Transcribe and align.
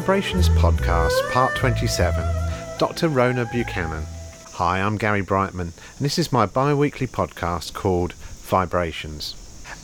VIBErations 0.00 0.48
Podcast, 0.56 1.30
Part 1.30 1.54
27 1.56 2.24
Dr. 2.78 3.10
Rhona 3.10 3.44
Buchanan. 3.52 4.06
Hi, 4.52 4.80
I'm 4.80 4.96
Gary 4.96 5.20
Brightman, 5.20 5.60
and 5.60 6.00
this 6.00 6.18
is 6.18 6.32
my 6.32 6.46
bi 6.46 6.72
weekly 6.72 7.06
podcast 7.06 7.74
called 7.74 8.14
VIBErations. 8.14 9.34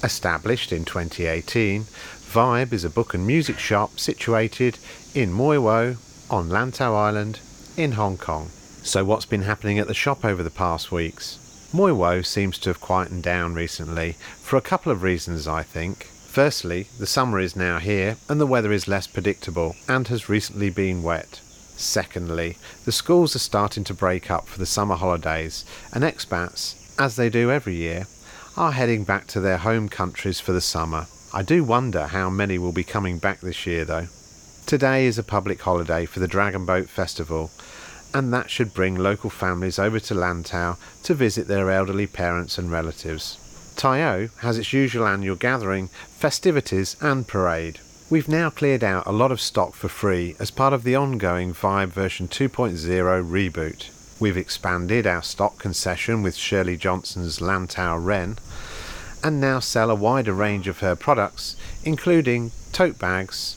Established 0.02 0.72
in 0.72 0.86
2018, 0.86 1.82
Vibe 1.82 2.72
is 2.72 2.82
a 2.82 2.88
book 2.88 3.12
and 3.12 3.26
music 3.26 3.58
shop 3.58 4.00
situated 4.00 4.78
in 5.14 5.34
Mui 5.34 5.60
Wo 5.62 5.96
on 6.30 6.48
Lantau 6.48 6.96
Island 6.96 7.40
in 7.76 7.92
Hong 7.92 8.16
Kong. 8.16 8.48
So, 8.82 9.04
what's 9.04 9.26
been 9.26 9.42
happening 9.42 9.78
at 9.78 9.86
the 9.86 9.92
shop 9.92 10.24
over 10.24 10.42
the 10.42 10.48
past 10.48 10.90
weeks? 10.90 11.68
Mui 11.74 11.94
Wo 11.94 12.22
seems 12.22 12.56
to 12.60 12.70
have 12.70 12.80
quietened 12.80 13.22
down 13.22 13.52
recently 13.52 14.12
for 14.40 14.56
a 14.56 14.62
couple 14.62 14.90
of 14.90 15.02
reasons, 15.02 15.46
I 15.46 15.62
think. 15.62 16.08
Firstly, 16.36 16.88
the 16.98 17.06
summer 17.06 17.40
is 17.40 17.56
now 17.56 17.78
here 17.78 18.18
and 18.28 18.38
the 18.38 18.44
weather 18.44 18.70
is 18.70 18.86
less 18.86 19.06
predictable 19.06 19.74
and 19.88 20.06
has 20.08 20.28
recently 20.28 20.68
been 20.68 21.02
wet. 21.02 21.40
Secondly, 21.78 22.58
the 22.84 22.92
schools 22.92 23.34
are 23.34 23.38
starting 23.38 23.84
to 23.84 23.94
break 23.94 24.30
up 24.30 24.46
for 24.46 24.58
the 24.58 24.66
summer 24.66 24.96
holidays 24.96 25.64
and 25.94 26.04
expats, 26.04 26.74
as 27.00 27.16
they 27.16 27.30
do 27.30 27.50
every 27.50 27.76
year, 27.76 28.06
are 28.54 28.72
heading 28.72 29.02
back 29.02 29.26
to 29.28 29.40
their 29.40 29.56
home 29.56 29.88
countries 29.88 30.38
for 30.38 30.52
the 30.52 30.60
summer. 30.60 31.06
I 31.32 31.42
do 31.42 31.64
wonder 31.64 32.08
how 32.08 32.28
many 32.28 32.58
will 32.58 32.70
be 32.70 32.84
coming 32.84 33.16
back 33.16 33.40
this 33.40 33.66
year 33.66 33.86
though. 33.86 34.08
Today 34.66 35.06
is 35.06 35.16
a 35.16 35.22
public 35.22 35.62
holiday 35.62 36.04
for 36.04 36.20
the 36.20 36.28
Dragon 36.28 36.66
Boat 36.66 36.90
Festival 36.90 37.50
and 38.12 38.30
that 38.34 38.50
should 38.50 38.74
bring 38.74 38.94
local 38.94 39.30
families 39.30 39.78
over 39.78 39.98
to 40.00 40.14
Lantau 40.14 40.76
to 41.04 41.14
visit 41.14 41.48
their 41.48 41.70
elderly 41.70 42.06
parents 42.06 42.58
and 42.58 42.70
relatives. 42.70 43.38
Tai 43.76 44.02
O 44.02 44.28
has 44.38 44.58
its 44.58 44.72
usual 44.72 45.06
annual 45.06 45.36
gathering, 45.36 45.88
festivities, 46.18 46.96
and 47.00 47.28
parade. 47.28 47.80
We've 48.08 48.28
now 48.28 48.50
cleared 48.50 48.82
out 48.82 49.06
a 49.06 49.12
lot 49.12 49.32
of 49.32 49.40
stock 49.40 49.74
for 49.74 49.88
free 49.88 50.36
as 50.38 50.50
part 50.50 50.72
of 50.72 50.82
the 50.82 50.96
ongoing 50.96 51.52
Vibe 51.52 51.88
version 51.88 52.28
2.0 52.28 52.78
reboot. 53.28 53.90
We've 54.18 54.36
expanded 54.36 55.06
our 55.06 55.22
stock 55.22 55.58
concession 55.58 56.22
with 56.22 56.36
Shirley 56.36 56.76
Johnson's 56.76 57.40
Lantau 57.40 57.98
Ren 58.02 58.38
and 59.22 59.40
now 59.40 59.58
sell 59.58 59.90
a 59.90 59.94
wider 59.94 60.32
range 60.32 60.68
of 60.68 60.78
her 60.78 60.94
products, 60.94 61.56
including 61.84 62.52
tote 62.72 62.98
bags, 62.98 63.56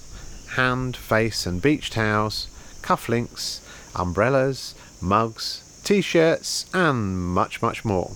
hand, 0.55 0.97
face, 0.97 1.45
and 1.45 1.61
beach 1.61 1.89
towels, 1.91 2.47
cufflinks, 2.81 3.59
umbrellas, 3.95 4.73
mugs, 4.99 5.63
t 5.83 6.01
shirts, 6.01 6.65
and 6.73 7.19
much, 7.19 7.61
much 7.61 7.85
more. 7.85 8.15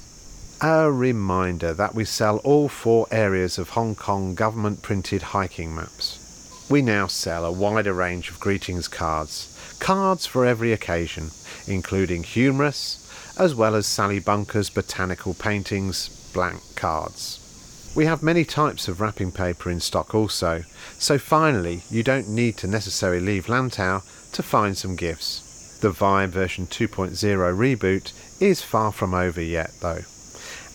A 0.66 0.90
reminder 0.90 1.74
that 1.74 1.94
we 1.94 2.06
sell 2.06 2.38
all 2.38 2.70
four 2.70 3.06
areas 3.12 3.58
of 3.58 3.72
Hong 3.72 3.96
Kong 3.96 4.34
government 4.34 4.82
printed 4.82 5.22
hiking 5.22 5.76
maps. 5.76 6.66
We 6.70 6.82
now 6.82 7.08
sell 7.08 7.44
a 7.44 7.52
wider 7.52 7.92
range 7.92 8.30
of 8.30 8.40
greetings 8.40 8.88
cards, 8.88 9.54
cards 9.82 10.26
for 10.26 10.46
every 10.46 10.72
occasion, 10.72 11.32
including 11.68 12.24
humorous, 12.24 13.06
as 13.38 13.54
well 13.54 13.76
as 13.76 13.86
Sally 13.86 14.20
Bunker's 14.20 14.70
botanical 14.70 15.34
paintings, 15.34 16.32
blank 16.32 16.62
cards. 16.78 17.92
We 17.94 18.06
have 18.06 18.24
many 18.24 18.46
types 18.46 18.88
of 18.88 19.02
wrapping 19.02 19.34
paper 19.34 19.70
in 19.70 19.82
stock 19.82 20.16
also, 20.16 20.64
so 20.98 21.18
finally 21.18 21.84
you 21.90 22.04
don't 22.04 22.30
need 22.30 22.56
to 22.60 22.68
necessarily 22.68 23.20
leave 23.20 23.48
Lantau 23.48 24.02
to 24.32 24.42
find 24.42 24.78
some 24.78 24.96
gifts. 24.96 25.78
The 25.82 25.92
Vibe 25.92 26.30
version 26.30 26.68
2.0 26.68 27.12
reboot 27.20 28.14
is 28.40 28.62
far 28.62 28.94
from 28.94 29.14
over 29.14 29.42
yet, 29.42 29.72
though, 29.82 30.04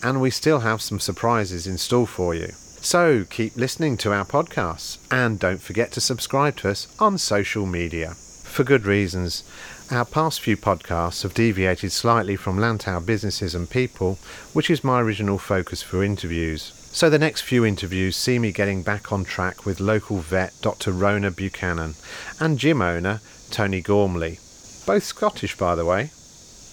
and 0.02 0.20
we 0.20 0.30
still 0.30 0.60
have 0.60 0.82
some 0.82 1.00
surprises 1.00 1.66
in 1.66 1.78
store 1.78 2.06
for 2.06 2.34
you. 2.34 2.52
So 2.80 3.24
keep 3.28 3.56
listening 3.56 3.96
to 3.98 4.12
our 4.12 4.24
podcasts 4.24 4.98
and 5.10 5.38
don't 5.38 5.60
forget 5.60 5.92
to 5.92 6.00
subscribe 6.00 6.56
to 6.56 6.70
us 6.70 6.86
on 6.98 7.18
social 7.18 7.66
media. 7.66 8.14
For 8.44 8.64
good 8.64 8.86
reasons, 8.86 9.44
our 9.90 10.04
past 10.04 10.40
few 10.40 10.56
podcasts 10.56 11.22
have 11.22 11.34
deviated 11.34 11.92
slightly 11.92 12.36
from 12.36 12.58
Lantau 12.58 13.04
businesses 13.04 13.54
and 13.54 13.68
people, 13.68 14.18
which 14.52 14.70
is 14.70 14.84
my 14.84 15.00
original 15.00 15.38
focus 15.38 15.82
for 15.82 16.02
interviews. 16.02 16.72
So 16.90 17.10
the 17.10 17.18
next 17.18 17.42
few 17.42 17.64
interviews 17.64 18.16
see 18.16 18.38
me 18.38 18.52
getting 18.52 18.82
back 18.82 19.12
on 19.12 19.24
track 19.24 19.66
with 19.66 19.80
local 19.80 20.18
vet 20.18 20.54
Dr. 20.62 20.92
Rhona 20.92 21.34
Buchanan 21.34 21.94
and 22.40 22.58
gym 22.58 22.80
owner 22.80 23.20
Tony 23.50 23.80
Gormley. 23.80 24.38
Both 24.86 25.04
Scottish, 25.04 25.56
by 25.56 25.74
the 25.74 25.84
way. 25.84 26.10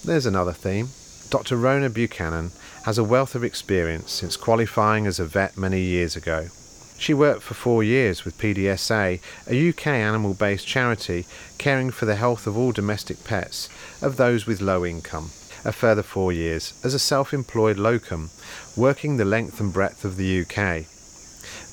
There's 0.03 0.25
another 0.25 0.53
theme. 0.53 0.90
Dr. 1.30 1.58
Rhona 1.58 1.94
Buchanan 1.94 2.52
has 2.85 3.00
a 3.00 3.03
wealth 3.03 3.34
of 3.34 3.44
experience 3.44 4.12
since 4.12 4.38
qualifying 4.38 5.07
as 5.07 5.19
a 5.19 5.25
vet 5.25 5.57
many 5.57 5.81
years 5.81 6.16
ago. 6.16 6.47
She 7.00 7.16
worked 7.16 7.41
for 7.41 7.56
four 7.56 7.84
years 7.84 8.23
with 8.23 8.38
PDSA, 8.38 9.19
a 9.47 9.69
UK 9.69 9.88
animal 9.88 10.35
based 10.35 10.68
charity 10.68 11.25
caring 11.57 11.90
for 11.90 12.06
the 12.06 12.16
health 12.16 12.46
of 12.46 12.56
all 12.56 12.72
domestic 12.72 13.23
pets 13.23 13.69
of 14.03 14.18
those 14.18 14.46
with 14.46 14.62
low 14.62 14.85
income. 14.85 15.31
A 15.66 15.72
further 15.72 16.03
four 16.03 16.31
years 16.31 16.75
as 16.84 16.94
a 16.94 17.00
self 17.00 17.34
employed 17.34 17.78
locum, 17.78 18.29
working 18.78 19.17
the 19.17 19.25
length 19.25 19.59
and 19.59 19.73
breadth 19.73 20.06
of 20.06 20.16
the 20.16 20.41
UK. 20.41 20.85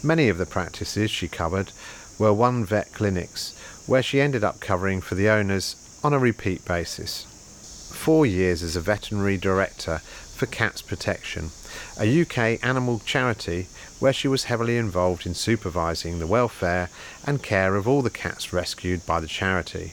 Many 0.03 0.31
of 0.31 0.39
the 0.39 0.47
practices 0.47 1.11
she 1.11 1.29
covered 1.29 1.73
were 2.19 2.33
one 2.33 2.65
vet 2.65 2.91
clinics, 2.95 3.55
where 3.87 4.03
she 4.03 4.19
ended 4.19 4.43
up 4.45 4.61
covering 4.61 5.03
for 5.03 5.15
the 5.15 5.29
owners 5.29 5.77
on 6.03 6.15
a 6.15 6.19
repeat 6.19 6.65
basis. 6.65 7.27
Four 7.93 8.25
years 8.25 8.63
as 8.63 8.77
a 8.77 8.81
veterinary 8.81 9.37
director 9.37 10.01
for 10.43 10.47
Cats 10.47 10.83
Protection, 10.83 11.51
a 12.01 12.23
UK 12.23 12.59
animal 12.67 13.01
charity 13.05 13.69
where 14.01 14.13
she 14.13 14.27
was 14.27 14.51
heavily 14.51 14.77
involved 14.77 15.25
in 15.25 15.35
supervising 15.35 16.19
the 16.19 16.27
welfare 16.27 16.91
and 17.25 17.45
care 17.45 17.77
of 17.77 17.87
all 17.87 18.03
the 18.03 18.11
cats 18.11 18.53
rescued 18.53 19.07
by 19.07 19.21
the 19.21 19.29
charity. 19.29 19.93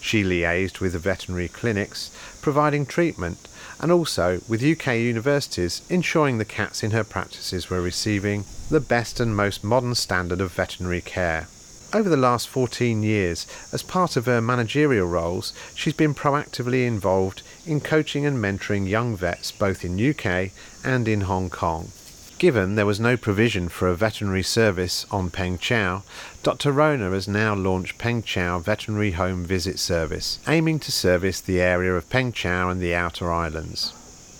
She 0.00 0.24
liaised 0.24 0.80
with 0.80 0.94
the 0.94 0.98
veterinary 0.98 1.46
clinics, 1.46 2.10
providing 2.42 2.86
treatment, 2.86 3.46
and 3.78 3.92
also 3.92 4.40
with 4.48 4.64
UK 4.64 4.96
universities, 4.96 5.82
ensuring 5.88 6.38
the 6.38 6.44
cats 6.44 6.82
in 6.82 6.90
her 6.90 7.04
practices 7.04 7.70
were 7.70 7.80
receiving 7.80 8.46
the 8.70 8.80
best 8.80 9.20
and 9.20 9.36
most 9.36 9.62
modern 9.62 9.94
standard 9.94 10.40
of 10.40 10.50
veterinary 10.50 11.02
care. 11.02 11.46
Over 11.94 12.10
the 12.10 12.18
last 12.18 12.48
14 12.48 13.02
years, 13.02 13.46
as 13.72 13.82
part 13.82 14.16
of 14.16 14.26
her 14.26 14.42
managerial 14.42 15.06
roles, 15.06 15.54
she's 15.74 15.94
been 15.94 16.14
proactively 16.14 16.84
involved 16.84 17.42
in 17.68 17.80
coaching 17.80 18.24
and 18.24 18.38
mentoring 18.38 18.88
young 18.88 19.14
vets 19.16 19.52
both 19.52 19.84
in 19.84 20.10
UK 20.10 20.50
and 20.82 21.06
in 21.06 21.22
Hong 21.22 21.50
Kong. 21.50 21.92
Given 22.38 22.76
there 22.76 22.86
was 22.86 23.00
no 23.00 23.16
provision 23.16 23.68
for 23.68 23.88
a 23.88 23.96
veterinary 23.96 24.44
service 24.44 25.04
on 25.10 25.28
Peng 25.28 25.58
Chau, 25.58 26.02
Dr. 26.42 26.72
Rhona 26.72 27.12
has 27.12 27.26
now 27.26 27.54
launched 27.54 27.98
Peng 27.98 28.22
Chau 28.22 28.58
Veterinary 28.58 29.10
Home 29.12 29.44
Visit 29.44 29.78
Service, 29.78 30.38
aiming 30.46 30.78
to 30.80 30.92
service 30.92 31.40
the 31.40 31.60
area 31.60 31.94
of 31.94 32.08
Peng 32.08 32.32
Chau 32.32 32.70
and 32.70 32.80
the 32.80 32.94
outer 32.94 33.32
islands. 33.32 33.92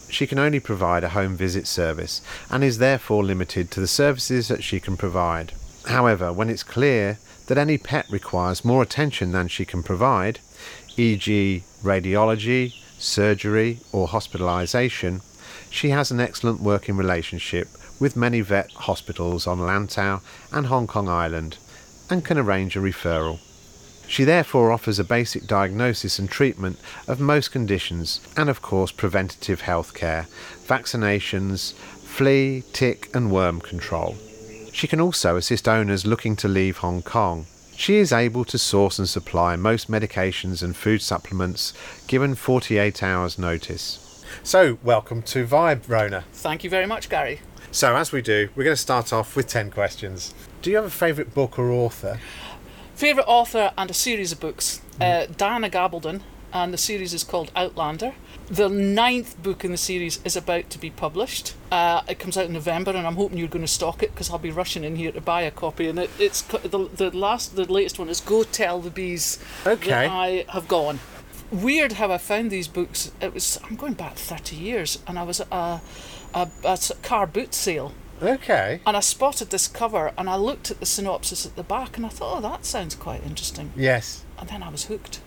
She 0.09 0.27
can 0.27 0.39
only 0.39 0.61
provide 0.61 1.05
a 1.05 1.11
home 1.11 1.37
visit 1.37 1.67
service 1.67 2.23
and 2.49 2.65
is 2.65 2.79
therefore 2.79 3.25
limited 3.25 3.71
to 3.73 3.81
the 3.81 3.89
services 3.89 4.49
that 4.49 4.65
she 4.65 4.81
can 4.81 4.97
provide. 4.97 5.53
However, 5.87 6.33
when 6.33 6.49
it's 6.49 6.63
clear 6.63 7.19
that 7.49 7.59
any 7.59 7.79
pet 7.79 8.07
requires 8.11 8.65
more 8.65 8.83
attention 8.83 9.33
than 9.33 9.49
she 9.49 9.65
can 9.65 9.83
provide, 9.83 10.39
e.g., 10.97 11.65
radiology, 11.83 12.75
surgery, 12.99 13.79
or 13.93 14.09
hospitalisation, 14.09 15.23
she 15.71 15.91
has 15.91 16.11
an 16.11 16.21
excellent 16.21 16.61
working 16.61 16.97
relationship 16.97 17.69
with 18.01 18.17
many 18.17 18.41
vet 18.41 18.71
hospitals 18.73 19.47
on 19.47 19.59
Lantau 19.59 20.21
and 20.53 20.67
Hong 20.67 20.87
Kong 20.87 21.09
Island 21.09 21.57
and 22.11 22.25
can 22.25 22.39
arrange 22.39 22.77
a 22.77 22.81
referral. 22.81 23.39
She 24.07 24.25
therefore 24.25 24.73
offers 24.73 24.99
a 24.99 25.05
basic 25.05 25.47
diagnosis 25.47 26.19
and 26.19 26.31
treatment 26.31 26.79
of 27.07 27.21
most 27.21 27.53
conditions 27.53 28.21
and, 28.37 28.49
of 28.49 28.63
course, 28.63 28.91
preventative 28.91 29.61
health 29.61 29.93
care, 29.93 30.27
vaccinations, 30.67 31.75
flea, 31.75 32.65
tick, 32.73 33.11
and 33.15 33.31
worm 33.31 33.61
control. 33.61 34.17
She 34.73 34.87
can 34.87 35.01
also 35.01 35.37
assist 35.37 35.69
owners 35.69 36.07
looking 36.07 36.37
to 36.37 36.49
leave 36.49 36.79
Hong 36.79 37.03
Kong. 37.03 37.47
She 37.79 37.99
is 37.99 38.13
able 38.13 38.45
to 38.47 38.59
source 38.59 38.99
and 38.99 39.09
supply 39.09 39.55
most 39.55 39.89
medications 39.89 40.65
and 40.65 40.77
food 40.77 41.01
supplements 41.01 41.73
given 42.09 42.35
48 42.35 43.05
hours 43.05 43.39
notice. 43.39 44.25
So, 44.43 44.79
welcome 44.83 45.23
to 45.23 45.47
Vibe, 45.47 45.87
Rhona. 45.87 46.25
Thank 46.33 46.65
you 46.65 46.71
very 46.71 46.87
much, 46.87 47.09
Gary. 47.09 47.39
So, 47.71 47.95
as 47.95 48.11
we 48.11 48.21
do, 48.21 48.49
we're 48.57 48.65
going 48.65 48.75
to 48.75 48.83
start 48.83 49.13
off 49.13 49.37
with 49.37 49.47
10 49.47 49.71
questions. 49.71 50.35
Do 50.61 50.71
you 50.71 50.77
have 50.77 50.87
a 50.87 50.91
favourite 50.91 51.33
book 51.35 51.57
or 51.57 51.71
author? 51.71 52.19
Favourite 52.97 53.29
author 53.29 53.73
and 53.79 53.89
a 53.93 53.95
series 53.95 54.33
of 54.33 54.41
books 54.41 54.81
uh, 55.01 55.27
Diana 55.37 55.71
Gabaldon, 55.71 56.23
and 56.53 56.75
the 56.75 56.79
series 56.79 57.15
is 57.15 57.23
called 57.23 57.53
Outlander. 57.55 58.13
The 58.51 58.69
ninth 58.69 59.43
book 59.43 59.63
in 59.65 59.73
the 59.73 59.77
series 59.77 60.21
is 60.25 60.35
about 60.35 60.71
to 60.71 60.79
be 60.79 60.89
published. 60.89 61.55
Uh, 61.71 62.01
it 62.09 62.19
comes 62.19 62.39
out 62.39 62.47
in 62.47 62.55
November, 62.55 62.93
and 62.93 63.07
I'm 63.07 63.17
hoping 63.17 63.37
you're 63.37 63.49
going 63.49 63.65
to 63.65 63.71
stock 63.71 64.03
it 64.03 64.13
because 64.13 64.31
I'll 64.31 64.39
be 64.39 64.51
rushing 64.51 64.85
in 64.85 64.97
here 64.97 65.13
to 65.13 65.21
buy 65.21 65.43
a 65.43 65.51
copy. 65.51 65.87
And 65.89 65.99
it, 65.99 66.11
it's 66.19 66.41
the, 66.43 66.89
the 66.95 67.11
last, 67.11 67.57
the 67.57 67.71
latest 67.71 67.99
one 67.99 68.09
is 68.09 68.21
"Go 68.21 68.45
Tell 68.45 68.81
the 68.81 68.91
Bees 68.91 69.39
Okay. 69.67 69.91
that 69.91 70.11
I 70.11 70.45
have 70.49 70.67
gone." 70.67 71.01
Weird 71.51 71.93
how 71.93 72.11
I 72.11 72.19
found 72.19 72.51
these 72.51 72.69
books. 72.69 73.13
It 73.21 73.35
was 73.35 73.59
I'm 73.65 73.77
going 73.77 73.95
back 73.95 74.17
thirty 74.17 74.57
years, 74.57 74.99
and 75.07 75.19
I 75.19 75.25
was 75.25 75.41
at 75.41 75.53
a 75.53 76.95
car 77.03 77.27
boot 77.27 77.53
sale 77.53 77.93
Okay. 78.23 78.81
And 78.87 78.97
I 78.97 79.01
spotted 79.01 79.51
this 79.51 79.69
cover 79.69 80.13
and 80.19 80.29
I 80.29 80.37
looked 80.37 80.71
at 80.71 80.81
the 80.81 80.87
synopsis 80.87 81.47
at 81.47 81.57
the 81.57 81.63
back 81.63 81.97
and 81.97 82.05
I 82.05 82.09
thought, 82.09 82.39
oh, 82.39 82.41
that 82.41 82.65
sounds 82.65 82.95
quite 82.95 83.23
interesting. 83.25 83.73
Yes. 83.77 84.25
And 84.39 84.49
then 84.49 84.63
I 84.63 84.71
was 84.71 84.87
hooked. 84.87 85.21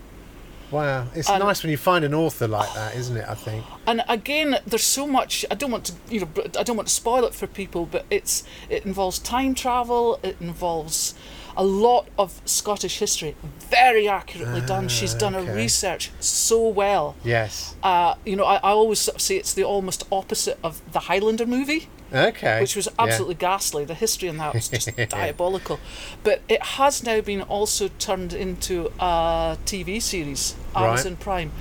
Wow. 0.72 1.06
It's 1.14 1.28
And- 1.28 1.44
nice 1.44 1.62
when 1.62 1.70
you 1.70 1.76
find 1.76 2.04
an 2.04 2.14
author 2.14 2.48
like 2.48 2.72
that, 2.74 2.96
isn't 2.96 3.16
it? 3.16 3.26
I 3.28 3.34
think. 3.34 3.64
And 3.86 4.02
again, 4.08 4.58
there's 4.66 4.82
so 4.82 5.06
much. 5.06 5.44
I 5.50 5.54
don't 5.54 5.70
want 5.70 5.84
to, 5.84 5.92
you 6.08 6.20
know, 6.20 6.28
I 6.58 6.62
don't 6.62 6.76
want 6.76 6.88
to 6.88 6.94
spoil 6.94 7.24
it 7.24 7.34
for 7.34 7.46
people, 7.46 7.86
but 7.86 8.06
it's 8.10 8.42
it 8.70 8.84
involves 8.86 9.18
time 9.18 9.54
travel. 9.54 10.18
It 10.22 10.36
involves 10.40 11.14
a 11.56 11.64
lot 11.64 12.08
of 12.18 12.40
Scottish 12.44 12.98
history, 12.98 13.34
very 13.70 14.08
accurately 14.08 14.60
done. 14.60 14.88
She's 14.88 15.14
done 15.14 15.34
her 15.34 15.42
research 15.54 16.10
so 16.20 16.68
well. 16.68 17.14
Yes. 17.24 17.74
Uh, 17.82 18.14
you 18.24 18.36
know, 18.36 18.44
I, 18.44 18.56
I 18.56 18.70
always 18.70 18.98
sort 19.00 19.16
of 19.16 19.20
say 19.22 19.36
it's 19.36 19.54
the 19.54 19.64
almost 19.64 20.04
opposite 20.10 20.58
of 20.62 20.80
the 20.92 21.00
Highlander 21.00 21.46
movie. 21.46 21.88
Okay. 22.14 22.60
which 22.60 22.76
was 22.76 22.86
Yeah. 22.86 23.04
absolutely 23.06 23.36
ghastly. 23.36 23.86
The 23.86 23.94
history 23.94 24.28
in 24.28 24.36
that 24.36 24.52
was 24.52 24.68
just 24.68 24.94
diabolical. 25.08 25.80
But 26.22 26.42
it 26.46 26.62
has 26.62 27.02
now 27.02 27.22
been 27.22 27.40
also 27.40 27.88
turned 27.98 28.34
into 28.34 28.92
a 29.00 29.56
TV 29.64 30.00
series, 30.02 30.54
Amazon 30.76 31.16
Prime. 31.16 31.52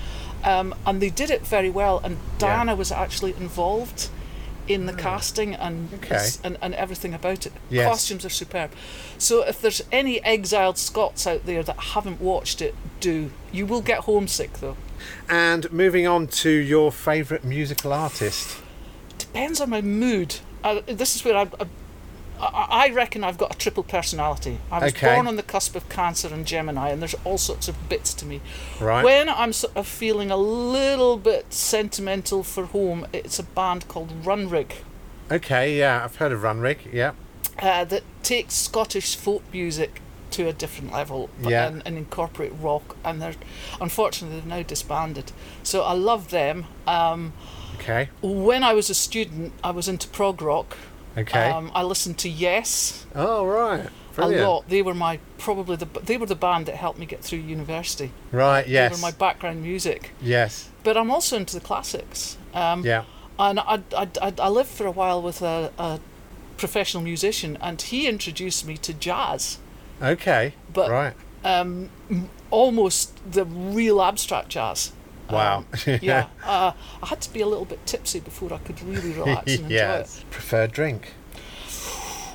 Um, 0.44 0.76
and 0.86 1.02
they 1.02 1.10
did 1.10 1.30
it 1.30 1.46
very 1.48 1.70
well. 1.70 2.02
And 2.04 2.18
Diana 2.38 2.76
was 2.76 2.92
actually 2.92 3.32
involved 3.34 4.10
in 4.74 4.86
the 4.86 4.94
casting 4.94 5.54
and, 5.56 5.90
Ah. 5.92 5.96
Okay. 5.98 6.28
and 6.44 6.58
and 6.62 6.74
everything 6.76 7.14
about 7.14 7.46
it. 7.46 7.54
Yes. 7.70 7.88
Costumes 7.90 8.26
are 8.26 8.30
superb. 8.30 8.72
So 9.18 9.42
if 9.48 9.62
there's 9.62 9.82
any 9.92 10.24
exiled 10.24 10.78
Scots 10.78 11.26
out 11.28 11.46
there 11.46 11.64
that 11.64 11.78
haven't 11.94 12.22
watched 12.22 12.62
it, 12.62 12.76
do. 13.00 13.32
You 13.52 13.66
will 13.66 13.82
get 13.82 14.00
homesick 14.02 14.54
though. 14.60 14.78
And 15.30 15.72
moving 15.72 16.08
on 16.08 16.28
to 16.28 16.50
your 16.50 16.92
favourite 16.92 17.44
musical 17.44 17.92
artist. 17.94 18.58
depends 19.18 19.62
on 19.62 19.70
my 19.70 19.82
mood. 19.82 20.38
Uh, 20.64 20.82
this 20.86 21.16
is 21.16 21.24
where 21.26 21.36
I, 21.36 21.42
I, 21.60 21.66
I 22.42 22.90
reckon 22.90 23.24
I've 23.24 23.38
got 23.38 23.56
a 23.56 23.58
triple 23.58 23.84
personality. 23.84 24.58
I 24.72 24.80
was 24.80 24.94
Okay. 24.94 25.14
born 25.14 25.28
on 25.28 25.36
the 25.36 25.44
cusp 25.44 25.76
of 25.76 25.88
Cancer 25.90 26.28
and 26.34 26.46
Gemini, 26.46 26.90
and 26.90 27.02
there's 27.02 27.16
all 27.24 27.38
sorts 27.38 27.68
of 27.68 27.88
bits 27.90 28.14
to 28.16 28.26
me. 28.26 28.42
Right. 28.80 29.04
When 29.04 29.30
I'm 29.30 29.54
sort 29.54 29.76
of 29.76 29.88
feeling 29.88 30.32
a 30.32 30.38
little 30.38 31.18
bit 31.18 31.54
sentimental 31.54 32.44
for 32.44 32.66
home, 32.66 33.06
it's 33.14 33.38
a 33.40 33.44
band 33.44 33.88
called 33.88 34.24
Runrig 34.24 34.72
Okay. 35.32 35.78
Yeah, 35.78 36.02
I've 36.04 36.16
heard 36.18 36.32
of 36.32 36.42
Runrig. 36.42 36.92
Yeah. 36.92 37.12
uh, 37.62 37.86
that 37.86 38.04
takes 38.24 38.56
Scottish 38.56 39.16
folk 39.16 39.44
music 39.54 40.02
to 40.32 40.48
a 40.48 40.54
different 40.54 40.92
level 40.94 41.30
but- 41.42 41.52
Yeah. 41.52 41.68
and, 41.68 41.82
and 41.86 41.98
incorporate 41.98 42.52
rock. 42.60 42.96
And 43.04 43.22
they're 43.22 43.36
unfortunately 43.80 44.40
they've 44.40 44.48
now 44.48 44.64
disbanded. 44.64 45.32
So 45.64 45.84
I 45.84 45.94
love 45.94 46.30
them. 46.32 46.66
Um, 46.88 47.34
Okay. 47.76 48.10
when 48.22 48.64
I 48.64 48.74
was 48.74 48.90
a 48.90 48.94
student, 48.94 49.54
I 49.64 49.72
was 49.72 49.88
into 49.88 50.08
prog 50.08 50.42
rock. 50.42 50.78
Okay. 51.18 51.50
Um, 51.50 51.72
I 51.76 51.84
listened 51.84 52.18
to 52.20 52.30
Yes 52.30 53.06
oh 53.16 53.46
right. 53.46 53.90
a 54.18 54.28
lot. 54.28 54.70
They 54.70 54.82
were 54.82 54.94
my 54.94 55.20
probably 55.38 55.76
the 55.76 55.86
they 55.86 56.18
were 56.18 56.26
the 56.26 56.36
band 56.36 56.66
that 56.68 56.76
helped 56.76 57.00
me 57.00 57.06
get 57.06 57.22
through 57.24 57.40
university. 57.40 58.12
Right. 58.32 58.68
Yes. 58.68 58.92
They 58.92 58.96
were 59.02 59.12
my 59.12 59.12
background 59.18 59.62
music. 59.62 60.12
Yes. 60.22 60.70
But 60.84 60.98
I'm 60.98 61.12
also 61.12 61.38
into 61.38 61.56
the 61.56 61.66
classics. 61.66 62.38
Um, 62.54 62.86
Yeah. 62.86 63.04
And 63.40 63.60
I, 63.60 63.82
I, 63.98 64.08
I, 64.22 64.34
I 64.40 64.50
lived 64.50 64.70
for 64.70 64.86
a 64.86 64.92
while 64.92 65.22
with 65.22 65.42
a, 65.42 65.72
a 65.80 66.00
professional 66.58 67.02
musician, 67.02 67.58
and 67.60 67.82
he 67.82 68.08
introduced 68.08 68.68
me 68.68 68.78
to 68.78 68.94
jazz. 68.94 69.58
Okay. 70.02 70.54
But 70.72 70.92
right. 70.92 71.14
um, 71.44 71.90
almost 72.52 73.20
the 73.32 73.46
real 73.46 74.02
abstract 74.02 74.50
jazz. 74.50 74.92
Wow. 75.34 75.58
Um, 75.58 75.66
yeah. 76.02 76.28
Uh, 76.46 76.72
I 77.04 77.06
had 77.08 77.22
to 77.22 77.34
be 77.34 77.42
a 77.42 77.48
little 77.48 77.66
bit 77.66 77.86
tipsy 77.86 78.20
before 78.20 78.54
I 78.54 78.58
could 78.60 78.82
really 78.84 79.12
relax 79.20 79.52
and 79.56 79.64
enjoy 79.64 79.66
it. 79.66 79.72
yes. 79.72 80.26
Preferred 80.30 80.72
drink. 80.72 81.14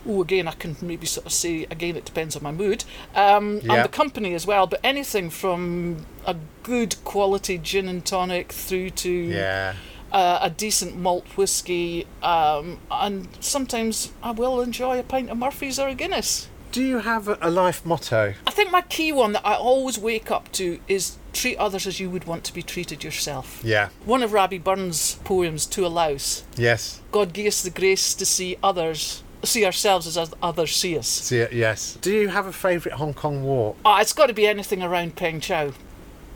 Oh, 0.09 0.23
again, 0.23 0.47
I 0.47 0.53
can 0.53 0.77
maybe 0.81 1.05
sort 1.07 1.27
of 1.27 1.33
say 1.33 1.65
again. 1.65 1.97
It 1.97 2.05
depends 2.05 2.37
on 2.37 2.43
my 2.43 2.53
mood 2.53 2.85
um, 3.17 3.61
Yeah. 3.65 3.75
and 3.75 3.85
the 3.85 3.89
company 3.89 4.35
as 4.35 4.47
well. 4.47 4.67
But 4.69 4.81
anything 4.85 5.31
from 5.31 6.07
a 6.25 6.37
good 6.63 6.95
quality 7.05 7.59
gin 7.59 7.89
and 7.89 8.05
tonic 8.05 8.53
through 8.53 8.91
to 8.91 9.11
Yeah. 9.11 9.75
uh, 10.13 10.39
a 10.43 10.51
decent 10.51 10.97
malt 10.97 11.27
whiskey, 11.37 12.07
um, 12.23 12.79
and 12.89 13.27
sometimes 13.41 14.13
I 14.23 14.31
will 14.31 14.61
enjoy 14.61 15.01
a 15.01 15.03
pint 15.03 15.29
of 15.29 15.39
Murphy's 15.39 15.79
or 15.81 15.89
a 15.89 15.95
Guinness. 15.95 16.49
Do 16.71 16.85
you 16.85 16.99
have 16.99 17.27
a 17.43 17.51
life 17.51 17.85
motto? 17.85 18.35
I 18.47 18.51
think 18.53 18.71
my 18.71 18.83
key 18.83 19.11
one 19.11 19.33
that 19.33 19.45
I 19.45 19.55
always 19.55 19.99
wake 19.99 20.31
up 20.31 20.53
to 20.53 20.79
is 20.87 21.17
treat 21.37 21.57
others 21.59 21.87
as 21.87 22.01
you 22.01 22.09
would 22.11 22.25
want 22.25 22.43
to 22.45 22.53
be 22.55 22.63
treated 22.63 23.05
yourself. 23.05 23.61
Yeah. 23.63 23.91
One 24.05 24.23
of 24.23 24.33
Rabbie 24.33 24.59
Burns' 24.59 25.17
poems, 25.25 25.67
To 25.67 25.87
a 25.87 25.89
Louse, 25.89 26.45
Yes. 26.57 27.01
God 27.13 27.33
give 27.33 27.47
us 27.47 27.63
the 27.63 27.71
grace 27.71 28.15
to 28.15 28.25
see 28.27 28.57
others, 28.63 29.23
see 29.45 29.65
ourselves 29.65 30.17
as 30.17 30.33
others 30.43 30.75
see 30.75 30.99
us. 30.99 31.07
See 31.09 31.39
it. 31.39 31.53
Yes. 31.53 31.99
Do 32.01 32.13
you 32.13 32.29
have 32.29 32.47
a 32.47 32.53
favourite 32.53 32.97
Hong 32.99 33.15
Kong 33.15 33.45
walk? 33.45 33.77
Ah, 33.85 34.01
it's 34.01 34.13
got 34.13 34.27
to 34.27 34.33
be 34.35 34.47
anything 34.47 34.83
around 34.83 35.17
Peng 35.17 35.41
Chau. 35.41 35.73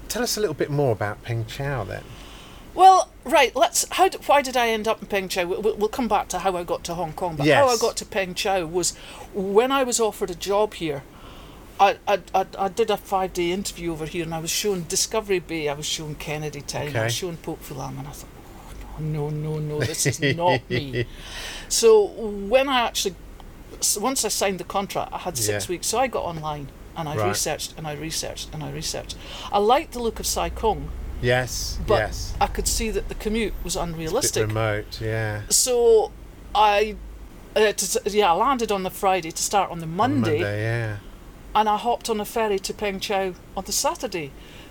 Tell 0.08 0.22
us 0.22 0.36
a 0.36 0.40
little 0.40 0.54
bit 0.54 0.70
more 0.70 0.92
about 0.92 1.22
Peng 1.22 1.46
Chau 1.46 1.84
then. 1.84 2.02
Well, 2.74 3.10
right. 3.24 3.54
Let's. 3.56 3.84
How? 3.90 4.08
d- 4.08 4.18
Why 4.26 4.42
did 4.42 4.56
I 4.56 4.68
end 4.68 4.86
up 4.86 5.00
in 5.02 5.08
Peng 5.08 5.28
Chau? 5.28 5.44
We'll, 5.44 5.76
we'll 5.76 5.88
come 5.88 6.06
back 6.08 6.28
to 6.28 6.38
how 6.40 6.56
I 6.56 6.62
got 6.62 6.84
to 6.84 6.94
Hong 6.94 7.12
Kong. 7.12 7.36
But 7.36 7.48
how 7.48 7.68
I 7.68 7.76
got 7.76 7.96
to 7.98 8.04
Peng 8.06 8.34
Chau 8.34 8.64
was 8.64 8.94
when 9.34 9.72
I 9.72 9.82
was 9.82 9.98
offered 9.98 10.30
a 10.30 10.34
job 10.36 10.74
here. 10.74 11.02
I, 11.80 11.96
I, 12.06 12.20
I, 12.34 12.46
I 12.58 12.68
did 12.68 12.90
a 12.90 12.96
five 12.98 13.32
day 13.32 13.50
interview 13.52 13.90
over 13.92 14.04
here 14.06 14.22
and 14.24 14.34
I 14.34 14.38
was 14.40 14.50
shown 14.50 14.84
Discovery 14.86 15.38
Bay, 15.38 15.68
I 15.68 15.72
was 15.74 15.86
shown 15.86 16.14
Kennedy 16.14 16.60
Town, 16.60 16.94
I 16.94 17.04
was 17.04 17.14
shown 17.14 17.38
Pok 17.38 17.60
Fu 17.60 17.74
Lam, 17.74 17.98
and 17.98 18.06
I 18.06 18.10
thought, 18.10 18.28
oh, 18.98 19.02
no, 19.02 19.30
no, 19.30 19.58
no, 19.58 19.80
this 19.80 20.04
is 20.06 20.20
not 20.36 20.60
me. 20.70 21.06
So 21.68 22.04
when 22.04 22.68
I 22.68 22.80
actually, 22.82 23.14
once 23.98 24.24
I 24.26 24.28
signed 24.28 24.60
the 24.60 24.64
contract, 24.64 25.10
I 25.12 25.18
had 25.18 25.38
six 25.38 25.66
Yeah. 25.66 25.72
weeks. 25.72 25.86
So 25.86 25.98
I 25.98 26.06
got 26.06 26.24
online 26.24 26.68
and 26.96 27.08
I 27.08 27.16
Right. 27.16 27.28
researched 27.28 27.72
and 27.78 27.86
I 27.86 27.94
researched 27.94 28.48
and 28.52 28.62
I 28.62 28.70
researched. 28.70 29.16
I 29.50 29.58
liked 29.58 29.92
the 29.92 30.00
look 30.00 30.20
of 30.20 30.26
Sai 30.26 30.50
Kung, 30.50 30.90
Yes. 31.22 31.78
but 31.86 31.94
yes. 31.98 32.34
I 32.40 32.46
could 32.46 32.68
see 32.68 32.90
that 32.90 33.08
the 33.08 33.14
commute 33.14 33.54
was 33.64 33.74
unrealistic. 33.76 34.46
remote. 34.48 35.00
Yeah. 35.00 35.42
So 35.48 36.12
I, 36.54 36.96
uh, 37.56 37.72
to, 37.72 38.00
yeah, 38.10 38.32
I 38.32 38.36
landed 38.36 38.70
on 38.70 38.82
the 38.82 38.90
Friday 38.90 39.30
to 39.30 39.42
start 39.42 39.70
on 39.70 39.78
the 39.78 39.84
On 39.86 39.96
Monday, 39.96 40.40
Monday. 40.42 40.62
Yeah. 40.62 40.96
And 41.54 41.68
I 41.68 41.76
hopped 41.76 42.08
on 42.10 42.20
a 42.20 42.24
ferry 42.24 42.58
to 42.60 42.74
Peng 42.74 43.00
Chau 43.00 43.34
on 43.56 43.64
the 43.64 43.72
Saturday, 43.72 44.30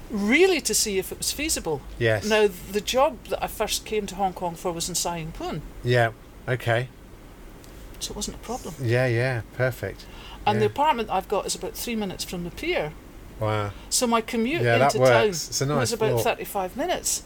really 0.09 0.61
to 0.61 0.73
see 0.73 0.97
if 0.97 1.11
it 1.11 1.17
was 1.17 1.31
feasible. 1.31 1.81
Yes. 1.97 2.27
Now 2.27 2.47
the 2.71 2.81
job 2.81 3.17
that 3.25 3.43
I 3.43 3.47
first 3.47 3.85
came 3.85 4.05
to 4.07 4.15
Hong 4.15 4.33
Kong 4.33 4.55
for 4.55 4.71
was 4.71 4.89
in 4.89 4.95
Sai 4.95 5.25
Pun, 5.33 5.61
Yeah. 5.83 6.11
Okay. 6.47 6.87
so 7.99 8.11
it 8.11 8.15
wasn't 8.15 8.37
a 8.37 8.39
problem. 8.39 8.73
Yeah. 8.81 9.05
Yeah. 9.07 9.41
Perfect. 9.55 10.05
And 10.45 10.59
the 10.61 10.65
apartment 10.65 11.09
I've 11.11 11.27
got 11.27 11.45
is 11.45 11.53
about 11.53 11.73
three 11.75 11.95
minutes 11.95 12.23
from 12.23 12.43
the 12.43 12.49
pier. 12.49 12.93
Wow. 13.39 13.71
So 13.89 14.07
my 14.07 14.21
commute 14.21 14.63
Yeah, 14.63 14.83
into 14.85 14.97
town. 14.97 15.27
Nice 15.27 15.61
was 15.61 15.93
about 15.93 16.13
walk. 16.15 16.23
35 16.23 16.75
minutes. 16.75 17.23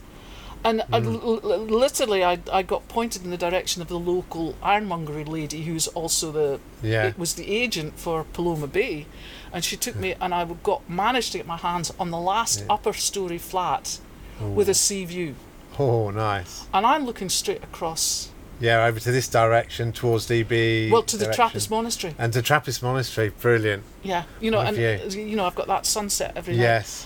And 0.65 0.81
Mm. 0.89 1.21
l- 1.23 1.51
l- 1.51 1.59
literally, 1.65 2.23
I, 2.23 2.39
I 2.51 2.61
got 2.63 2.87
pointed 2.87 3.23
in 3.25 3.31
the 3.31 3.37
direction 3.37 3.81
of 3.81 3.89
the 3.89 3.99
local 3.99 4.55
ironmongery 4.63 5.25
lady 5.25 5.63
who's 5.63 5.87
also 5.87 6.31
the 6.31 6.59
Yeah. 6.81 7.07
it 7.07 7.17
was 7.19 7.33
the 7.33 7.53
agent 7.53 7.99
for 7.99 8.23
Paloma 8.33 8.67
Bay, 8.67 9.05
and 9.51 9.63
she 9.65 9.75
took 9.75 9.95
me 9.95 10.15
and 10.21 10.33
I 10.33 10.45
got 10.45 10.89
managed 10.89 11.31
to 11.33 11.37
get 11.39 11.47
my 11.47 11.57
hands 11.57 11.91
on 11.99 12.11
the 12.11 12.17
last 12.19 12.61
Yeah. 12.61 12.73
upper 12.73 12.93
story 12.93 13.37
flat 13.37 13.99
with 14.39 14.67
a 14.69 14.73
sea 14.73 15.05
view, 15.05 15.35
Oh, 15.77 16.09
nice. 16.11 16.63
and 16.73 16.85
I'm 16.85 17.05
looking 17.05 17.29
straight 17.29 17.63
across 17.63 18.29
Yeah, 18.59 18.85
over 18.85 18.99
to 18.99 19.11
this 19.11 19.27
direction 19.27 19.91
towards 19.91 20.27
DB. 20.27 20.89
well 20.91 21.03
to 21.03 21.17
the 21.17 21.25
direction. 21.25 21.35
Trappist 21.43 21.69
Monastery. 21.71 22.15
And 22.17 22.31
to 22.33 22.41
Trappist 22.41 22.81
Monastery, 22.83 23.29
brilliant. 23.41 23.83
Yeah, 24.01 24.23
you 24.39 24.49
know, 24.51 24.59
With 24.59 24.77
and 24.79 25.13
you 25.13 25.35
know 25.35 25.45
I've 25.45 25.55
got 25.55 25.67
that 25.67 25.85
sunset 25.85 26.33
every 26.37 26.55
night. 26.55 26.63
Yes. 26.63 27.05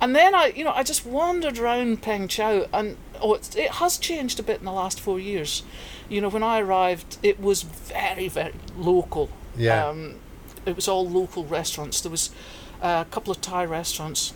And 0.00 0.14
then 0.14 0.34
I, 0.34 0.52
you 0.54 0.62
know, 0.64 0.72
I 0.72 0.82
just 0.82 1.04
wandered 1.04 1.58
around 1.58 2.02
Peng 2.02 2.28
Chau, 2.28 2.66
and 2.72 2.96
oh, 3.20 3.34
it's, 3.34 3.54
it 3.56 3.72
has 3.72 3.98
changed 3.98 4.38
a 4.38 4.42
bit 4.42 4.60
in 4.60 4.64
the 4.64 4.72
last 4.72 5.00
four 5.00 5.18
years. 5.18 5.62
You 6.08 6.20
know, 6.20 6.28
when 6.28 6.42
I 6.42 6.60
arrived, 6.60 7.18
it 7.22 7.40
was 7.40 7.62
very, 7.62 8.28
very 8.28 8.54
local. 8.76 9.28
Yeah. 9.56 9.86
Um, 9.88 10.16
it 10.64 10.76
was 10.76 10.86
all 10.86 11.08
local 11.08 11.44
restaurants. 11.44 12.00
There 12.00 12.10
was 12.12 12.30
uh, 12.80 13.04
a 13.06 13.10
couple 13.10 13.32
of 13.32 13.40
Thai 13.40 13.64
restaurants, 13.64 14.34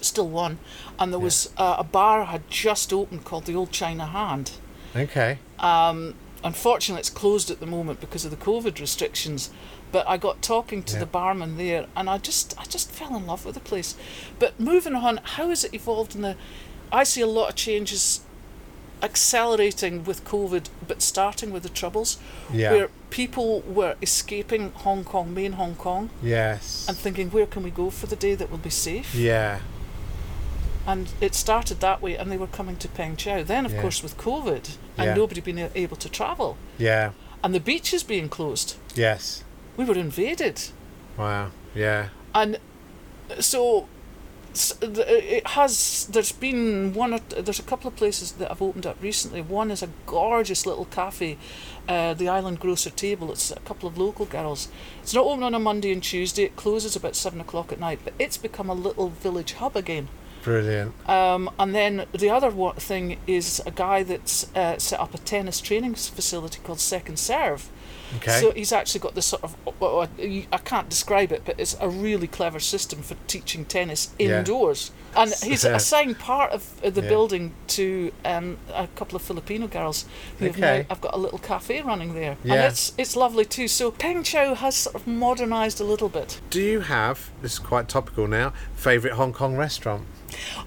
still 0.00 0.28
one, 0.28 0.58
and 0.98 1.12
there 1.12 1.18
Yeah. 1.18 1.24
was 1.24 1.50
uh, 1.56 1.76
a 1.78 1.84
bar 1.84 2.24
had 2.26 2.48
just 2.48 2.92
opened 2.92 3.24
called 3.24 3.46
the 3.46 3.54
Old 3.56 3.72
China 3.72 4.06
Hand. 4.06 4.52
Okay. 4.94 5.38
Um, 5.58 6.14
unfortunately, 6.44 7.00
it's 7.00 7.10
closed 7.10 7.50
at 7.50 7.58
the 7.58 7.66
moment 7.66 8.00
because 8.00 8.24
of 8.24 8.30
the 8.30 8.36
COVID 8.36 8.78
restrictions. 8.80 9.50
But 9.92 10.08
I 10.08 10.16
got 10.16 10.42
talking 10.42 10.82
to 10.84 10.92
Yeah. 10.94 11.00
the 11.00 11.06
barman 11.06 11.56
there, 11.56 11.86
and 11.96 12.10
I 12.10 12.18
just, 12.18 12.54
I 12.58 12.64
just 12.64 12.90
fell 12.90 13.16
in 13.16 13.26
love 13.26 13.44
with 13.46 13.54
the 13.54 13.60
place. 13.60 13.94
But 14.38 14.58
moving 14.60 14.94
on, 14.94 15.18
how 15.22 15.48
has 15.48 15.64
it 15.64 15.72
evolved 15.74 16.14
in 16.14 16.22
the? 16.22 16.36
I 16.92 17.04
see 17.04 17.20
a 17.22 17.26
lot 17.26 17.48
of 17.50 17.54
changes 17.56 18.20
accelerating 19.02 20.04
with 20.04 20.24
COVID, 20.24 20.64
but 20.86 21.02
starting 21.02 21.52
with 21.52 21.62
the 21.62 21.68
troubles, 21.68 22.18
Yeah. 22.52 22.72
where 22.72 22.88
people 23.10 23.60
were 23.60 23.94
escaping 24.02 24.72
Hong 24.84 25.04
Kong, 25.04 25.32
main 25.32 25.52
Hong 25.52 25.76
Kong, 25.76 26.10
yes. 26.22 26.84
and 26.88 26.96
thinking, 26.96 27.30
where 27.30 27.46
can 27.46 27.62
we 27.62 27.70
go 27.70 27.90
for 27.90 28.06
the 28.06 28.16
day 28.16 28.34
that 28.34 28.50
will 28.50 28.58
be 28.58 28.70
safe? 28.70 29.14
yeah. 29.14 29.60
And 30.86 31.08
it 31.20 31.34
started 31.34 31.80
that 31.80 32.00
way, 32.00 32.16
and 32.16 32.32
they 32.32 32.38
were 32.38 32.46
coming 32.46 32.76
to 32.78 32.88
Peng 32.88 33.14
Chau. 33.14 33.42
Then, 33.42 33.66
of 33.66 33.72
Yeah. 33.74 33.82
course, 33.82 34.02
with 34.02 34.16
COVID 34.16 34.70
and 34.96 35.06
Yeah. 35.08 35.14
nobody 35.14 35.40
being 35.42 35.58
able 35.74 35.96
to 35.98 36.08
travel, 36.08 36.56
Yeah. 36.78 37.10
and 37.44 37.54
the 37.54 37.60
beaches 37.60 38.02
being 38.02 38.28
closed. 38.30 38.76
Yes. 38.94 39.44
We 39.78 39.84
were 39.86 39.94
invaded. 39.94 40.60
Wow. 41.16 41.52
Yeah. 41.74 42.08
and 42.34 42.58
so 43.40 43.88
it 44.82 45.46
has 45.48 46.06
there's 46.10 46.32
been 46.32 46.92
one 46.94 47.12
or 47.14 47.18
there's 47.20 47.58
a 47.60 47.62
couple 47.62 47.86
of 47.88 47.94
places 47.96 48.32
that 48.32 48.48
have 48.48 48.60
opened 48.62 48.86
up 48.86 48.96
recently 49.00 49.40
one 49.42 49.70
is 49.70 49.82
a 49.82 49.88
gorgeous 50.06 50.66
little 50.66 50.86
cafe 50.86 51.36
uh, 51.88 52.14
the 52.14 52.28
island 52.28 52.58
grocer 52.58 52.90
table 52.90 53.30
it's 53.30 53.50
a 53.52 53.60
couple 53.60 53.88
of 53.88 53.96
local 53.98 54.24
girls 54.26 54.68
it's 55.02 55.14
not 55.14 55.24
open 55.24 55.44
on 55.44 55.54
a 55.54 55.58
monday 55.58 55.92
and 55.92 56.02
tuesday 56.02 56.44
it 56.44 56.56
closes 56.56 56.96
about 56.96 57.14
seven 57.14 57.40
o'clock 57.40 57.70
at 57.72 57.78
night 57.78 58.00
but 58.02 58.14
it's 58.18 58.36
become 58.36 58.68
a 58.70 58.74
little 58.74 59.10
village 59.10 59.52
hub 59.52 59.76
again 59.76 60.08
Brilliant. 60.42 60.94
um, 61.08 61.50
and 61.58 61.74
then 61.74 62.06
the 62.12 62.30
other 62.30 62.50
thing 62.80 63.18
is 63.26 63.60
a 63.66 63.70
guy 63.70 64.02
that's 64.02 64.46
uh, 64.56 64.78
set 64.78 64.98
up 64.98 65.14
a 65.14 65.18
tennis 65.18 65.60
training 65.60 65.94
facility 65.94 66.60
called 66.64 66.80
Second 66.80 67.18
Serve. 67.18 67.68
Okay. 68.16 68.40
So 68.40 68.50
he's 68.52 68.72
actually 68.72 69.00
got 69.00 69.14
this 69.14 69.26
sort 69.26 69.44
of, 69.44 69.54
well, 69.80 70.08
I 70.18 70.46
I 70.50 70.56
can't 70.58 70.88
describe 70.88 71.30
it, 71.30 71.42
but 71.44 71.60
it's 71.60 71.76
a 71.80 71.88
really 71.88 72.26
clever 72.26 72.58
system 72.58 73.02
for 73.02 73.16
teaching 73.26 73.64
tennis 73.66 74.10
Yeah. 74.18 74.38
indoors. 74.38 74.90
And 75.14 75.32
he's 75.42 75.64
assigned 75.64 76.18
part 76.18 76.52
of 76.52 76.62
uh, 76.84 76.90
the 76.90 77.02
Yeah. 77.02 77.08
building 77.08 77.52
to 77.68 78.12
um, 78.24 78.56
a 78.72 78.86
couple 78.88 79.16
of 79.16 79.22
Filipino 79.22 79.66
girls 79.66 80.06
who 80.38 80.46
have 80.46 80.56
Okay. 80.56 80.78
now, 80.80 80.84
I've 80.90 81.00
got 81.00 81.14
a 81.14 81.18
little 81.18 81.38
cafe 81.38 81.82
running 81.82 82.14
there. 82.14 82.36
Yeah. 82.44 82.54
And 82.54 82.62
it's, 82.64 82.92
it's 82.96 83.14
lovely 83.16 83.44
too. 83.44 83.68
So 83.68 83.90
Peng 83.90 84.22
Chau 84.22 84.54
has 84.54 84.74
sort 84.76 84.94
of 84.96 85.06
modernised 85.06 85.80
a 85.80 85.84
little 85.84 86.08
bit. 86.08 86.40
Do 86.50 86.60
you 86.62 86.80
have 86.80 87.30
this 87.42 87.54
is 87.54 87.58
quite 87.58 87.88
topical 87.88 88.26
now? 88.26 88.52
Favorite 88.74 89.14
Hong 89.14 89.32
Kong 89.32 89.56
restaurant? 89.56 90.06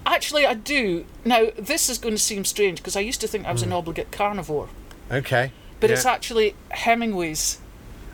Actually, 0.06 0.44
I 0.46 0.54
do. 0.54 1.04
Now, 1.24 1.46
this 1.56 1.88
is 1.88 1.98
going 1.98 2.14
to 2.14 2.20
seem 2.20 2.44
strange 2.44 2.78
because 2.78 2.96
I 2.96 3.00
used 3.00 3.20
to 3.22 3.28
think 3.28 3.46
I 3.46 3.52
was 3.52 3.62
Hmm. 3.62 3.68
an 3.68 3.72
obligate 3.74 4.10
carnivore. 4.12 4.68
Okay. 5.10 5.52
But 5.82 5.90
Yeah. 5.90 5.96
it's 5.96 6.06
actually 6.06 6.54
Hemingway's 6.70 7.58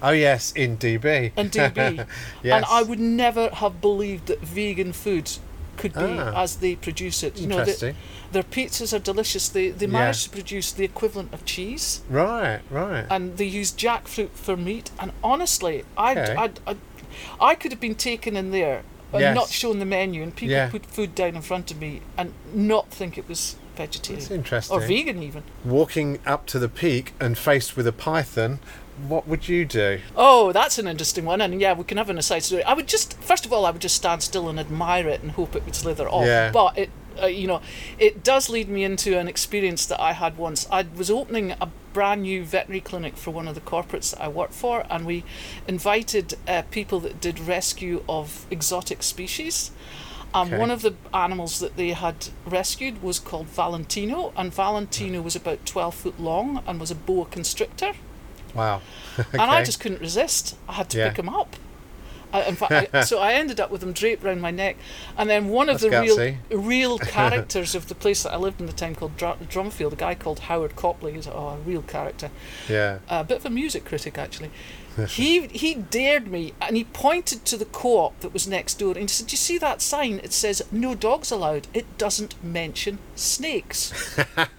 Oh 0.03 0.11
yes, 0.13 0.53
in 0.53 0.79
DB. 0.79 1.33
and 1.37 1.51
DB. 1.53 2.07
yes. 2.43 2.55
And 2.57 2.65
I 2.65 2.83
would 2.83 2.99
never 2.99 3.51
have 3.51 3.81
believed 3.83 4.27
that 4.29 4.41
vegan 4.41 4.93
food 4.95 5.31
could 5.77 5.93
be 5.93 6.01
Ah. 6.19 6.43
as 6.43 6.57
they 6.57 6.77
produce 6.77 7.23
it. 7.23 7.37
You 7.39 7.47
know, 7.47 7.65
their 8.33 8.43
pizzas 8.43 8.93
are 8.95 8.99
delicious. 8.99 9.49
They 9.51 9.69
they 9.71 9.85
Yeah. 9.87 9.93
manage 10.01 10.25
to 10.25 10.31
produce 10.31 10.73
the 10.73 10.85
equivalent 10.85 11.35
of 11.35 11.45
cheese, 11.45 12.01
Right. 12.09 12.61
Right. 12.71 13.05
and 13.11 13.37
they 13.37 13.45
use 13.45 13.71
jackfruit 13.73 14.31
for 14.35 14.57
meat. 14.57 14.91
And 14.99 15.13
honestly, 15.23 15.85
I 15.97 16.13
Okay. 16.13 16.35
I 16.45 16.47
I 16.73 16.77
I 17.51 17.55
could 17.55 17.73
have 17.73 17.81
been 17.81 17.95
taken 17.97 18.35
in 18.37 18.51
there 18.51 18.79
and 19.13 19.21
Yes. 19.21 19.35
not 19.35 19.51
shown 19.51 19.79
the 19.79 19.85
menu, 19.99 20.23
and 20.23 20.35
people 20.35 20.55
Yeah. 20.57 20.71
put 20.71 20.87
food 20.87 21.15
down 21.15 21.37
in 21.37 21.43
front 21.43 21.71
of 21.71 21.77
me 21.79 22.01
and 22.17 22.33
not 22.55 22.91
think 22.91 23.19
it 23.19 23.29
was 23.29 23.57
That's 23.79 23.97
vegetarian 23.97 24.33
interesting. 24.33 24.77
or 24.77 24.81
vegan 24.81 25.23
even. 25.23 25.43
Walking 25.65 26.19
up 26.27 26.47
to 26.47 26.59
the 26.59 26.69
peak 26.69 27.15
and 27.21 27.39
faced 27.39 27.77
with 27.77 27.87
a 27.87 27.93
python, 27.93 28.59
what 29.07 29.29
would 29.29 29.49
you 29.49 29.65
do? 29.65 30.01
Oh, 30.17 30.53
that's 30.53 30.79
an 30.79 30.89
interesting 30.89 31.25
one, 31.25 31.41
and 31.41 31.61
yeah, 31.61 31.73
we 31.73 31.85
can 31.85 31.99
have 31.99 32.11
an 32.11 32.19
aside 32.19 32.41
story. 32.41 32.65
I 32.65 32.75
would 32.75 32.89
just, 32.89 33.17
first 33.23 33.47
of 33.47 33.53
all, 33.53 33.65
I 33.65 33.71
would 33.71 33.83
just 33.83 33.95
stand 33.95 34.23
still 34.23 34.49
and 34.49 34.59
admire 34.59 35.09
it 35.09 35.23
and 35.23 35.33
hope 35.33 35.55
it 35.55 35.65
would 35.65 35.77
slither 35.77 36.09
off. 36.09 36.27
Yeah. 36.27 36.51
But 36.51 36.77
it, 36.77 36.91
uh, 37.23 37.27
you 37.27 37.47
know, 37.47 37.61
it 37.99 38.25
does 38.25 38.49
lead 38.49 38.69
me 38.69 38.85
into 38.85 39.19
an 39.19 39.29
experience 39.29 39.87
that 39.87 40.01
I 40.01 40.13
had 40.13 40.37
once. 40.37 40.67
I 40.71 40.87
was 40.97 41.11
opening 41.11 41.53
a 41.61 41.69
brand 41.93 42.23
new 42.23 42.45
veterinary 42.45 42.81
clinic 42.81 43.17
for 43.17 43.31
one 43.31 43.49
of 43.49 43.55
the 43.55 43.61
corporates 43.61 44.11
that 44.11 44.21
I 44.21 44.29
worked 44.29 44.55
for, 44.55 44.85
and 44.91 45.07
we 45.07 45.25
invited 45.67 46.35
uh, 46.47 46.63
people 46.71 47.01
that 47.01 47.21
did 47.21 47.39
rescue 47.41 48.05
of 48.09 48.47
exotic 48.51 49.03
species. 49.03 49.71
And 50.35 50.53
Okay. 50.53 50.59
one 50.61 50.71
of 50.71 50.83
the 50.83 50.95
animals 51.15 51.59
that 51.61 51.77
they 51.77 51.91
had 51.93 52.29
rescued 52.45 53.03
was 53.03 53.19
called 53.19 53.47
Valentino, 53.47 54.33
and 54.37 54.53
Valentino 54.53 55.23
was 55.23 55.35
about 55.35 55.65
12 55.65 55.95
foot 55.95 56.21
long 56.21 56.63
and 56.67 56.79
was 56.79 56.91
a 56.91 56.95
boa 56.95 57.25
constrictor 57.25 57.95
Wow. 58.55 58.81
and 59.33 59.41
I 59.43 59.63
just 59.65 59.81
couldn't 59.81 60.01
resist. 60.01 60.57
I 60.69 60.75
had 60.75 60.91
to 60.91 60.99
Yeah. 60.99 61.09
pick 61.11 61.19
him 61.19 61.29
up. 61.29 61.57
I, 62.31 62.43
in 62.43 62.57
fact, 62.57 62.95
I, 62.95 63.01
so 63.05 63.19
I 63.21 63.33
ended 63.33 63.59
up 63.59 63.71
with 63.71 63.83
him 63.83 63.93
draped 63.95 64.23
round 64.23 64.43
my 64.43 64.51
neck, 64.51 64.77
and 65.17 65.31
then 65.31 65.49
one 65.49 65.71
of 65.71 65.81
That's 65.81 65.91
the 65.95 66.01
real, 66.03 66.17
gutsy. 66.19 66.37
real 66.51 66.99
characters 67.17 67.75
of 67.75 67.89
the 67.89 67.95
place 67.95 68.23
that 68.25 68.35
I 68.35 68.37
lived 68.37 68.61
in 68.61 68.67
the 68.67 68.73
time 68.75 68.95
called 68.95 69.17
Dr- 69.17 69.39
Drumfield, 69.49 69.93
a 69.95 69.97
guy 69.97 70.15
called 70.15 70.41
Howard 70.41 70.77
Copley, 70.77 71.15
is 71.15 71.27
oh, 71.27 71.49
a 71.49 71.57
real 71.65 71.81
character, 71.83 72.31
Yeah. 72.69 72.99
a 73.09 73.25
bit 73.25 73.39
of 73.39 73.47
a 73.47 73.51
music 73.51 73.87
critic 73.87 74.19
actually. 74.19 74.51
He 75.07 75.47
he 75.49 75.75
dared 75.75 76.29
me, 76.29 76.55
and 76.61 76.77
he 76.77 76.85
pointed 76.85 77.45
to 77.47 77.57
the 77.57 77.65
co-op 77.67 78.19
that 78.21 78.33
was 78.33 78.47
next 78.47 78.79
door, 78.79 78.91
and 78.93 79.03
he 79.03 79.09
said, 79.09 79.27
"Do 79.29 79.33
you 79.33 79.37
see 79.37 79.59
that 79.59 79.81
sign? 79.83 80.21
It 80.25 80.33
says 80.33 80.63
no 80.73 80.95
dogs 80.95 81.31
allowed. 81.31 81.67
It 81.75 81.99
doesn't 81.99 82.43
mention 82.43 82.99
snakes." 83.15 83.93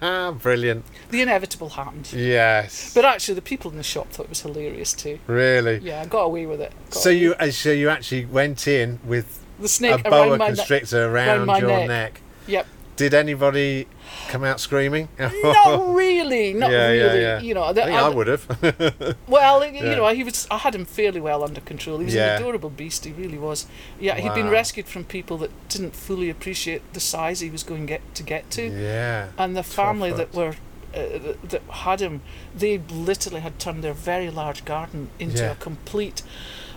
Brilliant. 0.00 0.84
the 1.10 1.20
inevitable 1.22 1.70
happened. 1.70 2.12
Yes. 2.12 2.92
But 2.94 3.04
actually, 3.04 3.34
the 3.34 3.42
people 3.42 3.70
in 3.70 3.76
the 3.76 3.82
shop 3.82 4.10
thought 4.10 4.24
it 4.24 4.28
was 4.30 4.40
hilarious 4.42 4.92
too. 4.92 5.18
really. 5.26 5.78
Yeah, 5.78 6.02
I 6.02 6.06
got 6.06 6.22
away 6.22 6.46
with 6.46 6.60
it. 6.60 6.72
Got 6.90 7.02
So 7.02 7.10
away 7.10 7.18
you, 7.18 7.50
so 7.52 7.70
you 7.72 7.88
actually 7.88 8.26
went 8.26 8.66
in 8.68 9.00
with 9.04 9.40
the 9.58 9.68
snake 9.68 10.00
a 10.06 10.10
boa 10.10 10.30
around 10.30 10.38
constrictor 10.38 11.06
around 11.10 11.46
my 11.46 11.58
your 11.58 11.68
neck. 11.68 11.88
neck. 11.88 12.20
Yep. 12.46 12.66
Did 12.96 13.14
anybody 13.14 13.86
come 14.28 14.44
out 14.44 14.60
screaming? 14.60 15.08
Not 15.18 15.94
really. 15.94 16.52
Not 16.52 16.70
yeah, 16.70 16.88
really. 16.88 16.98
yeah, 16.98 17.14
yeah. 17.14 17.40
You 17.40 17.54
know, 17.54 17.64
I 17.64 17.72
the, 17.72 17.82
think 17.82 17.96
I 17.98 18.08
would 18.08 18.26
have. 18.26 19.16
well, 19.28 19.64
you 19.66 19.82
know, 19.82 20.06
he 20.08 20.24
was. 20.24 20.46
I 20.50 20.58
had 20.58 20.74
him 20.74 20.84
fairly 20.84 21.20
well 21.20 21.42
under 21.44 21.60
control. 21.60 21.98
He 21.98 22.06
was 22.06 22.14
an 22.14 22.36
adorable 22.40 22.70
beast. 22.70 23.04
He 23.04 23.12
really 23.12 23.38
was. 23.38 23.66
Yeah, 23.98 24.16
he'd 24.16 24.34
been 24.34 24.50
rescued 24.50 24.86
from 24.86 25.04
people 25.04 25.36
that 25.38 25.50
didn't 25.68 25.94
fully 25.96 26.30
appreciate 26.30 26.92
the 26.92 27.00
size 27.00 27.40
he 27.40 27.50
was 27.50 27.62
going 27.62 27.86
get 27.86 28.14
to 28.14 28.22
get 28.22 28.50
to, 28.52 28.62
yeah. 28.68 29.28
and 29.38 29.56
the 29.56 29.62
family 29.62 30.12
that 30.12 30.34
were. 30.34 30.54
Uh, 30.92 31.18
that- 31.18 31.50
that 31.50 31.62
had 31.70 32.00
him, 32.00 32.20
they 32.52 32.76
literally 32.78 33.40
had 33.42 33.60
turned 33.60 33.84
their 33.84 33.92
very 33.92 34.28
large 34.28 34.64
garden 34.64 35.08
into 35.20 35.40
Yeah. 35.40 35.52
a 35.52 35.54
complete 35.54 36.24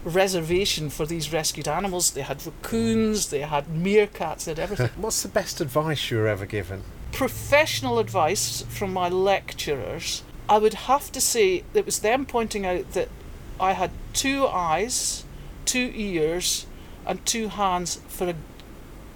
reservation 0.03 0.91
for 0.91 1.07
these 1.07 1.33
rescued 1.33 1.67
animals. 1.67 2.11
They 2.11 2.21
had 2.21 2.45
raccoons, 2.45 3.29
they 3.29 3.41
had 3.41 3.65
meerkats, 3.67 4.45
they 4.45 4.51
had 4.51 4.59
everything. 4.59 4.89
What's 4.97 5.23
the 5.23 5.29
best 5.29 5.61
advice 5.61 6.11
you 6.11 6.17
were 6.17 6.27
ever 6.27 6.45
given? 6.45 6.83
Professional 7.13 7.99
advice 7.99 8.63
from 8.69 8.91
my 8.91 9.07
lecturers, 9.07 10.23
I 10.49 10.57
would 10.57 10.73
have 10.73 11.11
to 11.13 11.21
say 11.21 11.63
it 11.73 11.85
was 11.85 11.99
them 11.99 12.25
pointing 12.25 12.65
out 12.65 12.91
that 12.93 13.09
I 13.59 13.73
had 13.73 13.91
two 14.13 14.47
eyes, 14.47 15.23
two 15.63 15.91
ears, 15.95 16.65
and 17.05 17.25
two 17.25 17.47
hands 17.49 18.01
for 18.07 18.29
a 18.29 18.35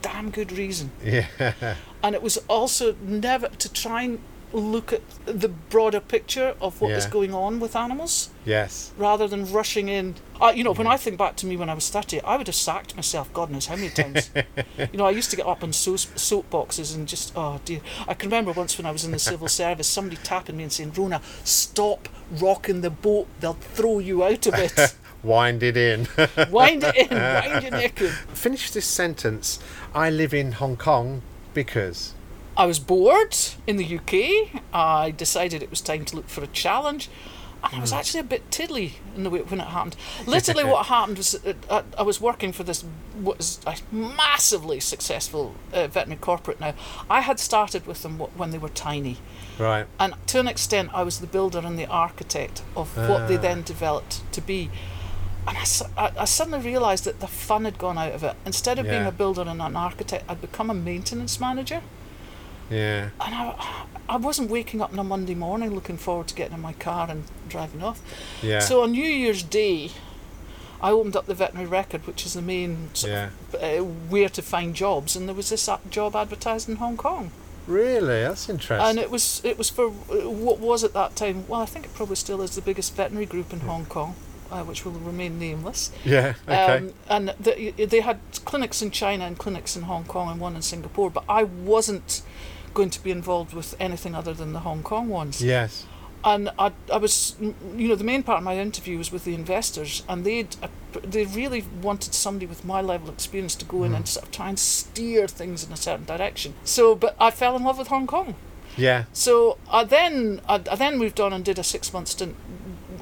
damn 0.01 0.29
good 0.29 0.51
reason. 0.51 0.91
Yeah. 1.03 1.25
And 2.03 2.13
it 2.13 2.21
was 2.21 2.37
also 2.47 2.95
never 3.01 3.47
to 3.49 3.73
try 3.73 4.03
and 4.03 4.19
look 4.59 4.93
at 4.93 5.01
the 5.25 5.49
broader 5.49 5.99
picture 5.99 6.55
of 6.61 6.81
what 6.81 6.91
Yeah. 6.91 7.09
going 7.09 7.33
on 7.33 7.59
with 7.59 7.75
animals 7.75 8.29
yes. 8.45 8.91
rather 8.97 9.27
than 9.27 9.51
rushing 9.51 9.89
in. 9.89 10.15
Uh, 10.41 10.53
you 10.55 10.63
know, 10.63 10.73
when 10.73 10.87
I 10.87 10.97
think 10.97 11.17
back 11.17 11.35
to 11.37 11.45
me 11.45 11.57
when 11.57 11.69
I 11.69 11.73
was 11.73 11.89
30, 11.89 12.21
I 12.21 12.37
would 12.37 12.47
have 12.47 12.55
sacked 12.55 12.95
myself 12.95 13.31
God 13.33 13.49
knows 13.49 13.67
how 13.67 13.75
many 13.75 13.89
times. 13.89 14.29
you 14.77 14.87
know, 14.97 15.05
I 15.05 15.11
used 15.11 15.29
to 15.31 15.35
get 15.35 15.45
up 15.45 15.63
on 15.63 15.73
so- 15.73 15.93
soapboxes 15.93 16.95
and 16.95 17.07
just, 17.07 17.33
oh 17.35 17.59
dear. 17.65 17.81
I 18.07 18.13
can 18.13 18.29
remember 18.29 18.51
once 18.51 18.77
when 18.77 18.85
I 18.85 18.91
was 18.91 19.03
in 19.03 19.11
the 19.11 19.19
civil 19.19 19.47
service, 19.61 19.87
somebody 19.87 20.17
tapping 20.23 20.57
me 20.57 20.63
and 20.63 20.71
saying, 20.71 20.91
Rhona, 20.91 21.21
stop 21.45 22.09
rocking 22.31 22.81
the 22.81 22.89
boat, 22.89 23.27
they'll 23.39 23.53
throw 23.53 23.99
you 23.99 24.23
out 24.23 24.45
of 24.47 24.53
it. 24.55 24.95
Wind 25.23 25.63
it 25.63 25.75
in. 25.75 26.07
Wind 26.51 26.83
it 26.83 26.95
in, 26.95 27.09
wind 27.09 27.63
your 27.63 27.71
neck 27.71 27.99
in. 27.99 28.09
Finish 28.09 28.69
this 28.71 28.85
sentence. 28.85 29.59
I 29.93 30.09
live 30.11 30.33
in 30.33 30.53
Hong 30.53 30.77
Kong 30.77 31.23
because. 31.55 32.13
I 32.57 32.65
was 32.65 32.79
bored 32.79 33.37
in 33.67 33.77
the 33.77 33.97
UK. 33.99 34.61
I 34.73 35.11
decided 35.11 35.61
it 35.61 35.69
was 35.69 35.79
time 35.81 36.05
to 36.05 36.15
look 36.15 36.27
for 36.27 36.43
a 36.43 36.47
challenge. 36.47 37.09
And 37.63 37.75
I 37.75 37.79
was 37.79 37.91
actually 37.91 38.19
a 38.19 38.23
bit 38.23 38.49
tiddly 38.51 38.93
in 39.15 39.23
the 39.23 39.29
way 39.31 39.41
when 39.41 39.59
it 39.59 39.67
happened. 39.67 39.95
Literally, 40.25 40.63
what 40.73 40.87
happened 40.87 41.17
was 41.17 41.35
I, 41.69 41.83
I 41.97 42.01
was 42.03 42.21
working 42.21 42.51
for 42.51 42.63
this 42.63 42.83
what 43.19 43.39
is 43.39 43.59
a 43.65 43.75
massively 43.91 44.79
successful 44.79 45.55
uh, 45.73 45.87
veterinary 45.87 46.19
corporate. 46.19 46.59
Now, 46.59 46.73
I 47.09 47.21
had 47.21 47.39
started 47.39 47.85
with 47.87 48.03
them 48.03 48.19
when 48.19 48.51
they 48.51 48.59
were 48.59 48.69
tiny, 48.69 49.17
Right. 49.57 49.87
and 49.99 50.13
to 50.27 50.39
an 50.39 50.47
extent, 50.47 50.91
I 50.93 51.01
was 51.01 51.19
the 51.19 51.25
builder 51.27 51.59
and 51.59 51.79
the 51.79 51.87
architect 51.87 52.61
of 52.75 52.95
what 52.95 53.27
they 53.27 53.37
Ah. 53.37 53.41
then 53.41 53.63
developed 53.63 54.21
to 54.33 54.41
be. 54.41 54.69
And 55.47 55.57
I, 55.57 55.65
I, 55.97 56.11
I 56.19 56.25
suddenly 56.25 56.59
realised 56.59 57.05
that 57.05 57.21
the 57.21 57.27
fun 57.27 57.65
had 57.65 57.77
gone 57.79 57.97
out 57.97 58.11
of 58.13 58.23
it. 58.23 58.35
Instead 58.45 58.77
of 58.79 58.85
being 58.85 59.05
a 59.07 59.11
builder 59.11 59.41
and 59.41 59.61
an 59.61 59.75
architect, 59.75 60.25
I'd 60.29 60.41
become 60.41 60.69
a 60.69 60.73
maintenance 60.75 61.39
manager 61.39 61.81
Yeah. 62.69 63.09
and 63.21 63.35
I, 63.35 63.85
I 64.09 64.17
wasn't 64.17 64.49
waking 64.49 64.81
up 64.81 64.91
on 64.91 64.99
a 64.99 65.03
Monday 65.03 65.35
morning 65.35 65.73
looking 65.73 65.97
forward 65.97 66.27
to 66.29 66.35
getting 66.35 66.53
in 66.55 66.61
my 66.61 66.73
car 66.73 67.09
and 67.09 67.23
driving 67.49 67.81
off. 67.83 68.01
Yeah. 68.41 68.59
So 68.59 68.83
on 68.83 68.91
New 68.91 69.03
Year's 69.07 69.43
Day, 69.43 69.91
I 70.81 70.91
opened 70.91 71.15
up 71.15 71.25
the 71.25 71.33
veterinary 71.33 71.67
record, 71.69 72.05
which 72.05 72.25
is 72.25 72.33
the 72.33 72.41
main 72.41 72.89
sort 72.93 73.11
yeah. 73.11 73.29
of, 73.53 73.55
uh, 73.55 73.83
where 73.83 74.29
to 74.29 74.41
find 74.41 74.75
jobs, 74.75 75.15
and 75.15 75.27
there 75.27 75.35
was 75.35 75.49
this 75.49 75.69
job 75.89 76.15
advertised 76.15 76.69
in 76.69 76.75
Hong 76.75 76.97
Kong, 76.97 77.31
Really? 77.67 78.21
That's 78.21 78.47
interesting. 78.47 78.87
and 78.87 78.97
it 78.97 79.11
was 79.11 79.41
it 79.43 79.57
was 79.57 79.69
for 79.69 79.87
uh, 79.87 80.29
what 80.29 80.59
was 80.59 80.85
at 80.85 80.93
that 80.93 81.17
time. 81.17 81.45
Well, 81.47 81.61
I 81.61 81.65
think 81.65 81.85
it 81.85 81.93
probably 81.93 82.15
still 82.15 82.41
is 82.41 82.55
the 82.55 82.61
biggest 82.61 82.95
veterinary 82.95 83.25
group 83.25 83.51
in 83.51 83.61
Hong 83.61 83.85
Kong. 83.85 84.15
Uh, 84.49 84.63
which 84.63 84.85
will 84.85 84.93
remain 84.93 85.37
nameless. 85.37 85.91
yeah. 86.05 86.33
Okay. 86.47 86.77
Um, 86.77 86.93
and 87.09 87.35
the, 87.37 87.71
they 87.85 87.99
had 87.99 88.17
clinics 88.45 88.81
in 88.81 88.91
China 88.91 89.25
and 89.25 89.37
clinics 89.37 89.75
in 89.75 89.81
Hong 89.81 90.05
Kong 90.05 90.31
and 90.31 90.39
one 90.39 90.55
in 90.55 90.61
Singapore, 90.61 91.09
but 91.09 91.25
I 91.27 91.43
wasn't 91.43 92.21
going 92.73 92.89
to 92.89 93.03
be 93.03 93.11
involved 93.11 93.53
with 93.53 93.75
anything 93.79 94.15
other 94.15 94.33
than 94.33 94.53
the 94.53 94.59
Hong 94.59 94.83
Kong 94.83 95.09
ones. 95.09 95.41
yes. 95.41 95.85
and 96.23 96.49
I, 96.57 96.71
I 96.91 96.97
was, 96.97 97.35
you 97.39 97.87
know, 97.87 97.95
the 97.95 98.03
main 98.03 98.23
part 98.23 98.39
of 98.39 98.43
my 98.43 98.57
interview 98.57 98.97
was 98.97 99.11
with 99.11 99.23
the 99.23 99.33
investors, 99.33 100.03
and 100.09 100.25
they'd, 100.25 100.55
uh, 100.61 100.67
they 101.03 101.25
really 101.25 101.63
wanted 101.81 102.13
somebody 102.13 102.45
with 102.45 102.65
my 102.65 102.81
level 102.81 103.09
of 103.09 103.15
experience 103.15 103.55
to 103.55 103.65
go 103.65 103.83
in 103.83 103.93
and 103.93 104.07
sort 104.07 104.25
of 104.25 104.31
try 104.31 104.49
and 104.49 104.59
steer 104.59 105.27
things 105.27 105.63
in 105.63 105.71
a 105.71 105.77
certain 105.77 106.05
direction. 106.05 106.53
So, 106.63 106.95
but 106.95 107.15
I 107.19 107.31
fell 107.31 107.55
in 107.55 107.63
love 107.63 107.77
with 107.77 107.87
Hong 107.87 108.07
Kong. 108.07 108.35
Yeah. 108.75 109.05
So 109.13 109.57
I 109.71 109.83
then, 109.83 110.41
I, 110.47 110.55
I 110.55 110.75
then 110.75 110.97
moved 110.97 111.19
on 111.19 111.33
and 111.33 111.45
did 111.45 111.57
a 111.59 111.63
six 111.63 111.93
month 111.93 112.09
stint 112.09 112.35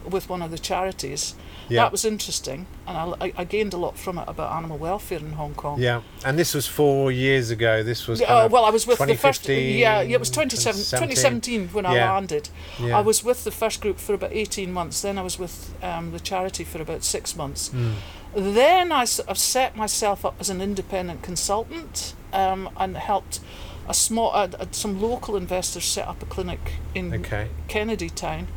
with 0.09 0.29
one 0.29 0.41
of 0.41 0.51
the 0.51 0.59
charities. 0.59 1.35
Yeah. 1.67 1.83
That 1.83 1.91
was 1.91 2.05
interesting, 2.05 2.67
and 2.87 3.15
I, 3.19 3.33
I, 3.37 3.43
gained 3.43 3.73
a 3.73 3.77
lot 3.77 3.97
from 3.97 4.19
it 4.19 4.25
about 4.27 4.51
animal 4.51 4.77
welfare 4.77 5.19
in 5.19 5.33
Hong 5.33 5.55
Kong. 5.55 5.81
Yeah. 5.81 6.01
And 6.23 6.37
this 6.37 6.53
was 6.53 6.67
four 6.67 7.11
years 7.11 7.49
ago. 7.49 7.83
This 7.83 8.07
was. 8.07 8.21
Yeah, 8.21 8.33
uh, 8.33 8.47
well, 8.49 8.65
I 8.65 8.69
was 8.69 8.85
with 8.85 8.99
the 8.99 9.15
first. 9.15 9.43
2015, 9.43 9.79
Yeah, 9.79 10.01
yeah, 10.01 10.15
it 10.15 10.19
was 10.19 10.29
27, 10.29 10.73
2017 10.75 11.69
when 11.69 11.85
I 11.85 11.93
landed. 11.93 12.49
Yeah. 12.79 12.97
I 12.97 13.01
was 13.01 13.23
with 13.23 13.43
the 13.43 13.51
first 13.51 13.81
group 13.81 13.97
for 13.99 14.13
about 14.13 14.31
18 14.31 14.71
months. 14.71 15.01
Then 15.01 15.17
I 15.17 15.21
was 15.21 15.39
with 15.39 15.73
um, 15.83 16.11
the 16.11 16.19
charity 16.19 16.63
for 16.63 16.81
about 16.81 17.03
six 17.03 17.35
months. 17.35 17.69
Mm. 17.69 17.93
Then 18.35 18.91
I 18.91 19.05
sort 19.05 19.29
of 19.29 19.37
set 19.37 19.75
myself 19.75 20.25
up 20.25 20.35
as 20.39 20.49
an 20.49 20.61
independent 20.61 21.23
consultant 21.23 22.13
um, 22.33 22.69
and 22.77 22.97
helped 22.97 23.39
a 23.87 23.93
small, 23.93 24.31
uh, 24.33 24.49
some 24.71 25.01
local 25.01 25.35
investors 25.35 25.85
set 25.85 26.07
up 26.07 26.21
a 26.21 26.25
clinic 26.25 26.73
in 26.93 27.13
Okay. 27.13 27.49
Kennedy 27.67 28.09
Town. 28.09 28.47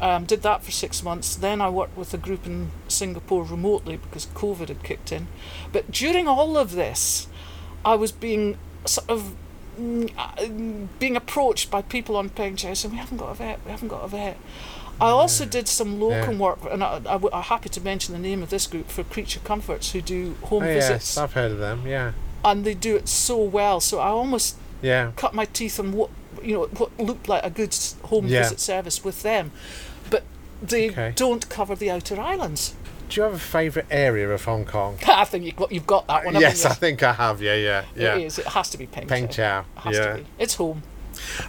Um, 0.00 0.24
did 0.24 0.42
that 0.42 0.62
for 0.64 0.70
six 0.70 1.02
months. 1.02 1.34
Then 1.36 1.60
I 1.60 1.68
worked 1.68 1.96
with 1.96 2.14
a 2.14 2.16
group 2.18 2.46
in 2.46 2.70
Singapore 2.88 3.44
remotely 3.44 3.96
because 3.98 4.26
COVID 4.26 4.68
had 4.68 4.82
kicked 4.82 5.12
in. 5.12 5.28
But 5.72 5.90
during 5.90 6.26
all 6.26 6.56
of 6.56 6.72
this, 6.72 7.26
I 7.84 7.96
was 7.96 8.10
being 8.10 8.56
sort 8.86 9.10
of 9.10 9.34
mm, 9.78 10.10
uh, 10.16 10.88
being 10.98 11.16
approached 11.16 11.70
by 11.70 11.82
people 11.82 12.16
on 12.16 12.30
Peng 12.30 12.56
Chau 12.56 12.72
saying, 12.74 12.92
"We 12.94 12.98
haven't 12.98 13.18
got 13.18 13.30
a 13.30 13.34
vet. 13.34 13.60
We 13.64 13.70
haven't 13.72 13.88
got 13.88 14.02
a 14.04 14.08
vet." 14.08 14.38
I 15.02 15.08
also 15.08 15.46
did 15.46 15.66
some 15.66 15.98
locum 15.98 16.34
Yeah. 16.34 16.38
work, 16.40 16.58
and 16.70 16.84
I, 16.84 17.00
I, 17.06 17.14
I'm 17.32 17.42
happy 17.44 17.70
to 17.70 17.80
mention 17.80 18.12
the 18.12 18.20
name 18.20 18.42
of 18.42 18.50
this 18.50 18.66
group 18.66 18.88
for 18.90 19.02
Creature 19.02 19.40
Comforts, 19.44 19.92
who 19.92 20.02
do 20.02 20.34
home 20.42 20.62
Oh, 20.62 20.66
visits, 20.66 21.16
yes, 21.16 21.16
I've 21.16 21.32
heard 21.32 21.52
of 21.52 21.58
them. 21.58 21.86
Yeah. 21.86 22.12
and 22.44 22.64
they 22.66 22.74
do 22.74 22.96
it 22.96 23.08
so 23.08 23.38
well. 23.38 23.80
So 23.80 23.98
I 23.98 24.08
almost 24.08 24.56
Yeah. 24.82 25.12
cut 25.16 25.32
my 25.34 25.46
teeth 25.46 25.80
on 25.80 25.92
what 25.92 26.10
you 26.42 26.54
know 26.54 26.64
what 26.76 26.90
looked 26.98 27.28
like 27.28 27.44
a 27.44 27.50
good 27.50 27.76
home 28.04 28.26
Yeah. 28.26 28.42
visit 28.42 28.60
service 28.60 29.04
with 29.04 29.22
them, 29.22 29.50
but 30.10 30.22
they 30.62 30.90
Okay. 30.90 31.12
don't 31.16 31.48
cover 31.48 31.74
the 31.74 31.90
outer 31.90 32.20
islands. 32.20 32.74
Do 33.08 33.16
you 33.20 33.24
have 33.24 33.34
a 33.34 33.38
favourite 33.40 33.88
area 33.90 34.28
of 34.30 34.44
Hong 34.44 34.64
Kong? 34.64 34.98
I 35.08 35.24
think 35.24 35.44
you've 35.44 35.56
got, 35.56 35.72
you've 35.72 35.86
got 35.86 36.06
that 36.06 36.24
one. 36.24 36.34
yes, 36.40 36.62
you? 36.64 36.70
I 36.70 36.74
think 36.74 37.02
I 37.02 37.12
have. 37.12 37.42
Yeah, 37.42 37.54
yeah, 37.56 37.84
yeah. 37.96 38.14
It 38.16 38.24
is. 38.26 38.38
It 38.38 38.46
has 38.46 38.70
to 38.70 38.78
be 38.78 38.86
Peng, 38.86 39.08
Peng. 39.08 39.28
Chau. 39.28 39.60
It 39.76 39.80
has 39.80 39.96
Yeah. 39.96 40.06
to 40.12 40.18
be. 40.18 40.26
It's 40.38 40.54
home. 40.54 40.82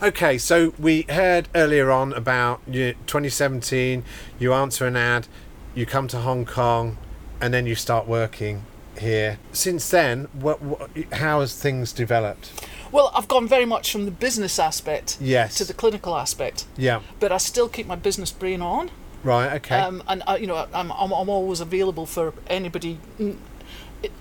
Okay, 0.02 0.38
so 0.40 0.74
we 0.80 1.06
heard 1.08 1.48
earlier 1.54 1.92
on 1.92 2.14
about 2.14 2.62
2017. 2.66 4.04
You 4.40 4.54
answer 4.54 4.88
an 4.88 4.96
ad, 4.96 5.28
you 5.76 5.86
come 5.86 6.08
to 6.10 6.18
Hong 6.18 6.46
Kong, 6.46 6.98
and 7.40 7.54
then 7.54 7.66
you 7.66 7.76
start 7.76 8.08
working 8.08 8.64
here. 9.00 9.38
Since 9.54 9.90
then, 9.90 10.28
what, 10.34 10.62
what 10.62 10.90
how 11.14 11.42
has 11.42 11.54
things 11.56 11.94
developed? 11.94 12.52
Well, 12.92 13.12
I've 13.16 13.28
gone 13.28 13.48
very 13.48 13.66
much 13.66 13.92
from 13.92 14.06
the 14.06 14.12
business 14.12 14.60
aspect 14.60 15.18
Yes. 15.22 15.56
to 15.56 15.66
the 15.66 15.74
clinical 15.74 16.16
aspect, 16.18 16.66
Yeah. 16.78 17.02
but 17.20 17.32
I 17.32 17.38
still 17.38 17.70
keep 17.70 17.88
my 17.88 17.96
business 17.96 18.32
brain 18.32 18.62
on. 18.62 18.92
Right. 19.24 19.54
Okay. 19.54 19.76
Um, 19.80 20.04
and 20.08 20.24
uh, 20.28 20.38
you 20.40 20.48
know, 20.48 20.68
I'm, 20.74 20.92
I'm 20.92 21.12
I'm 21.14 21.30
always 21.30 21.60
available 21.62 22.06
for 22.06 22.34
anybody. 22.48 22.98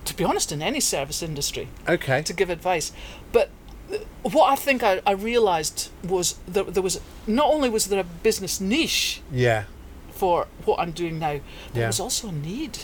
To 0.05 0.15
be 0.15 0.25
honest, 0.25 0.53
in 0.53 0.61
any 0.61 0.81
service 0.81 1.23
industry, 1.23 1.69
okay. 1.89 2.21
to 2.23 2.33
give 2.35 2.51
advice. 2.51 2.93
But 3.33 3.49
uh, 3.91 3.97
what 4.23 4.53
I 4.53 4.57
think 4.57 4.83
I, 4.83 5.01
I 5.07 5.13
realised 5.13 5.89
was 6.07 6.35
that 6.47 6.75
there 6.75 6.83
was 6.83 7.01
not 7.27 7.47
only 7.47 7.71
was 7.71 7.87
there 7.87 8.01
a 8.01 8.05
business 8.05 8.61
niche 8.61 9.23
Yeah. 9.33 9.65
for 10.13 10.47
what 10.67 10.79
I'm 10.81 10.91
doing 10.93 11.19
now, 11.19 11.41
there 11.73 11.83
Yeah. 11.85 11.87
was 11.87 11.99
also 11.99 12.29
a 12.29 12.33
need. 12.33 12.81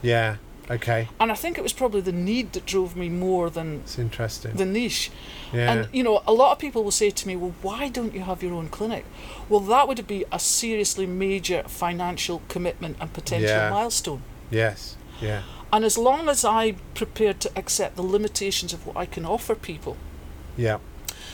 Yeah. 0.00 0.36
Okay. 0.70 1.08
And 1.18 1.32
I 1.32 1.34
think 1.34 1.56
it 1.56 1.62
was 1.62 1.72
probably 1.72 2.00
the 2.02 2.12
need 2.12 2.52
that 2.52 2.66
drove 2.66 2.94
me 2.96 3.08
more 3.08 3.48
than 3.50 3.80
It's 3.80 3.98
interesting. 3.98 4.54
the 4.56 4.66
niche. 4.66 5.10
yeah. 5.52 5.72
And 5.72 5.88
you 5.94 6.02
know, 6.02 6.22
a 6.26 6.32
lot 6.32 6.52
of 6.52 6.58
people 6.58 6.84
will 6.84 6.90
say 6.90 7.10
to 7.10 7.26
me, 7.26 7.36
"Well, 7.36 7.54
why 7.62 7.88
don't 7.88 8.12
you 8.14 8.20
have 8.20 8.42
your 8.42 8.52
own 8.54 8.68
clinic?" 8.68 9.04
Well, 9.48 9.60
that 9.60 9.88
would 9.88 10.06
be 10.06 10.24
a 10.30 10.38
seriously 10.38 11.06
major 11.06 11.62
financial 11.66 12.42
commitment 12.48 12.96
and 13.00 13.12
potential 13.12 13.48
Yeah. 13.48 13.70
milestone. 13.70 14.22
yes. 14.50 14.96
Yeah. 15.20 15.42
And 15.72 15.84
as 15.84 15.98
long 15.98 16.28
as 16.28 16.44
I'm 16.44 16.76
prepared 16.94 17.40
to 17.40 17.50
accept 17.56 17.96
the 17.96 18.02
limitations 18.02 18.72
of 18.72 18.86
what 18.86 18.96
I 18.96 19.04
can 19.06 19.24
offer 19.26 19.54
people, 19.54 19.96
Yeah. 20.56 20.78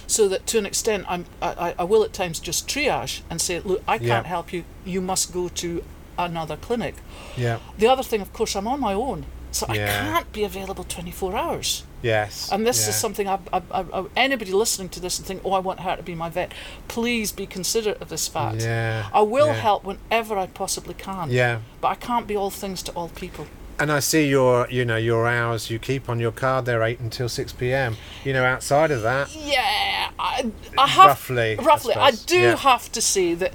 so 0.06 0.26
that 0.28 0.46
to 0.48 0.58
an 0.58 0.66
extent 0.66 1.04
I'm, 1.08 1.26
I, 1.42 1.48
I- 1.68 1.74
I 1.80 1.84
will 1.84 2.02
at 2.02 2.12
times 2.12 2.40
just 2.40 2.66
triage 2.68 3.20
and 3.30 3.40
say, 3.40 3.60
look, 3.60 3.82
I 3.86 3.98
can't 3.98 4.26
help 4.26 4.52
you, 4.52 4.64
you 4.84 5.00
must 5.00 5.32
go 5.32 5.48
to 5.48 5.82
another 6.18 6.56
clinic. 6.56 6.94
Yeah. 7.36 7.58
The 7.78 7.88
other 7.88 8.02
thing, 8.02 8.20
of 8.20 8.32
course, 8.32 8.54
I'm 8.54 8.66
on 8.66 8.80
my 8.80 8.94
own, 8.94 9.26
so 9.50 9.66
I 9.68 9.76
can't 9.76 10.32
be 10.32 10.44
available 10.44 10.84
24 10.84 11.36
hours. 11.36 11.84
Yes. 12.02 12.50
And 12.52 12.66
this 12.66 12.82
yeah. 12.82 12.90
is 12.90 12.96
something 12.96 13.28
I, 13.28 13.38
I, 13.52 13.62
I, 13.70 13.80
I, 13.80 14.04
anybody 14.16 14.52
listening 14.52 14.90
to 14.90 15.00
this 15.00 15.18
and 15.18 15.26
think, 15.26 15.40
oh, 15.44 15.52
I 15.52 15.58
want 15.58 15.80
her 15.80 15.96
to 15.96 16.02
be 16.02 16.14
my 16.14 16.28
vet, 16.28 16.52
please 16.88 17.32
be 17.32 17.46
considerate 17.46 18.00
of 18.02 18.08
this 18.10 18.28
fact. 18.28 18.62
Yeah. 18.62 19.08
I 19.12 19.22
will 19.22 19.46
yeah. 19.46 19.52
help 19.54 19.84
whenever 19.84 20.36
I 20.36 20.46
possibly 20.48 20.94
can, 20.94 21.30
Yeah. 21.30 21.60
but 21.80 21.88
I 21.88 21.94
can't 21.94 22.26
be 22.26 22.36
all 22.36 22.50
things 22.50 22.82
to 22.84 22.92
all 22.92 23.08
people. 23.08 23.46
And 23.76 23.90
I 23.90 23.98
see 24.00 24.28
your, 24.28 24.68
you 24.70 24.84
know, 24.84 24.96
your 24.96 25.26
hours 25.26 25.68
you 25.68 25.80
keep 25.80 26.08
on 26.08 26.20
your 26.20 26.30
card. 26.30 26.64
They're 26.64 26.82
eight 26.84 27.00
until 27.00 27.28
six 27.28 27.52
p.m. 27.52 27.96
You 28.22 28.32
know, 28.32 28.44
outside 28.44 28.92
of 28.92 29.02
that, 29.02 29.34
Yeah, 29.34 30.10
I, 30.16 30.52
I 30.78 30.86
have 30.86 31.06
roughly. 31.08 31.56
roughly. 31.56 31.94
I, 31.94 32.12
suppose. 32.12 32.24
do 32.26 32.38
Yeah. 32.38 32.56
have 32.56 32.92
to 32.92 33.00
say 33.00 33.34
that 33.34 33.52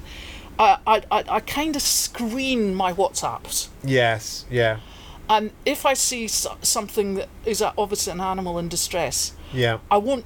I, 0.60 0.78
I, 0.86 1.02
I, 1.10 1.24
I 1.36 1.40
kind 1.40 1.74
of 1.74 1.82
screen 1.82 2.74
my 2.74 2.92
WhatsApps. 2.92 3.68
Yes. 3.82 4.44
Yeah. 4.50 4.78
And 5.28 5.50
if 5.64 5.86
I 5.86 5.94
see 5.94 6.28
so- 6.28 6.58
something 6.62 7.14
that 7.14 7.28
is 7.44 7.62
obviously 7.62 8.12
an 8.12 8.20
animal 8.20 8.58
in 8.58 8.68
distress, 8.68 9.32
Yeah. 9.52 9.78
I 9.90 9.96
won't 9.96 10.24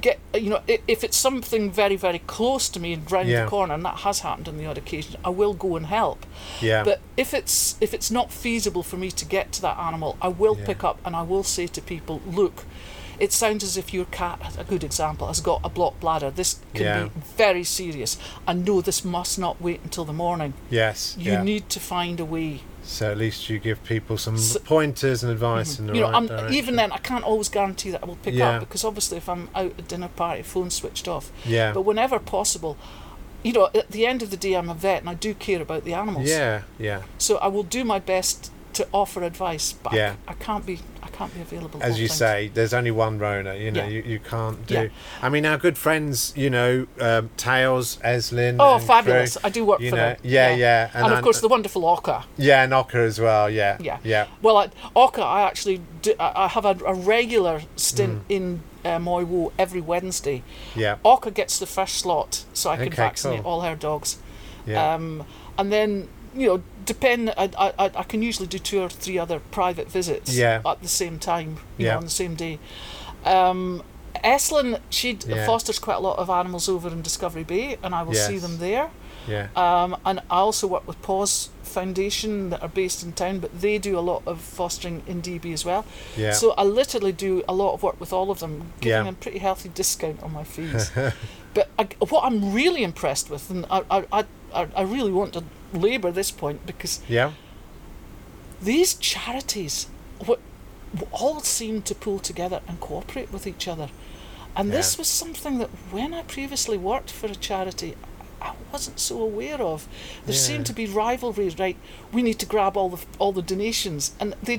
get, 0.00 0.18
you 0.34 0.50
know, 0.50 0.60
if 0.66 1.04
it's 1.04 1.16
something 1.16 1.70
very, 1.70 1.94
very 1.94 2.18
close 2.18 2.68
to 2.70 2.80
me 2.80 2.92
and 2.94 3.10
round 3.10 3.28
Yeah. 3.28 3.44
the 3.44 3.50
corner, 3.50 3.74
and 3.74 3.84
that 3.84 3.98
has 3.98 4.20
happened 4.20 4.48
on 4.48 4.58
the 4.58 4.66
odd 4.66 4.76
occasion, 4.76 5.16
I 5.24 5.28
will 5.30 5.54
go 5.54 5.76
and 5.76 5.86
help. 5.86 6.26
Yeah. 6.60 6.82
But 6.82 7.00
if 7.16 7.32
it's 7.32 7.76
if 7.80 7.94
it's 7.94 8.10
not 8.10 8.32
feasible 8.32 8.82
for 8.82 8.96
me 8.96 9.10
to 9.12 9.24
get 9.24 9.52
to 9.52 9.62
that 9.62 9.78
animal, 9.78 10.16
I 10.20 10.28
will 10.28 10.56
Yeah. 10.58 10.66
pick 10.66 10.82
up 10.84 10.98
and 11.04 11.14
I 11.14 11.22
will 11.22 11.44
say 11.44 11.68
to 11.68 11.80
people, 11.80 12.20
look, 12.26 12.64
it 13.22 13.32
sounds 13.32 13.62
as 13.62 13.76
if 13.76 13.94
your 13.94 14.04
cat, 14.06 14.56
a 14.58 14.64
good 14.64 14.82
example, 14.82 15.28
has 15.28 15.40
got 15.40 15.60
a 15.62 15.68
blocked 15.68 16.00
bladder. 16.00 16.28
This 16.28 16.58
can 16.74 16.82
Yeah. 16.82 17.04
be 17.04 17.10
very 17.36 17.62
serious. 17.62 18.18
And 18.48 18.64
no, 18.64 18.80
this 18.80 19.04
must 19.04 19.38
not 19.38 19.62
wait 19.62 19.80
until 19.84 20.04
the 20.04 20.12
morning. 20.12 20.54
yes. 20.68 21.14
You 21.16 21.32
yeah. 21.32 21.42
need 21.44 21.68
to 21.70 21.78
find 21.78 22.18
a 22.18 22.24
way. 22.24 22.62
So 22.82 23.12
at 23.12 23.16
least 23.18 23.48
you 23.48 23.60
give 23.60 23.84
people 23.84 24.18
some 24.18 24.36
So- 24.38 24.58
pointers 24.58 25.22
and 25.22 25.30
advice 25.30 25.74
mm-hmm. 25.74 25.82
in 25.82 25.86
the 25.86 25.94
you 25.94 26.00
know, 26.00 26.06
right 26.08 26.16
I'm, 26.16 26.26
direction. 26.26 26.54
even 26.54 26.74
then, 26.74 26.90
I 26.90 26.98
can't 26.98 27.22
always 27.22 27.48
guarantee 27.48 27.92
that 27.92 28.02
I 28.02 28.06
will 28.06 28.16
pick 28.16 28.34
Yeah. 28.34 28.56
up 28.56 28.60
because 28.60 28.84
obviously, 28.84 29.18
if 29.18 29.28
I'm 29.28 29.48
out 29.54 29.72
at 29.78 29.86
dinner 29.86 30.08
party, 30.08 30.42
phone 30.42 30.70
switched 30.70 31.06
off. 31.06 31.30
Yeah. 31.44 31.72
But 31.72 31.82
whenever 31.82 32.18
possible, 32.18 32.76
you 33.44 33.52
know, 33.52 33.68
at 33.72 33.92
the 33.92 34.04
end 34.04 34.22
of 34.24 34.30
the 34.32 34.36
day, 34.36 34.54
I'm 34.54 34.68
a 34.68 34.74
vet 34.74 35.00
and 35.02 35.08
I 35.08 35.14
do 35.14 35.32
care 35.32 35.62
about 35.62 35.84
the 35.84 35.94
animals. 35.94 36.28
Yeah. 36.28 36.62
Yeah. 36.76 37.02
So 37.18 37.36
I 37.36 37.46
will 37.46 37.62
do 37.62 37.84
my 37.84 38.00
best 38.00 38.50
to 38.74 38.86
offer 38.92 39.22
advice, 39.22 39.72
but 39.72 39.92
I 39.92 39.96
Yeah. 39.96 40.14
I, 40.28 40.34
can't 40.34 40.64
be 40.64 40.80
I 41.02 41.08
can't 41.08 41.32
be 41.34 41.40
available. 41.40 41.82
As 41.82 42.00
you 42.00 42.08
say, 42.08 42.50
there's 42.54 42.72
only 42.72 42.90
one 42.90 43.18
Rhona. 43.18 43.58
You 43.60 43.70
know, 43.70 43.82
Yeah. 43.84 43.88
you, 43.88 44.02
you 44.02 44.18
can't 44.18 44.66
do. 44.66 44.74
Yeah. 44.74 44.88
I 45.20 45.28
mean, 45.28 45.44
our 45.46 45.58
good 45.58 45.76
friends, 45.76 46.32
you 46.36 46.48
know, 46.50 46.86
um, 47.00 47.30
Tails, 47.36 47.98
Eslin. 48.04 48.56
Oh, 48.58 48.78
fabulous! 48.78 49.36
crew, 49.36 49.40
I 49.44 49.50
do 49.50 49.64
work 49.64 49.78
for 49.80 49.84
know, 49.84 49.96
them. 49.96 50.16
yeah, 50.22 50.54
yeah, 50.54 50.90
and, 50.94 51.04
and 51.06 51.14
of 51.14 51.22
course 51.22 51.40
the 51.40 51.48
wonderful 51.48 51.84
Orca. 51.84 52.24
Yeah, 52.36 52.64
Knocker 52.66 53.00
as 53.00 53.20
well. 53.20 53.50
Yeah. 53.50 53.76
Yeah. 53.80 53.98
Yeah. 54.04 54.26
Well, 54.40 54.58
at 54.60 54.72
Orca, 54.94 55.22
I 55.22 55.42
actually 55.42 55.80
do, 56.00 56.14
I 56.18 56.48
have 56.48 56.64
a, 56.64 56.76
a 56.86 56.94
regular 56.94 57.62
stint 57.76 58.20
Mm. 58.28 58.30
in 58.36 58.62
uh, 58.84 58.98
Mui 58.98 59.24
Wo 59.26 59.52
every 59.58 59.80
Wednesday. 59.80 60.42
Yeah. 60.74 60.96
Orca 61.02 61.30
gets 61.30 61.58
the 61.58 61.66
first 61.66 61.96
slot, 61.96 62.44
so 62.52 62.70
I 62.70 62.76
can 62.76 62.86
Okay, 62.88 62.96
vaccinate 62.96 63.42
cool. 63.42 63.52
all 63.52 63.60
her 63.60 63.76
dogs. 63.76 64.18
Yeah. 64.66 64.94
Um, 64.94 65.24
and 65.58 65.70
then 65.72 66.08
you 66.34 66.46
know, 66.48 66.62
depend. 66.84 67.30
I, 67.36 67.50
I 67.58 67.72
I- 67.94 68.02
can 68.04 68.22
usually 68.22 68.48
do 68.48 68.58
two 68.58 68.80
or 68.80 68.88
three 68.88 69.18
other 69.18 69.38
private 69.50 69.90
visits 69.90 70.34
Yeah. 70.34 70.60
at 70.66 70.82
the 70.82 70.88
same 70.88 71.18
time. 71.18 71.58
You 71.78 71.86
Yeah. 71.86 71.92
know, 71.92 71.98
on 71.98 72.04
the 72.04 72.10
same 72.10 72.34
day. 72.34 72.58
Um, 73.24 73.82
Eslin, 74.24 74.78
she 74.90 75.18
Yeah. 75.26 75.46
fosters 75.46 75.78
quite 75.78 75.96
a 75.96 76.00
lot 76.00 76.18
of 76.18 76.28
animals 76.30 76.68
over 76.68 76.88
in 76.88 77.02
Discovery 77.02 77.44
Bay, 77.44 77.76
and 77.82 77.94
I 77.94 78.02
will 78.02 78.14
see 78.14 78.38
them 78.38 78.58
there. 78.58 78.90
yeah. 79.26 79.46
Um, 79.56 79.96
and 80.04 80.18
I 80.30 80.36
also 80.38 80.66
work 80.66 80.86
with 80.86 81.00
Paws 81.02 81.48
Foundation 81.62 82.50
that 82.50 82.60
are 82.62 82.68
based 82.68 83.02
in 83.04 83.12
town, 83.12 83.38
but 83.38 83.60
they 83.60 83.78
do 83.78 83.98
a 83.98 84.00
lot 84.00 84.22
of 84.26 84.40
fostering 84.40 85.02
in 85.06 85.20
DB 85.22 85.52
as 85.52 85.64
well. 85.64 85.84
yeah. 86.16 86.32
So 86.32 86.52
I 86.58 86.64
literally 86.64 87.12
do 87.12 87.42
a 87.48 87.54
lot 87.54 87.72
of 87.74 87.82
work 87.82 87.98
with 88.00 88.12
all 88.12 88.30
of 88.30 88.38
them, 88.40 88.72
giving 88.80 88.96
Yeah. 88.98 89.02
them 89.04 89.14
pretty 89.16 89.38
healthy 89.38 89.68
discount 89.70 90.22
on 90.22 90.32
my 90.32 90.44
fees. 90.44 90.90
but 91.54 91.68
I, 91.78 91.84
what 92.08 92.24
I'm 92.24 92.52
really 92.52 92.82
impressed 92.82 93.30
with, 93.30 93.48
and 93.50 93.64
I, 93.70 93.82
I, 93.90 94.04
I, 94.12 94.24
I 94.54 94.68
I 94.76 94.82
really 94.82 95.12
want 95.12 95.32
to 95.34 95.42
labour 95.72 96.10
this 96.12 96.30
point 96.30 96.66
because 96.66 97.00
yeah. 97.08 97.32
these 98.62 98.94
charities 98.94 99.86
what, 100.26 100.38
all 101.10 101.40
seem 101.40 101.82
to 101.82 101.94
pull 101.94 102.18
together 102.18 102.60
and 102.68 102.78
cooperate 102.80 103.32
with 103.32 103.46
each 103.46 103.66
other. 103.68 103.88
And 104.54 104.70
this 104.70 104.98
was 104.98 105.08
something 105.08 105.58
that 105.58 105.70
when 105.90 106.12
I 106.12 106.22
previously 106.22 106.76
worked 106.76 107.10
for 107.10 107.26
a 107.26 107.34
charity, 107.34 107.94
I 108.42 108.52
wasn't 108.72 109.00
so 109.00 109.20
aware 109.22 109.60
of. 109.62 109.88
There 110.26 110.34
Yeah. 110.34 110.40
seemed 110.40 110.66
to 110.66 110.74
be 110.74 110.86
rivalry. 110.86 111.48
Right, 111.58 111.76
we 112.12 112.22
need 112.22 112.38
to 112.40 112.46
grab 112.46 112.76
all 112.76 112.90
the 112.90 113.02
all 113.18 113.32
the 113.32 113.42
donations, 113.42 114.12
and 114.20 114.34
they. 114.42 114.58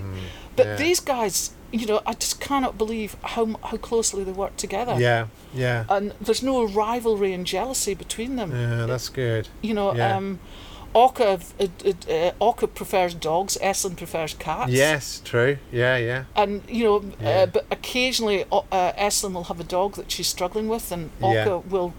but 0.56 0.66
Mm, 0.66 0.70
yeah. 0.70 0.76
these 0.76 1.00
guys, 1.00 1.52
you 1.80 1.86
know, 1.88 2.02
I 2.06 2.14
just 2.14 2.40
cannot 2.40 2.78
believe 2.78 3.12
how 3.34 3.46
how 3.70 3.78
closely 3.90 4.24
they 4.24 4.32
work 4.44 4.56
together. 4.58 4.96
Yeah, 5.00 5.28
yeah, 5.56 5.86
And 5.90 6.14
there's 6.22 6.44
no 6.44 6.64
rivalry 6.64 7.34
and 7.34 7.46
jealousy 7.48 7.94
between 7.96 8.36
them. 8.36 8.52
yeah. 8.52 8.86
That's 8.86 9.10
good. 9.10 9.48
You 9.62 9.74
know, 9.74 9.94
Yeah. 9.96 10.16
um, 10.18 10.40
Orca, 10.94 11.40
uh, 11.60 11.66
uh, 11.86 11.92
uh, 12.14 12.32
Orca 12.40 12.68
prefers 12.68 13.16
dogs. 13.16 13.58
Estlin 13.62 13.96
prefers 13.98 14.36
cats. 14.36 14.72
Yes, 14.72 15.22
true. 15.26 15.58
Yeah, 15.72 15.98
yeah, 15.98 16.24
And 16.36 16.62
you 16.70 16.84
know, 16.84 17.04
Yeah. 17.20 17.30
uh, 17.30 17.46
but 17.48 17.66
occasionally 17.72 18.46
uh, 18.52 18.62
uh, 18.72 18.92
will 19.34 19.46
have 19.46 19.60
a 19.60 19.64
dog 19.64 19.96
that 19.96 20.12
she's 20.12 20.28
struggling 20.28 20.68
with, 20.70 20.92
and 20.92 21.10
Yeah. 21.20 21.62
Will 21.74 21.94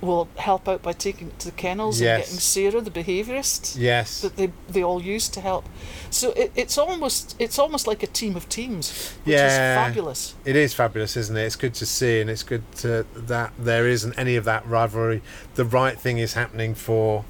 will 0.00 0.28
help 0.36 0.68
out 0.68 0.82
by 0.82 0.92
taking 0.92 1.28
it 1.28 1.38
to 1.40 1.46
the 1.46 1.56
kennels 1.56 2.00
Yes. 2.00 2.16
and 2.16 2.24
getting 2.24 2.38
Sarah, 2.40 2.80
the 2.80 2.90
behaviourist, 2.90 3.74
yes, 3.78 4.20
that 4.20 4.36
they 4.36 4.52
they 4.68 4.82
all 4.82 5.02
use 5.02 5.28
to 5.30 5.40
help. 5.40 5.68
So 6.10 6.30
it, 6.32 6.52
it's 6.54 6.78
almost 6.78 7.34
it's 7.38 7.58
almost 7.58 7.86
like 7.86 8.02
a 8.02 8.06
team 8.06 8.36
of 8.36 8.48
teams, 8.48 9.12
which 9.24 9.34
Yeah. 9.34 9.46
is 9.46 9.76
fabulous. 9.86 10.34
It 10.44 10.56
is 10.56 10.72
fabulous, 10.74 11.16
isn't 11.16 11.36
it? 11.36 11.44
It's 11.44 11.56
good 11.56 11.74
to 11.74 11.86
see, 11.86 12.20
and 12.20 12.30
it's 12.30 12.42
good 12.44 12.62
to, 12.76 13.06
that 13.14 13.52
there 13.58 13.88
isn't 13.88 14.16
any 14.18 14.36
of 14.36 14.44
that 14.44 14.66
rivalry. 14.66 15.22
The 15.56 15.64
right 15.64 15.98
thing 15.98 16.18
is 16.18 16.34
happening 16.34 16.74
for 16.74 17.24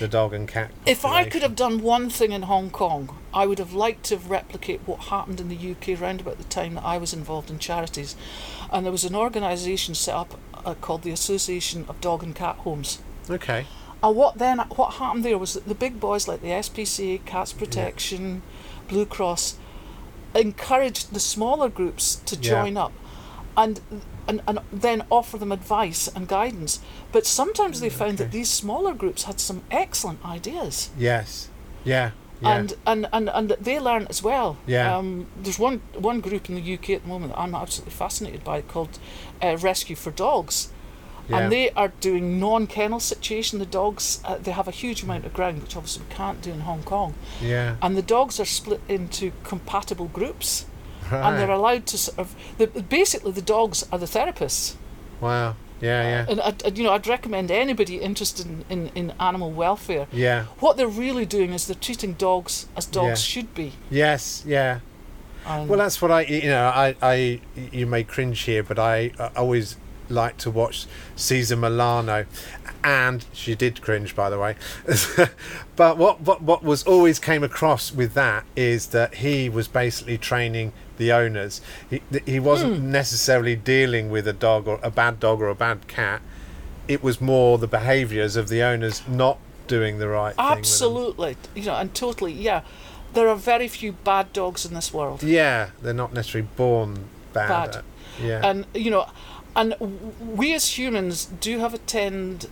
the 0.00 0.06
dog 0.08 0.32
and 0.32 0.46
cat. 0.46 0.70
If 0.86 1.04
I 1.04 1.24
could 1.24 1.42
have 1.42 1.56
done 1.56 1.82
one 1.82 2.08
thing 2.08 2.30
in 2.30 2.42
Hong 2.42 2.70
Kong, 2.70 3.16
I 3.34 3.46
would 3.46 3.58
have 3.58 3.72
liked 3.72 4.04
to 4.06 4.16
have 4.16 4.30
replicate 4.30 4.80
what 4.86 5.00
happened 5.06 5.40
in 5.40 5.48
the 5.48 5.56
UK 5.72 6.00
around 6.00 6.20
about 6.20 6.38
the 6.38 6.44
time 6.44 6.74
that 6.74 6.84
I 6.84 6.98
was 6.98 7.12
involved 7.12 7.50
in 7.50 7.58
charities. 7.58 8.14
And 8.72 8.84
there 8.86 8.92
was 8.92 9.02
an 9.02 9.16
organisation 9.16 9.96
set 9.96 10.14
up 10.14 10.38
uh, 10.64 10.74
called 10.74 11.02
the 11.02 11.10
Association 11.10 11.84
of 11.88 12.00
Dog 12.00 12.22
and 12.22 12.34
Cat 12.34 12.56
Homes. 12.56 12.98
Okay. 13.30 13.66
And 14.02 14.16
what 14.16 14.38
then? 14.38 14.58
What 14.76 14.94
happened 14.94 15.24
there 15.24 15.38
was 15.38 15.54
that 15.54 15.66
the 15.66 15.74
big 15.74 15.98
boys 16.00 16.28
like 16.28 16.40
the 16.40 16.48
SPCA, 16.48 17.24
Cats 17.24 17.52
Protection, 17.52 18.42
Blue 18.88 19.04
Cross, 19.06 19.56
encouraged 20.34 21.12
the 21.12 21.20
smaller 21.20 21.68
groups 21.68 22.16
to 22.26 22.36
Yeah. 22.36 22.50
join 22.50 22.76
up, 22.76 22.92
and, 23.56 23.80
and 24.28 24.40
and 24.46 24.60
then 24.72 25.04
offer 25.10 25.36
them 25.38 25.50
advice 25.52 26.08
and 26.08 26.28
guidance. 26.28 26.80
But 27.12 27.26
sometimes 27.26 27.80
they 27.80 27.90
found 27.90 28.18
that 28.18 28.30
these 28.30 28.50
smaller 28.50 28.94
groups 28.94 29.24
had 29.24 29.40
some 29.40 29.62
excellent 29.70 30.24
ideas, 30.24 30.90
Yes. 30.96 31.48
Yeah. 31.84 32.10
Yeah. 32.40 32.54
and, 32.56 32.74
and 32.86 33.08
and 33.12 33.28
and 33.30 33.50
they 33.60 33.80
learn 33.80 34.06
as 34.08 34.22
well. 34.22 34.58
Yeah. 34.64 34.96
Um, 34.96 35.26
there's 35.42 35.58
one 35.58 35.80
one 35.94 36.20
group 36.20 36.48
in 36.48 36.54
the 36.54 36.74
UK 36.74 36.90
at 36.90 37.02
the 37.02 37.08
moment 37.08 37.32
that 37.32 37.40
I'm 37.40 37.52
absolutely 37.54 37.94
fascinated 37.94 38.44
by 38.44 38.62
called 38.62 39.00
uh, 39.42 39.56
Rescue 39.60 39.96
for 39.96 40.10
Dogs 40.10 40.68
yeah. 41.28 41.38
and 41.38 41.52
they 41.52 41.70
are 41.72 41.88
doing 42.00 42.40
non-kennel 42.40 43.00
situation. 43.00 43.58
The 43.58 43.66
dogs 43.66 44.20
uh, 44.24 44.36
they 44.38 44.50
have 44.52 44.66
a 44.68 44.70
huge 44.72 45.02
amount 45.02 45.26
of 45.26 45.34
ground, 45.34 45.60
which 45.62 45.76
obviously 45.76 46.04
we 46.08 46.14
can't 46.14 46.40
do 46.40 46.50
in 46.52 46.60
Hong 46.60 46.82
Kong, 46.82 47.14
yeah. 47.42 47.76
and 47.82 47.96
the 47.96 48.02
dogs 48.02 48.40
are 48.40 48.44
split 48.46 48.80
into 48.88 49.32
compatible 49.44 50.06
groups, 50.06 50.64
Right. 51.10 51.26
and 51.26 51.38
they're 51.38 51.50
allowed 51.50 51.86
to 51.86 51.98
sort 51.98 52.18
of. 52.18 52.34
The, 52.58 52.66
basically, 52.66 53.32
the 53.32 53.42
dogs 53.42 53.86
are 53.92 53.98
the 53.98 54.06
therapists, 54.06 54.74
wow. 55.20 55.54
Yeah. 55.80 56.02
Yeah. 56.02 56.26
and 56.28 56.40
I'd, 56.40 56.64
I'd- 56.66 56.80
you 56.80 56.84
know 56.86 56.92
I'd 56.92 57.06
recommend 57.06 57.50
anybody 57.50 57.96
interested 58.00 58.46
in, 58.46 58.64
in, 58.68 58.90
in 58.96 59.12
animal 59.20 59.52
welfare. 59.52 60.06
yeah. 60.12 60.46
What 60.60 60.76
they're 60.76 60.88
really 60.88 61.24
doing 61.24 61.52
is 61.52 61.66
they're 61.66 61.76
treating 61.76 62.14
dogs 62.14 62.66
as 62.76 62.84
dogs 62.86 63.06
Yeah. 63.08 63.14
should 63.14 63.54
be. 63.54 63.72
Yes. 63.90 64.42
Yeah. 64.46 64.80
And 65.48 65.68
Well, 65.68 65.78
that's 65.78 66.00
what 66.02 66.10
I, 66.10 66.22
you 66.22 66.48
know, 66.48 66.66
I, 66.66 66.94
I, 67.00 67.40
you 67.72 67.86
may 67.86 68.04
cringe 68.04 68.40
here, 68.42 68.62
but 68.62 68.78
I, 68.78 69.12
I 69.18 69.30
always 69.36 69.76
like 70.10 70.36
to 70.38 70.50
watch 70.50 70.86
Cesar 71.16 71.56
Millan, 71.56 72.26
and 72.84 73.24
she 73.32 73.54
did 73.54 73.80
cringe, 73.80 74.14
by 74.14 74.30
the 74.30 74.38
way. 74.38 74.56
but 75.76 75.96
what, 75.96 76.20
what, 76.20 76.42
what 76.42 76.62
was 76.62 76.82
always 76.84 77.18
came 77.18 77.42
across 77.42 77.92
with 77.92 78.14
that 78.14 78.44
is 78.56 78.88
that 78.88 79.16
he 79.16 79.48
was 79.48 79.68
basically 79.68 80.18
training 80.18 80.72
the 80.98 81.12
owners. 81.12 81.60
He, 81.88 82.02
he 82.26 82.40
wasn't 82.40 82.78
hmm. 82.78 82.90
necessarily 82.90 83.56
dealing 83.56 84.10
with 84.10 84.28
a 84.28 84.32
dog 84.32 84.68
or 84.68 84.78
a 84.82 84.90
bad 84.90 85.20
dog 85.20 85.40
or 85.40 85.48
a 85.48 85.54
bad 85.54 85.88
cat. 85.88 86.20
It 86.86 87.02
was 87.02 87.20
more 87.20 87.58
the 87.58 87.66
behaviours 87.66 88.36
of 88.36 88.48
the 88.48 88.62
owners 88.62 89.02
not 89.06 89.38
doing 89.66 89.98
the 89.98 90.08
right 90.08 90.34
thing. 90.34 90.44
absolutely, 90.44 91.36
you 91.54 91.64
know, 91.64 91.76
and 91.76 91.94
totally, 91.94 92.32
yeah. 92.32 92.62
There 93.14 93.28
are 93.28 93.36
very 93.36 93.68
few 93.68 93.92
bad 93.92 94.32
dogs 94.32 94.64
in 94.66 94.74
this 94.74 94.92
world. 94.92 95.22
Yeah, 95.22 95.70
they're 95.82 95.94
not 95.94 96.12
necessarily 96.12 96.48
born 96.56 97.08
bad. 97.32 97.72
Bad. 97.72 97.84
Yeah. 98.22 98.40
and 98.44 98.66
you 98.74 98.90
know 98.90 99.06
and 99.54 99.74
we 100.20 100.52
as 100.52 100.76
humans 100.76 101.26
do 101.26 101.60
have 101.60 101.72
a 101.72 101.78
tend 101.78 102.46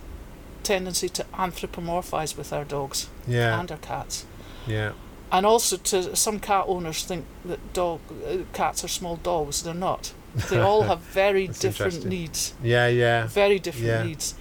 tendency 0.63 1.09
to 1.09 1.23
anthropomorphize 1.33 2.37
with 2.37 2.53
our 2.53 2.63
dogs 2.63 3.09
yeah. 3.27 3.59
and 3.59 3.69
our 3.71 3.77
cats 3.77 4.25
Yeah. 4.65 4.93
and 5.31 5.45
also 5.45 5.77
to 5.77 6.15
some 6.15 6.39
cat 6.39 6.65
owners 6.67 7.03
think 7.03 7.25
that 7.45 7.59
dog 7.73 7.99
uh, 8.25 8.37
cats 8.53 8.83
are 8.83 8.87
small 8.87 9.17
dogs 9.17 9.63
they're 9.63 9.73
not 9.73 10.13
they 10.49 10.59
all 10.59 10.83
have 10.83 10.99
very 11.13 11.47
different 11.47 12.05
needs 12.05 12.53
Yeah, 12.63 12.87
yeah. 12.87 13.27
very 13.27 13.59
different 13.59 13.87
Yeah. 13.87 14.03
needs 14.03 14.35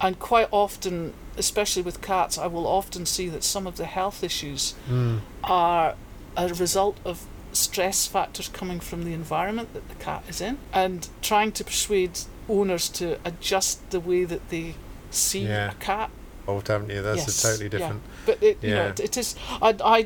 and 0.00 0.18
quite 0.18 0.48
often 0.50 1.12
especially 1.44 1.82
with 1.88 1.96
cats 2.12 2.34
i 2.38 2.46
will 2.54 2.66
often 2.66 3.04
see 3.16 3.28
that 3.34 3.42
some 3.54 3.66
of 3.70 3.74
the 3.80 3.86
health 3.98 4.18
issues 4.30 4.62
Mm. 4.88 5.20
are 5.44 5.94
a 6.36 6.46
result 6.66 6.96
of 7.10 7.16
stress 7.52 8.06
factors 8.06 8.48
coming 8.60 8.78
from 8.88 9.00
the 9.04 9.12
environment 9.22 9.68
that 9.74 9.86
the 9.88 9.98
cat 10.08 10.22
is 10.28 10.40
in 10.40 10.54
and 10.72 11.08
trying 11.30 11.50
to 11.58 11.62
persuade 11.64 12.14
owners 12.48 12.88
to 13.00 13.04
adjust 13.24 13.74
the 13.90 13.98
way 14.10 14.24
that 14.32 14.42
they 14.50 14.74
see 15.10 15.44
Yeah. 15.46 15.70
a 15.72 15.74
cat. 15.74 16.10
Evolved, 16.44 16.68
haven't 16.68 16.90
you? 16.90 17.02
That's 17.02 17.26
Yes, 17.26 17.38
a 17.38 17.42
totally 17.48 17.64
yeah. 17.64 17.70
different. 17.76 18.02
But 18.26 18.36
it, 18.48 18.56
you 18.62 18.70
know, 18.70 18.84
Yeah. 18.84 18.88
it, 18.90 19.00
it 19.08 19.16
is. 19.16 19.34
I, 19.60 19.70
I 19.96 19.98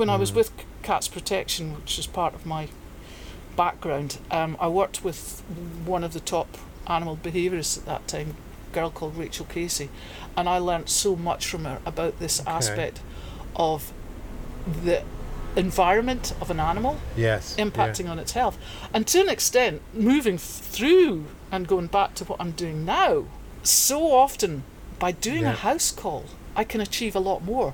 when 0.00 0.08
I 0.08 0.16
was 0.24 0.30
Mm. 0.30 0.36
with 0.36 0.48
Cats 0.88 1.08
Protection, 1.08 1.74
which 1.78 1.98
is 1.98 2.06
part 2.06 2.32
of 2.34 2.46
my 2.46 2.68
background, 3.56 4.18
um, 4.30 4.56
I 4.60 4.68
worked 4.68 5.04
with 5.04 5.42
one 5.84 6.04
of 6.04 6.12
the 6.12 6.20
top 6.20 6.48
animal 6.86 7.16
behaviourists 7.22 7.78
at 7.78 7.86
that 7.86 8.06
time, 8.08 8.36
girl 8.76 8.90
called 8.90 9.16
Rachel 9.16 9.46
Casey, 9.46 9.88
and 10.36 10.48
I 10.48 10.58
learnt 10.58 10.88
so 10.90 11.16
much 11.16 11.46
from 11.46 11.64
her 11.64 11.78
about 11.86 12.18
this 12.18 12.40
Okay. 12.40 12.50
aspect 12.50 13.00
of 13.56 13.92
the 14.84 15.02
environment 15.56 16.34
of 16.42 16.50
an 16.50 16.60
animal 16.60 16.96
Yes. 17.16 17.54
yeah. 17.56 17.64
impacting 17.64 18.10
on 18.10 18.18
its 18.18 18.32
health. 18.32 18.58
And 18.92 19.06
to 19.06 19.20
an 19.20 19.30
extent, 19.30 19.80
moving 19.94 20.36
through 20.36 21.24
and 21.50 21.66
going 21.66 21.86
back 21.86 22.14
to 22.16 22.24
what 22.24 22.38
I'm 22.40 22.50
doing 22.50 22.84
now, 22.84 23.24
so 23.62 24.12
often 24.12 24.62
by 24.98 25.12
doing 25.12 25.42
Yeah. 25.42 25.52
a 25.52 25.56
house 25.68 25.90
call, 25.90 26.24
I 26.54 26.64
can 26.64 26.80
achieve 26.82 27.16
a 27.16 27.20
lot 27.30 27.42
more 27.42 27.72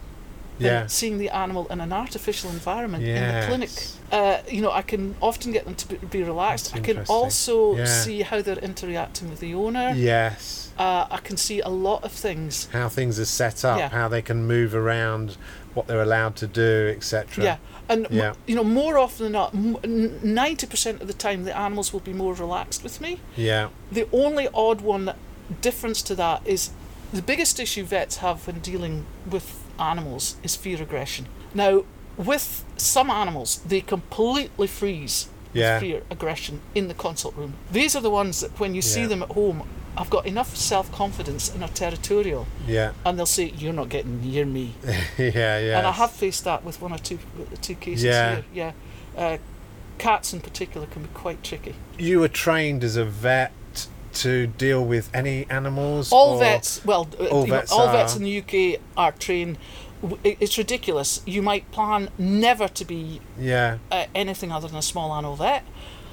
than 0.62 0.72
Yeah. 0.72 0.86
seeing 0.86 1.18
the 1.18 1.30
animal 1.30 1.66
in 1.70 1.80
an 1.80 1.92
artificial 1.92 2.50
environment 2.50 3.04
in 3.04 3.14
the 3.40 3.46
clinic. 3.46 3.70
Uh, 4.10 4.38
you 4.48 4.60
know, 4.62 4.70
I 4.70 4.82
can 4.82 5.14
often 5.20 5.52
get 5.52 5.64
them 5.64 5.74
to 5.74 5.88
be, 5.88 5.96
be 5.96 6.22
relaxed. 6.22 6.74
I 6.74 6.80
can 6.80 7.04
also 7.08 7.76
Yeah. 7.76 7.84
see 7.86 8.22
how 8.22 8.42
they're 8.42 8.58
interacting 8.58 9.30
with 9.30 9.40
the 9.40 9.54
owner. 9.54 9.92
Yes. 9.96 10.70
Uh, 10.78 11.06
I 11.10 11.18
can 11.18 11.36
see 11.36 11.60
a 11.60 11.68
lot 11.68 12.04
of 12.04 12.12
things. 12.12 12.68
How 12.72 12.88
things 12.88 13.18
are 13.18 13.24
set 13.26 13.64
up, 13.64 13.78
Yeah. 13.78 13.88
how 13.90 14.08
they 14.08 14.22
can 14.22 14.46
move 14.46 14.74
around, 14.74 15.36
what 15.74 15.86
they're 15.86 16.02
allowed 16.02 16.36
to 16.36 16.46
do, 16.46 16.92
etc. 16.96 17.44
Yeah, 17.44 17.56
and 17.88 18.06
Yeah. 18.10 18.34
you 18.46 18.54
know, 18.54 18.64
more 18.64 18.98
often 18.98 19.24
than 19.24 19.32
not, 19.32 19.54
ninety 19.54 20.66
percent 20.66 21.00
of 21.00 21.06
the 21.08 21.14
time, 21.14 21.44
the 21.44 21.56
animals 21.56 21.92
will 21.92 22.00
be 22.00 22.12
more 22.12 22.34
relaxed 22.34 22.82
with 22.82 23.00
me. 23.00 23.20
Yeah. 23.36 23.68
The 23.90 24.06
only 24.12 24.48
odd 24.52 24.80
one 24.82 25.14
difference 25.60 26.02
to 26.02 26.14
that 26.16 26.40
is 26.44 26.70
the 27.12 27.22
biggest 27.22 27.60
issue 27.60 27.84
vets 27.84 28.16
have 28.18 28.46
when 28.46 28.60
dealing 28.60 29.04
with 29.30 29.58
animals 29.78 30.36
is 30.42 30.56
fear 30.56 30.80
aggression. 30.82 31.26
Now, 31.54 31.84
with 32.16 32.64
some 32.76 33.10
animals, 33.10 33.60
they 33.66 33.80
completely 33.80 34.66
freeze 34.66 35.28
Yeah. 35.54 35.78
fear 35.80 36.02
aggression 36.10 36.60
in 36.74 36.88
the 36.88 36.94
consult 36.94 37.34
room. 37.36 37.54
These 37.70 37.94
are 37.96 38.00
the 38.00 38.10
ones 38.10 38.40
that, 38.40 38.58
when 38.58 38.74
you 38.74 38.82
see 38.82 39.06
them 39.06 39.22
at 39.22 39.30
home, 39.30 39.62
have 39.98 40.08
got 40.08 40.24
enough 40.26 40.56
self 40.56 40.90
confidence 40.90 41.50
and 41.52 41.62
are 41.62 41.68
territorial, 41.68 42.46
Yeah. 42.66 42.92
and 43.04 43.18
they'll 43.18 43.26
say, 43.26 43.52
"You're 43.58 43.74
not 43.74 43.90
getting 43.90 44.22
near 44.22 44.46
me." 44.46 44.72
yeah. 45.18 45.58
Yeah. 45.58 45.78
And 45.78 45.86
I 45.86 45.92
have 45.92 46.10
faced 46.10 46.44
that 46.44 46.64
with 46.64 46.80
one 46.80 46.92
or 46.92 46.98
two 46.98 47.18
two 47.60 47.74
cases 47.74 48.04
Yeah. 48.04 48.36
here. 48.36 48.44
Yeah, 48.54 49.22
uh, 49.22 49.36
cats 49.98 50.32
in 50.32 50.40
particular 50.40 50.86
can 50.86 51.02
be 51.02 51.08
quite 51.12 51.42
tricky. 51.44 51.74
You 51.98 52.20
were 52.20 52.28
trained 52.28 52.82
as 52.82 52.96
a 52.96 53.04
vet 53.04 53.52
to 54.14 54.46
deal 54.46 54.84
with 54.84 55.10
any 55.14 55.46
animals. 55.50 56.12
All 56.12 56.38
vets, 56.38 56.84
well, 56.84 57.08
uh, 57.18 57.26
all 57.26 57.42
you 57.44 57.48
know, 57.52 57.58
vets 57.58 57.72
all 57.72 57.90
vets 57.90 58.16
in 58.16 58.22
the 58.24 58.38
UK 58.38 58.80
are 58.96 59.12
trained. 59.12 59.58
It's 60.24 60.58
ridiculous. 60.58 61.20
You 61.26 61.42
might 61.42 61.70
plan 61.70 62.08
never 62.18 62.68
to 62.68 62.84
be 62.84 63.20
Yeah. 63.38 63.78
uh, 63.90 64.06
anything 64.14 64.50
other 64.50 64.68
than 64.68 64.76
a 64.78 64.82
small 64.82 65.12
animal 65.14 65.36
vet, 65.36 65.64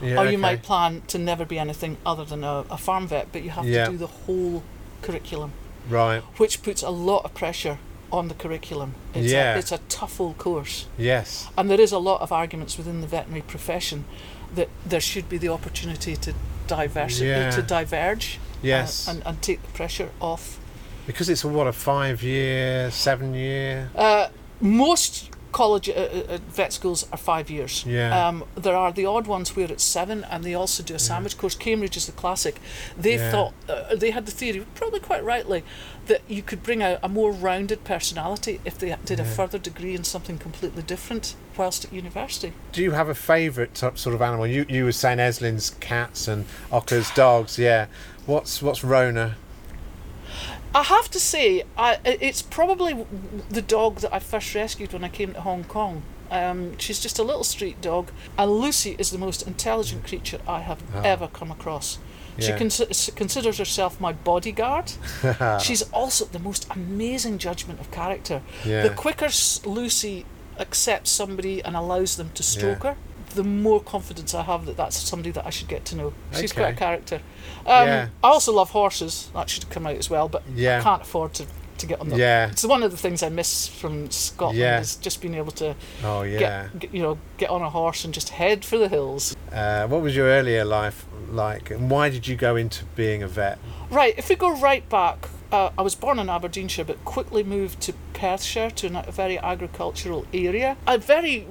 Yeah. 0.02 0.20
or 0.20 0.24
you 0.26 0.30
okay. 0.34 0.38
might 0.38 0.64
plan 0.64 1.02
to 1.08 1.18
never 1.18 1.44
be 1.46 1.58
anything 1.58 1.98
other 2.06 2.24
than 2.24 2.44
a, 2.44 2.66
a 2.70 2.78
farm 2.78 3.08
vet. 3.08 3.32
But 3.32 3.44
you 3.44 3.50
have 3.52 3.66
Yeah. 3.68 3.86
to 3.86 3.92
do 3.92 3.98
the 3.98 4.08
whole 4.08 4.64
curriculum, 5.02 5.54
Right. 5.90 6.22
which 6.38 6.62
puts 6.62 6.84
a 6.84 6.90
lot 6.92 7.26
of 7.26 7.34
pressure 7.34 7.80
on 8.12 8.28
the 8.28 8.34
curriculum. 8.36 8.94
It's 9.14 9.32
Yeah. 9.32 9.56
a, 9.56 9.58
it's 9.60 9.72
a 9.72 9.80
tough 9.90 10.20
old 10.22 10.38
course. 10.38 10.86
Yes. 10.98 11.48
And 11.58 11.70
there 11.70 11.82
is 11.82 11.92
a 11.92 12.00
lot 12.00 12.22
of 12.22 12.32
arguments 12.32 12.78
within 12.78 13.02
the 13.02 13.08
veterinary 13.08 13.42
profession 13.44 14.06
that 14.56 14.70
there 14.86 15.02
should 15.02 15.30
be 15.30 15.38
the 15.38 15.50
opportunity 15.50 16.16
to 16.16 16.34
diversity 16.70 17.28
Yeah. 17.28 17.52
to 17.52 17.62
diverge 17.62 18.40
Yes. 18.62 19.08
and, 19.08 19.22
and 19.26 19.42
take 19.42 19.62
the 19.64 19.72
pressure 19.72 20.10
off 20.20 20.58
Because 21.08 21.28
it's 21.30 21.44
a 21.44 21.48
what 21.48 21.68
a 21.68 21.74
five 21.74 22.22
year, 22.24 22.92
seven 22.92 23.34
year. 23.34 23.90
Uh, 23.96 24.28
most 24.62 25.30
college 25.60 25.89
uh, 25.89 25.93
uh, 25.93 26.38
vet 26.58 26.72
schools 26.74 27.06
are 27.12 27.17
five 27.32 27.50
years. 27.50 27.84
Yeah. 27.86 28.28
Um, 28.28 28.43
there 28.65 28.78
are 28.84 28.91
the 29.00 29.06
odd 29.06 29.28
ones 29.28 29.56
where 29.56 29.72
it's 29.76 29.84
seven, 29.84 30.24
and 30.32 30.43
they 30.43 30.56
also 30.56 30.84
do 30.84 30.95
a 30.95 31.00
sandwich 31.00 31.38
course. 31.38 31.56
Cambridge 31.58 31.98
is 31.98 32.06
the 32.06 32.13
classic. 32.13 32.56
They 33.06 33.17
Yeah. 33.17 33.32
thought 33.32 33.54
uh, 33.67 33.95
they 34.04 34.12
had 34.12 34.26
the 34.26 34.32
theory, 34.32 34.65
probably 34.76 35.02
quite 35.02 35.24
rightly, 35.34 35.63
that 36.06 36.22
you 36.36 36.41
could 36.50 36.62
bring 36.63 36.82
out 36.82 37.00
a 37.04 37.10
more 37.10 37.32
rounded 37.50 37.84
personality 37.84 38.60
if 38.63 38.78
they 38.80 38.95
did 39.06 39.19
a 39.19 39.26
further 39.26 39.60
degree 39.60 39.95
in 39.95 40.04
something 40.04 40.38
completely 40.39 40.84
different 40.84 41.36
whilst 41.58 41.86
at 41.86 41.91
university. 41.93 42.52
Do 42.72 42.82
you 42.82 42.91
have 42.91 43.10
a 43.10 43.15
favourite 43.15 43.78
sort 43.78 44.15
of 44.15 44.22
animal? 44.22 44.48
You 44.48 44.65
you 44.69 44.86
were 44.86 44.93
saying 45.04 45.19
Eslin's 45.19 45.72
cats 45.82 46.28
and 46.28 46.45
Orca's 46.72 47.12
dogs. 47.24 47.58
Yeah. 47.60 47.88
What's 48.26 48.62
what's 48.62 48.82
Rhona? 48.93 49.34
I 50.74 50.84
have 50.84 51.10
to 51.12 51.20
say, 51.20 51.64
I, 51.78 51.98
it's 52.06 52.42
probably 52.42 53.06
the 53.50 53.62
dog 53.62 53.98
that 54.02 54.14
I 54.14 54.20
first 54.20 54.54
rescued 54.54 54.94
when 54.94 55.04
I 55.04 55.10
came 55.10 55.34
to 55.34 55.42
Hong 55.42 55.64
Kong. 55.64 56.04
Um, 56.32 56.78
she's 56.78 57.00
just 57.00 57.18
a 57.18 57.24
little 57.24 57.44
street 57.44 57.82
dog, 57.82 58.12
and 58.38 58.52
Lucy 58.52 58.96
is 59.00 59.10
the 59.10 59.18
most 59.18 59.48
intelligent 59.48 60.06
creature 60.06 60.40
I 60.48 60.60
have 60.62 60.84
Ah. 60.94 61.02
ever 61.04 61.28
come 61.28 61.50
across. 61.52 61.98
She 62.38 62.50
Yeah. 62.50 62.60
consi- 62.60 62.90
s- 62.92 63.10
considers 63.16 63.58
herself 63.58 64.00
my 64.00 64.14
bodyguard. 64.14 64.92
She's 65.62 65.82
also 65.92 66.26
the 66.26 66.40
most 66.40 66.68
amazing 66.70 67.40
judgment 67.40 67.80
of 67.82 67.90
character. 67.92 68.42
Yeah. 68.64 68.84
The 68.84 68.92
quicker 68.92 69.30
Lucy 69.66 70.26
accepts 70.60 71.10
somebody 71.10 71.62
and 71.64 71.76
allows 71.76 72.16
them 72.16 72.30
to 72.36 72.44
stroke 72.44 72.84
Yeah. 72.84 72.92
her, 72.92 72.98
the 73.36 73.44
more 73.44 73.82
confidence 73.82 74.34
I 74.34 74.44
have 74.44 74.65
that 74.65 74.78
that's 74.78 74.98
somebody 74.98 75.32
that 75.32 75.46
I 75.46 75.50
should 75.50 75.68
get 75.68 75.86
to 75.86 75.96
know. 75.96 76.13
She's 76.34 76.54
quite 76.54 76.74
a 76.74 76.78
character. 76.78 77.22
Um, 77.65 77.88
Yeah. 77.88 78.08
I 78.24 78.28
also 78.28 78.52
love 78.54 78.70
horses. 78.72 79.30
That 79.34 79.50
should 79.50 79.70
come 79.70 79.86
out 79.88 79.96
as 79.98 80.10
well, 80.10 80.28
but 80.30 80.44
Yeah. 80.56 80.80
I 80.80 80.82
can't 80.84 81.02
afford 81.04 81.34
to, 81.36 81.46
to 81.78 81.86
get 81.88 82.00
on 82.02 82.10
them. 82.10 82.20
Yeah. 82.20 82.50
It's 82.50 82.63
one 82.65 82.84
of 82.84 82.92
the 82.92 82.98
things 82.98 83.22
I 83.24 83.30
miss 83.30 83.68
from 83.68 84.10
Scotland 84.12 84.58
Yeah. 84.60 84.80
is 84.80 84.96
just 84.96 85.22
being 85.22 85.36
able 85.36 85.52
to 85.54 85.76
Oh 86.04 86.24
yeah. 86.24 86.39
get, 86.74 86.80
get 86.80 86.94
you 86.94 87.02
know 87.02 87.18
get 87.38 87.50
on 87.50 87.62
a 87.62 87.70
horse 87.70 88.04
and 88.06 88.13
just 88.13 88.30
head 88.30 88.65
for 88.65 88.78
the 88.78 88.89
hills. 88.89 89.36
Uh, 89.54 89.88
what 89.88 90.02
was 90.02 90.15
your 90.15 90.28
earlier 90.28 90.65
life 90.65 91.06
like, 91.30 91.70
and 91.72 91.89
why 91.92 92.10
did 92.10 92.28
you 92.28 92.36
go 92.36 92.56
into 92.56 92.84
being 92.96 93.22
a 93.24 93.28
vet? 93.28 93.60
Right, 93.92 94.15
if 94.18 94.30
we 94.30 94.36
go 94.36 94.60
right 94.60 94.88
back, 94.89 95.30
uh, 95.52 95.70
I 95.78 95.82
was 95.84 95.94
born 95.96 96.18
in 96.20 96.30
Aberdeenshire 96.30 96.86
but 96.86 97.04
quickly 97.06 97.44
moved 97.44 97.80
to 97.82 97.94
Perthshire 98.13 98.72
to 98.72 99.08
a 99.08 99.12
very 99.12 99.38
agricultural 99.38 100.26
area. 100.34 100.76
I 100.88 100.98
very 100.98 101.46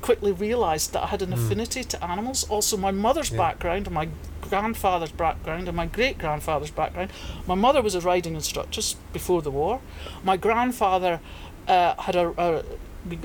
quickly 0.00 0.32
realised 0.32 0.92
that 0.92 1.02
I 1.04 1.06
had 1.06 1.22
an 1.22 1.32
affinity 1.32 1.84
to 1.84 2.04
animals. 2.04 2.44
Also, 2.48 2.76
my 2.76 2.90
mother's 2.90 3.30
Yeah. 3.30 3.38
background 3.38 3.86
and 3.86 3.94
my 3.94 4.08
grandfather's 4.40 5.10
background 5.12 5.68
and 5.68 5.76
my 5.76 5.86
great 5.86 6.18
grandfather's 6.18 6.70
background. 6.70 7.10
My 7.46 7.54
mother 7.54 7.82
was 7.82 7.94
a 7.94 8.00
riding 8.00 8.34
instructor 8.34 8.80
before 9.12 9.42
the 9.42 9.50
war. 9.50 9.80
My 10.24 10.36
grandfather 10.36 11.20
uh, 11.68 11.94
had 12.02 12.14
a, 12.16 12.32
a 12.38 12.62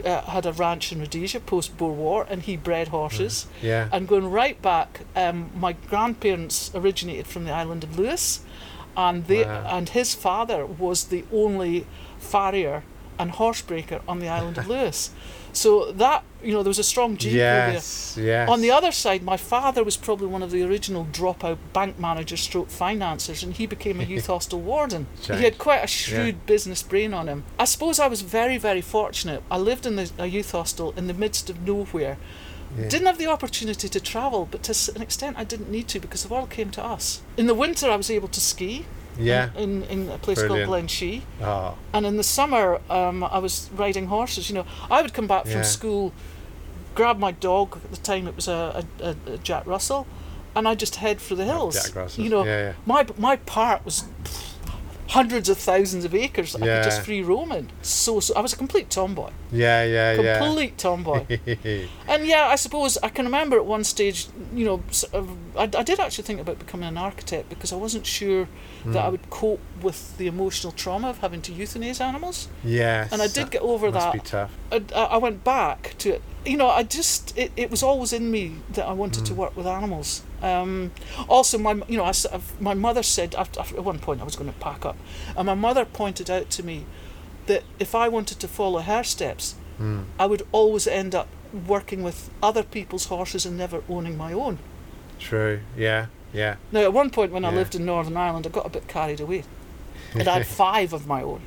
uh, 0.06 0.22
had 0.30 0.46
a 0.46 0.54
ranch 0.54 0.92
in 0.92 1.00
Rhodesia 1.00 1.40
post 1.40 1.76
Boer 1.78 1.94
War, 1.94 2.28
and 2.30 2.44
he 2.44 2.56
bred 2.56 2.90
horses. 2.90 3.48
Yeah. 3.64 3.88
And 3.92 4.08
going 4.08 4.30
right 4.30 4.62
back, 4.62 5.02
um, 5.16 5.50
my 5.56 5.74
grandparents 5.90 6.70
originated 6.76 7.26
from 7.28 7.46
the 7.46 7.52
island 7.52 7.84
of 7.84 7.98
Lewis, 7.98 8.42
and 8.96 9.26
they 9.26 9.44
Wow. 9.44 9.66
and 9.72 9.90
his 9.90 10.14
father 10.14 10.66
was 10.68 11.06
the 11.06 11.24
only 11.34 11.88
farrier 12.20 12.84
and 13.22 13.32
horsebreaker 13.32 14.02
on 14.08 14.20
the 14.20 14.28
island 14.28 14.58
of 14.58 14.68
Lewis. 14.68 15.12
So 15.54 15.92
that 15.92 16.24
you 16.42 16.54
know 16.54 16.64
there 16.64 16.70
was 16.70 16.80
a 16.80 16.84
strong 16.84 17.18
gene 17.18 17.32
pool 17.34 17.40
there. 17.40 17.74
yes. 17.74 18.18
Yes. 18.20 18.50
On 18.50 18.62
the 18.62 18.72
other 18.72 18.92
side, 18.92 19.22
my 19.22 19.38
father 19.38 19.84
was 19.84 19.98
probably 19.98 20.28
one 20.28 20.42
of 20.42 20.52
the 20.52 20.64
original 20.64 21.06
dropout 21.12 21.58
bank 21.74 22.00
managers, 22.00 22.40
stroke 22.40 22.70
financiers, 22.70 23.44
and 23.44 23.54
he 23.54 23.66
became 23.68 24.00
a 24.00 24.04
youth 24.04 24.28
hostel 24.34 24.62
warden. 24.62 25.08
He 25.22 25.44
had 25.44 25.58
quite 25.58 25.84
a 25.84 25.88
shrewd 25.88 26.46
business 26.46 26.82
brain 26.84 27.14
on 27.14 27.28
him. 27.28 27.44
I 27.60 27.66
suppose 27.66 28.00
I 28.00 28.08
was 28.08 28.22
very, 28.22 28.58
very 28.58 28.82
fortunate. 28.82 29.44
I 29.52 29.58
lived 29.58 29.86
in 29.86 29.98
the, 29.98 30.10
a 30.18 30.28
youth 30.28 30.52
hostel 30.52 30.94
in 30.98 31.08
the 31.08 31.14
midst 31.14 31.50
of 31.50 31.68
nowhere. 31.68 32.18
Yeah. 32.78 32.88
Didn't 32.88 33.08
have 33.08 33.18
the 33.18 33.28
opportunity 33.28 33.90
to 33.90 34.00
travel, 34.00 34.48
but 34.50 34.64
to 34.64 34.92
an 34.96 35.02
extent 35.02 35.38
I 35.38 35.44
didn't 35.44 35.70
need 35.70 35.90
to 35.90 36.00
because 36.00 36.24
the 36.24 36.30
world 36.34 36.50
came 36.50 36.72
to 36.72 36.84
us. 36.84 37.22
In 37.36 37.48
the 37.48 37.54
winter, 37.54 37.90
I 37.90 37.98
was 37.98 38.10
able 38.10 38.30
to 38.30 38.40
ski. 38.40 38.86
Yeah. 39.18 39.50
In, 39.56 39.84
in, 39.84 40.02
in 40.04 40.10
a 40.10 40.18
place 40.18 40.40
Brilliant. 40.40 40.70
called 40.70 40.84
Glenshee. 40.86 41.22
Oh. 41.42 41.78
And 41.94 42.06
in 42.06 42.18
the 42.18 42.24
summer, 42.24 42.80
um, 42.90 43.24
I 43.24 43.40
was 43.40 43.70
riding 43.76 44.08
horses. 44.08 44.50
You 44.50 44.56
know, 44.56 44.66
I 44.90 45.02
would 45.02 45.14
come 45.14 45.28
back 45.28 45.44
from 45.44 45.52
Yeah. 45.52 45.62
school, 45.64 46.14
grab 46.96 47.18
my 47.20 47.32
dog. 47.32 47.78
At 47.84 47.92
the 47.92 47.98
time, 47.98 48.28
it 48.28 48.36
was 48.36 48.48
a, 48.48 48.86
a, 49.02 49.16
a, 49.34 49.38
Jack 49.38 49.66
Russell, 49.68 50.06
and 50.56 50.68
I 50.68 50.76
just 50.76 50.96
head 50.98 51.22
for 51.22 51.36
the 51.36 51.46
hills. 51.46 51.76
Jack 51.82 51.96
Russell. 51.96 52.24
You 52.24 52.30
know, 52.30 52.46
Yeah, 52.46 52.60
yeah. 52.68 52.74
my 52.86 53.06
my 53.18 53.36
part 53.38 53.86
was 53.86 54.06
hundreds 55.10 55.50
of 55.50 55.58
thousands 55.58 56.06
of 56.06 56.16
acres 56.16 56.54
that 56.54 56.64
I 56.64 56.66
could 56.66 56.84
just 56.86 57.02
free 57.02 57.22
roaming. 57.22 57.70
So, 57.82 58.22
so 58.22 58.34
I 58.34 58.40
was 58.40 58.54
a 58.54 58.56
complete 58.56 58.90
tomboy, 58.90 59.32
Yeah. 59.52 59.84
Yeah. 59.84 60.38
complete 60.40 60.78
tomboy. 60.78 61.26
And 62.08 62.26
yeah, 62.26 62.48
I 62.48 62.56
suppose 62.56 62.98
I 63.04 63.10
can 63.10 63.26
remember 63.26 63.58
at 63.58 63.66
one 63.66 63.84
stage, 63.84 64.28
you 64.56 64.64
know, 64.66 64.82
I, 65.58 65.64
I 65.64 65.84
did 65.84 66.00
actually 66.00 66.24
think 66.24 66.40
about 66.40 66.60
becoming 66.60 66.88
an 66.88 66.98
architect 66.98 67.50
because 67.50 67.74
I 67.74 67.76
wasn't 67.76 68.06
sure 68.06 68.48
that 68.86 68.98
I 68.98 69.06
Hmm. 69.06 69.12
would 69.12 69.30
cope 69.30 69.60
with 69.82 70.18
the 70.18 70.28
emotional 70.28 70.72
trauma 70.74 71.10
of 71.10 71.20
having 71.20 71.42
to 71.44 71.52
euthanize 71.52 72.02
animals. 72.02 72.48
yes. 72.64 73.12
And 73.12 73.22
I 73.22 73.28
did 73.28 73.52
get 73.52 73.62
over 73.62 73.92
must 73.92 74.06
that. 74.06 74.14
be 74.14 74.20
tough. 74.20 74.52
I, 74.72 75.16
I 75.16 75.18
went 75.18 75.44
back 75.44 75.96
to 76.00 76.10
it. 76.16 76.22
You 76.46 76.58
know, 76.58 76.70
I 76.70 76.84
just 76.84 77.38
it, 77.38 77.52
it 77.56 77.70
was 77.70 77.84
always 77.84 78.12
in 78.14 78.32
me 78.32 78.56
that 78.74 78.86
I 78.88 78.94
wanted 78.94 79.24
Mm. 79.24 79.28
to 79.28 79.34
work 79.36 79.56
with 79.56 79.68
animals. 79.68 80.24
Um, 80.42 80.92
also, 81.30 81.58
my 81.60 81.74
you 81.88 81.98
know, 81.98 82.06
I, 82.06 82.14
my 82.60 82.74
mother 82.74 83.04
said 83.04 83.36
after, 83.36 83.60
after, 83.60 83.78
at 83.78 83.84
one 83.84 84.00
point 84.00 84.22
I 84.22 84.24
was 84.24 84.36
going 84.36 84.52
to 84.52 84.60
pack 84.60 84.86
up, 84.86 84.98
and 85.38 85.46
my 85.46 85.54
mother 85.54 85.86
pointed 85.86 86.30
out 86.32 86.50
to 86.52 86.64
me 86.64 86.86
that 87.46 87.64
if 87.80 87.94
I 87.94 88.08
wanted 88.10 88.40
to 88.40 88.48
follow 88.48 88.80
her 88.82 89.04
steps, 89.04 89.56
Mm. 89.80 90.04
I 90.20 90.26
would 90.28 90.44
always 90.52 90.86
end 90.88 91.14
up 91.16 91.28
working 91.68 92.04
with 92.04 92.30
other 92.42 92.62
people's 92.64 93.06
horses 93.06 93.46
and 93.46 93.58
never 93.58 93.82
owning 93.90 94.16
my 94.18 94.32
own. 94.34 94.58
True. 95.20 95.60
Yeah. 95.78 96.06
Yeah. 96.34 96.56
Now, 96.72 96.82
at 96.82 96.94
one 96.94 97.10
point 97.10 97.32
when 97.32 97.46
I 97.46 97.52
lived 97.52 97.76
in 97.76 97.86
Northern 97.86 98.18
Ireland, 98.18 98.48
I 98.48 98.50
got 98.50 98.66
a 98.66 98.70
bit 98.70 98.88
carried 98.88 99.20
away, 99.20 99.44
and 100.14 100.28
I 100.28 100.40
had 100.40 100.48
five 100.64 100.94
of 100.94 101.08
my 101.08 101.22
own. 101.22 101.42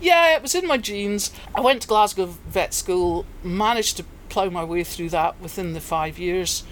yeah, 0.00 0.36
it 0.36 0.42
was 0.42 0.54
in 0.54 0.66
my 0.66 0.78
genes. 0.78 1.30
I 1.54 1.60
went 1.60 1.82
to 1.82 1.88
Glasgow 1.88 2.26
Vet 2.26 2.72
School, 2.74 3.26
managed 3.42 3.96
to 3.98 4.04
plough 4.28 4.50
my 4.50 4.64
way 4.64 4.84
through 4.84 5.10
that 5.10 5.40
within 5.40 5.74
the 5.74 5.80
five 5.80 6.18
years. 6.18 6.64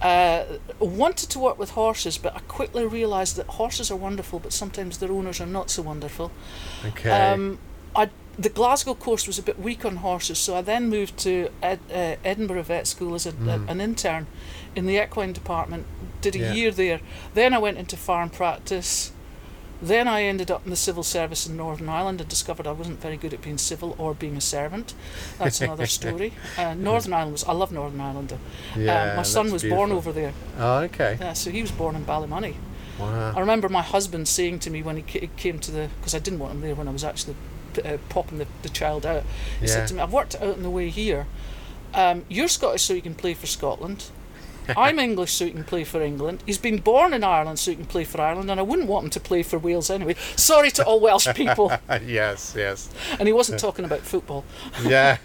Uh, 0.00 0.44
wanted 0.80 1.30
to 1.30 1.38
work 1.38 1.58
with 1.58 1.70
horses, 1.70 2.18
but 2.18 2.34
I 2.34 2.40
quickly 2.40 2.84
realised 2.84 3.36
that 3.36 3.46
horses 3.46 3.90
are 3.90 3.96
wonderful, 3.96 4.40
but 4.40 4.52
sometimes 4.52 4.98
their 4.98 5.12
owners 5.12 5.40
are 5.40 5.46
not 5.46 5.70
so 5.70 5.82
wonderful. 5.82 6.32
Okay. 6.84 7.10
Um, 7.10 7.58
the 8.38 8.48
Glasgow 8.48 8.94
course 8.94 9.26
was 9.26 9.38
a 9.38 9.42
bit 9.42 9.58
weak 9.58 9.84
on 9.84 9.96
horses, 9.96 10.38
so 10.38 10.56
I 10.56 10.62
then 10.62 10.88
moved 10.88 11.16
to 11.18 11.50
Ed, 11.62 11.80
uh, 11.92 12.16
Edinburgh 12.24 12.62
Vet 12.62 12.86
School 12.86 13.14
as 13.14 13.26
a, 13.26 13.32
Mm. 13.32 13.68
a- 13.68 13.70
an 13.70 13.80
intern 13.80 14.26
in 14.74 14.86
the 14.86 14.96
equine 15.02 15.32
department. 15.32 15.84
Did 16.22 16.36
a 16.36 16.38
Yeah. 16.38 16.52
year 16.52 16.70
there. 16.70 17.00
Then 17.34 17.52
I 17.52 17.58
went 17.58 17.76
into 17.78 17.96
farm 17.96 18.30
practice. 18.30 19.12
Then 19.82 20.06
I 20.06 20.22
ended 20.22 20.48
up 20.50 20.62
in 20.64 20.70
the 20.70 20.76
civil 20.76 21.02
service 21.02 21.44
in 21.46 21.56
Northern 21.56 21.88
Ireland 21.88 22.20
and 22.20 22.30
discovered 22.30 22.68
I 22.68 22.70
wasn't 22.72 23.02
very 23.02 23.16
good 23.16 23.34
at 23.34 23.42
being 23.42 23.58
civil 23.58 23.96
or 23.98 24.14
being 24.14 24.36
a 24.36 24.40
servant. 24.40 24.94
That's 25.38 25.60
another 25.66 25.86
story. 25.86 26.32
Uh, 26.56 26.74
Northern 26.74 27.12
Ireland 27.12 27.32
was, 27.32 27.44
I 27.44 27.52
love 27.52 27.72
Northern 27.72 28.00
Ireland. 28.00 28.32
Uh, 28.32 28.36
yeah. 28.80 29.14
my 29.16 29.24
son 29.24 29.50
was 29.52 29.64
born 29.64 29.90
over 29.90 30.12
there. 30.12 30.32
Oh, 30.58 30.78
okay. 30.88 31.18
Yeah, 31.20 31.32
so 31.32 31.50
he 31.50 31.60
was 31.62 31.72
born 31.72 31.96
in 31.96 32.04
Ballymoney. 32.04 32.54
Wow. 32.98 33.32
I 33.36 33.40
remember 33.40 33.68
my 33.68 33.82
husband 33.82 34.28
saying 34.28 34.60
to 34.60 34.70
me 34.70 34.82
when 34.82 34.96
he 34.96 35.02
ca- 35.02 35.28
came 35.36 35.58
to 35.58 35.70
the 35.72 35.88
because 35.98 36.14
I 36.14 36.20
didn't 36.20 36.38
want 36.38 36.52
him 36.52 36.60
there 36.60 36.74
when 36.76 36.86
I 36.86 36.92
was 36.92 37.02
actually 37.02 37.34
uh, 37.78 37.98
popping 38.08 38.38
the, 38.38 38.46
the 38.62 38.68
child 38.68 39.04
out. 39.06 39.22
He 39.60 39.66
Yeah. 39.66 39.72
said 39.72 39.88
to 39.88 39.94
me, 39.94 40.00
"I've 40.00 40.12
worked 40.12 40.34
it 40.34 40.42
out 40.42 40.54
on 40.56 40.62
the 40.62 40.70
way 40.70 40.88
here. 40.90 41.26
Um, 41.94 42.24
you're 42.28 42.48
Scottish, 42.48 42.82
so 42.82 42.94
you 42.94 43.02
can 43.02 43.14
play 43.14 43.34
for 43.34 43.46
Scotland. 43.46 44.06
I'm 44.76 44.98
English, 44.98 45.32
so 45.32 45.44
he 45.44 45.50
can 45.50 45.64
play 45.64 45.84
for 45.84 46.00
England. 46.02 46.42
He's 46.46 46.58
been 46.58 46.78
born 46.78 47.12
in 47.14 47.24
Ireland, 47.24 47.58
so 47.58 47.70
he 47.70 47.76
can 47.76 47.86
play 47.86 48.04
for 48.04 48.20
Ireland, 48.20 48.50
and 48.50 48.58
I 48.60 48.62
wouldn't 48.62 48.88
want 48.88 49.04
him 49.04 49.10
to 49.10 49.20
play 49.20 49.42
for 49.42 49.58
Wales 49.58 49.90
anyway. 49.90 50.14
Sorry 50.36 50.70
to 50.72 50.84
all 50.84 51.00
Welsh 51.00 51.28
people." 51.34 51.72
yes. 52.06 52.54
Yes. 52.56 52.90
and 53.18 53.26
he 53.26 53.32
wasn't 53.32 53.60
talking 53.60 53.84
about 53.84 54.00
football. 54.00 54.44
Yeah. 54.82 55.18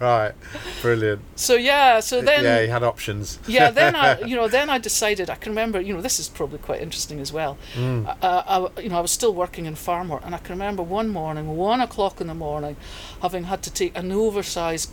right. 0.00 0.32
Brilliant. 0.80 1.22
So 1.36 1.54
yeah, 1.54 2.00
so 2.00 2.20
then 2.22 2.44
yeah, 2.44 2.62
he 2.62 2.68
had 2.68 2.82
options. 2.82 3.38
yeah, 3.46 3.70
then 3.70 3.94
I, 3.94 4.20
you 4.20 4.34
know, 4.36 4.48
then 4.48 4.70
I 4.70 4.78
decided. 4.78 5.28
I 5.30 5.34
can 5.36 5.52
remember, 5.52 5.80
you 5.80 5.94
know, 5.94 6.00
this 6.00 6.18
is 6.18 6.28
probably 6.28 6.58
quite 6.58 6.80
interesting 6.80 7.20
as 7.20 7.32
well. 7.32 7.58
Mm. 7.74 8.06
Uh, 8.22 8.68
I, 8.76 8.80
you 8.80 8.88
know, 8.88 8.98
I 8.98 9.00
was 9.00 9.10
still 9.10 9.34
working 9.34 9.66
in 9.66 9.74
farm 9.74 10.08
work, 10.08 10.22
and 10.24 10.34
I 10.34 10.38
can 10.38 10.54
remember 10.54 10.82
one 10.82 11.08
morning, 11.08 11.56
one 11.56 11.80
o'clock 11.80 12.20
in 12.20 12.26
the 12.26 12.34
morning, 12.34 12.76
having 13.20 13.44
had 13.44 13.62
to 13.62 13.70
take 13.72 13.96
an 13.96 14.10
oversized 14.12 14.90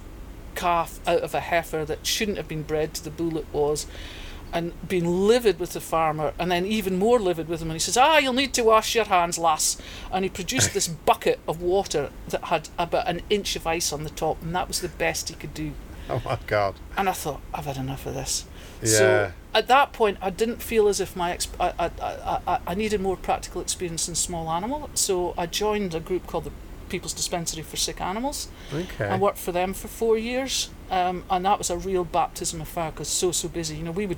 calf 0.60 1.00
out 1.08 1.22
of 1.22 1.34
a 1.34 1.40
heifer 1.40 1.86
that 1.86 2.06
shouldn't 2.06 2.38
have 2.38 2.48
been 2.48 2.64
bred 2.64 2.94
to 2.96 3.04
the 3.04 3.10
bull 3.12 3.38
it 3.38 3.48
was. 3.52 3.88
And 4.52 4.74
being 4.88 5.06
livid 5.06 5.60
with 5.60 5.74
the 5.74 5.80
farmer, 5.82 6.34
and 6.40 6.52
then 6.52 6.66
even 6.66 6.98
more 6.98 7.20
livid 7.20 7.48
with 7.48 7.62
him. 7.62 7.70
And 7.70 7.76
he 7.76 7.80
says, 7.80 7.96
Ah, 7.98 8.18
you'll 8.18 8.34
need 8.34 8.52
to 8.56 8.64
wash 8.64 8.96
your 8.96 9.06
hands, 9.06 9.38
lass. 9.38 9.78
And 10.12 10.26
he 10.26 10.30
produced 10.30 10.74
this 10.74 10.88
bucket 11.10 11.40
of 11.48 11.62
water 11.62 12.10
that 12.30 12.46
had 12.46 12.68
about 12.80 13.08
an 13.08 13.22
inch 13.30 13.56
of 13.56 13.68
ice 13.68 13.94
on 13.94 14.04
the 14.04 14.10
top, 14.10 14.42
and 14.42 14.56
that 14.56 14.68
was 14.68 14.82
the 14.82 14.88
best 14.90 15.30
he 15.30 15.36
could 15.36 15.54
do. 15.54 15.74
Oh 16.10 16.20
my 16.26 16.40
god. 16.48 16.74
And 16.98 17.08
I 17.08 17.12
thought, 17.12 17.42
I've 17.54 17.66
had 17.66 17.78
enough 17.78 18.08
of 18.08 18.16
this. 18.16 18.46
Yeah. 18.82 18.88
So 18.90 19.32
at 19.54 19.68
that 19.68 19.94
point, 19.94 20.18
I 20.20 20.32
didn't 20.32 20.64
feel 20.64 20.88
as 20.88 21.00
if 21.00 21.16
my 21.16 21.32
exp- 21.32 21.50
I, 21.60 21.74
I, 21.86 21.92
I, 22.02 22.40
I- 22.56 22.60
I 22.66 22.74
needed 22.74 23.02
more 23.02 23.18
practical 23.18 23.62
experience 23.62 24.10
in 24.10 24.16
small 24.16 24.50
animal. 24.50 24.90
So 24.96 25.36
I 25.38 25.46
joined 25.46 25.94
a 25.94 26.00
group 26.00 26.26
called 26.26 26.46
the 26.46 26.52
People's 26.90 27.14
Dispensary 27.14 27.64
for 27.64 27.78
Sick 27.78 28.02
Animals. 28.02 28.50
Okay. 28.74 29.08
I 29.08 29.18
worked 29.18 29.38
for 29.38 29.52
them 29.52 29.74
for 29.74 29.88
four 29.88 30.18
years, 30.18 30.70
um, 30.92 31.24
and 31.30 31.46
that 31.46 31.58
was 31.58 31.70
a 31.70 31.78
real 31.78 32.04
baptism 32.04 32.60
of 32.62 32.68
fire 32.68 32.92
because 32.92 33.08
so 33.08 33.32
so 33.32 33.48
busy. 33.48 33.78
You 33.78 33.84
know, 33.84 33.92
we 33.92 34.06
would, 34.06 34.18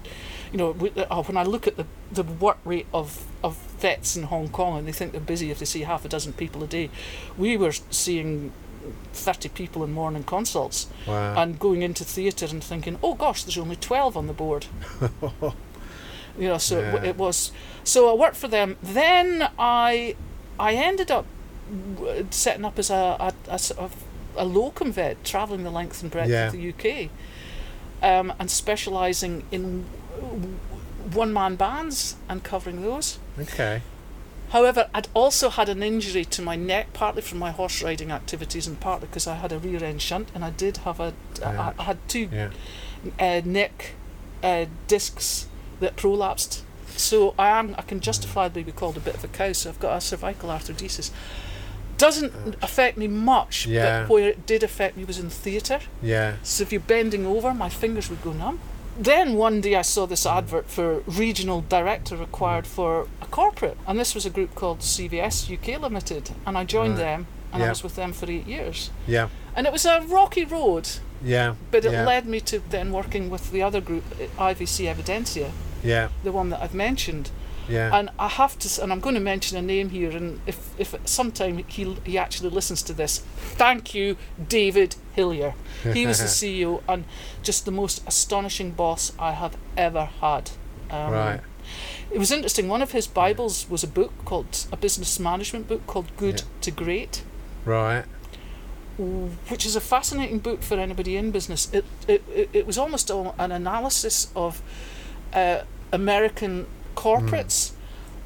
you 0.51 0.57
know, 0.57 0.71
we, 0.71 0.89
uh, 0.91 1.23
when 1.23 1.37
I 1.37 1.43
look 1.43 1.67
at 1.67 1.77
the 1.77 1.85
the 2.11 2.23
work 2.23 2.57
rate 2.65 2.87
of 2.93 3.25
of 3.43 3.57
vets 3.79 4.15
in 4.15 4.23
Hong 4.23 4.49
Kong, 4.49 4.77
and 4.79 4.87
they 4.87 4.91
think 4.91 5.11
they're 5.11 5.21
busy 5.21 5.51
if 5.51 5.59
they 5.59 5.65
see 5.65 5.81
half 5.81 6.05
a 6.05 6.09
dozen 6.09 6.33
people 6.33 6.63
a 6.63 6.67
day, 6.67 6.89
we 7.37 7.57
were 7.57 7.73
seeing. 7.89 8.51
30 9.13 9.49
people 9.49 9.83
in 9.83 9.91
morning 9.91 10.23
consults 10.23 10.87
wow. 11.05 11.35
and 11.39 11.59
going 11.59 11.83
into 11.83 12.03
theatre 12.03 12.47
and 12.49 12.63
thinking, 12.63 12.97
oh 13.03 13.13
gosh, 13.13 13.43
there's 13.43 13.57
only 13.59 13.75
12 13.75 14.17
on 14.17 14.25
the 14.25 14.33
board. 14.33 14.65
you 16.37 16.47
know, 16.47 16.57
so 16.57 16.79
it, 16.79 16.81
Yeah. 16.81 16.91
w- 16.91 17.09
it 17.11 17.15
was. 17.17 17.51
So 17.83 18.09
I 18.09 18.13
worked 18.13 18.37
for 18.37 18.47
them. 18.47 18.77
Then 18.81 19.49
I, 19.59 20.15
I 20.59 20.73
ended 20.73 21.11
up 21.11 21.25
setting 22.29 22.65
up 22.65 22.77
as 22.79 22.89
a, 22.89 23.15
a, 23.19 23.33
a 23.47 23.59
sort 23.59 23.79
of 23.79 23.95
a 24.37 24.45
locum 24.45 24.91
vet, 24.91 25.23
travelling 25.23 25.63
the 25.63 25.69
length 25.71 26.01
and 26.01 26.11
breadth 26.11 26.29
Yeah. 26.29 26.47
of 26.47 26.53
the 26.53 26.69
UK, 26.69 27.09
um, 28.01 28.33
and 28.39 28.49
specialising 28.49 29.43
in 29.51 29.85
one 31.13 31.33
man 31.33 31.55
bands 31.55 32.15
and 32.29 32.43
covering 32.43 32.81
those. 32.81 33.19
okay. 33.39 33.81
However, 34.51 34.89
I'd 34.93 35.07
also 35.13 35.49
had 35.49 35.69
an 35.69 35.81
injury 35.81 36.25
to 36.25 36.41
my 36.41 36.57
neck, 36.57 36.91
partly 36.91 37.21
from 37.21 37.39
my 37.39 37.51
horse 37.51 37.81
riding 37.81 38.11
activities 38.11 38.67
and 38.67 38.77
partly 38.79 39.07
because 39.07 39.25
I 39.25 39.35
had 39.35 39.53
a 39.53 39.59
rear 39.59 39.81
end 39.81 40.01
shunt, 40.01 40.27
and 40.35 40.43
I 40.43 40.49
did 40.49 40.77
have 40.77 40.99
a, 40.99 41.13
I, 41.43 41.71
had 41.83 41.97
two 42.09 42.27
Yeah. 42.31 42.49
uh, 43.17 43.41
neck 43.45 43.93
uh, 44.43 44.65
discs 44.87 45.47
that 45.79 45.95
prolapsed. 45.95 46.63
So 46.97 47.33
I 47.39 47.47
am 47.57 47.75
I 47.77 47.81
can 47.83 48.01
justifiably 48.01 48.63
be 48.63 48.73
called 48.73 48.97
a 48.97 48.99
bit 48.99 49.15
of 49.15 49.23
a 49.23 49.29
cow. 49.29 49.53
So 49.53 49.69
I've 49.69 49.79
got 49.79 49.95
a 49.97 50.01
cervical 50.01 50.49
arthrodesis. 50.49 51.11
Doesn't 52.01 52.55
affect 52.63 52.97
me 52.97 53.07
much, 53.07 53.67
Yeah. 53.67 54.01
but 54.01 54.09
where 54.13 54.29
it 54.29 54.47
did 54.47 54.63
affect 54.63 54.97
me 54.97 55.03
was 55.05 55.19
in 55.19 55.29
theatre. 55.29 55.81
Yeah. 56.01 56.33
So 56.41 56.63
if 56.63 56.71
you're 56.71 56.81
bending 56.95 57.25
over, 57.27 57.53
my 57.53 57.69
fingers 57.69 58.09
would 58.09 58.23
go 58.23 58.33
numb. 58.33 58.59
Then 58.97 59.35
one 59.35 59.61
day 59.61 59.75
I 59.75 59.83
saw 59.83 60.07
this 60.07 60.25
advert 60.25 60.67
for 60.69 61.03
regional 61.05 61.61
director 61.61 62.15
required 62.17 62.65
for 62.65 63.07
a 63.21 63.25
corporate, 63.27 63.77
and 63.87 63.99
this 63.99 64.15
was 64.15 64.25
a 64.25 64.29
group 64.31 64.55
called 64.55 64.79
CVS 64.81 65.47
UK 65.49 65.77
Limited, 65.77 66.31
and 66.45 66.57
I 66.57 66.63
joined 66.65 66.93
Right. 66.97 67.05
them, 67.05 67.27
and 67.53 67.61
I 67.63 67.69
was 67.69 67.83
with 67.83 67.95
them 67.95 68.13
for 68.13 68.29
eight 68.31 68.47
years. 68.47 68.89
Yeah. 69.07 69.27
And 69.55 69.67
it 69.67 69.71
was 69.73 69.85
a 69.85 70.01
rocky 70.01 70.43
road, 70.43 70.89
Yeah. 71.23 71.53
but 71.69 71.85
it 71.85 71.91
yeah. 71.91 72.05
led 72.05 72.25
me 72.25 72.39
to 72.41 72.61
then 72.69 72.91
working 72.91 73.29
with 73.29 73.51
the 73.51 73.61
other 73.61 73.79
group, 73.81 74.03
IVC 74.39 74.87
Evidencia. 74.87 75.51
Yeah. 75.83 76.09
the 76.23 76.31
one 76.31 76.49
that 76.51 76.61
I've 76.61 76.75
mentioned. 76.75 77.29
Yeah. 77.71 77.97
And 77.97 78.09
I 78.19 78.27
have 78.27 78.57
to, 78.59 78.83
and 78.83 78.91
I'm 78.91 78.99
going 78.99 79.15
to 79.15 79.21
mention 79.21 79.57
a 79.57 79.61
name 79.61 79.89
here, 79.89 80.11
and 80.11 80.39
if 80.45 80.57
if 80.79 80.95
sometime 81.05 81.57
he 81.67 81.97
he 82.05 82.17
actually 82.17 82.49
listens 82.49 82.81
to 82.83 82.93
this, 82.93 83.19
thank 83.57 83.93
you, 83.95 84.17
David 84.49 84.95
Hillier. 85.15 85.53
He 85.93 86.05
was 86.05 86.19
the 86.19 86.25
CEO 86.41 86.81
and 86.87 87.05
just 87.43 87.65
the 87.65 87.71
most 87.71 88.03
astonishing 88.07 88.71
boss 88.71 89.13
I 89.17 89.31
have 89.31 89.55
ever 89.77 90.05
had. 90.21 90.51
Um, 90.89 91.11
right. 91.13 91.39
It 92.11 92.19
was 92.19 92.31
interesting. 92.31 92.67
One 92.67 92.81
of 92.81 92.91
his 92.91 93.07
Bibles 93.07 93.69
was 93.69 93.83
a 93.83 93.87
book 93.87 94.11
called 94.25 94.65
a 94.71 94.75
business 94.77 95.19
management 95.19 95.67
book 95.67 95.87
called 95.87 96.07
Good 96.17 96.39
Yeah. 96.39 96.61
to 96.61 96.71
Great, 96.71 97.23
Right. 97.65 98.03
which 99.49 99.65
is 99.65 99.75
a 99.75 99.79
fascinating 99.81 100.39
book 100.39 100.61
for 100.61 100.75
anybody 100.77 101.15
in 101.15 101.31
business. 101.31 101.69
It 101.73 101.85
it, 102.07 102.49
it, 102.53 102.67
was 102.67 102.77
almost 102.77 103.09
an 103.09 103.51
analysis 103.51 104.27
of 104.35 104.61
uh, 105.33 105.61
American 105.93 106.65
corporates 106.95 107.71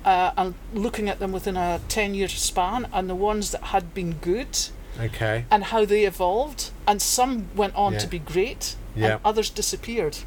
uh, 0.03 0.31
and 0.37 0.53
looking 0.73 1.09
at 1.09 1.19
them 1.19 1.31
within 1.31 1.57
a 1.57 1.79
10 1.87 2.13
year 2.13 2.27
span 2.27 2.87
and 2.93 3.09
the 3.09 3.15
ones 3.15 3.51
that 3.51 3.63
had 3.63 3.93
been 3.93 4.13
good 4.13 4.57
Okay. 4.99 5.45
and 5.51 5.65
how 5.65 5.85
they 5.85 6.05
evolved. 6.05 6.71
And 6.87 7.01
some 7.01 7.49
went 7.55 7.75
on 7.75 7.93
Yeah. 7.93 7.99
to 7.99 8.07
be 8.07 8.19
great 8.19 8.75
Yeah. 8.95 9.05
and 9.13 9.19
others 9.25 9.49
disappeared. 9.49 10.17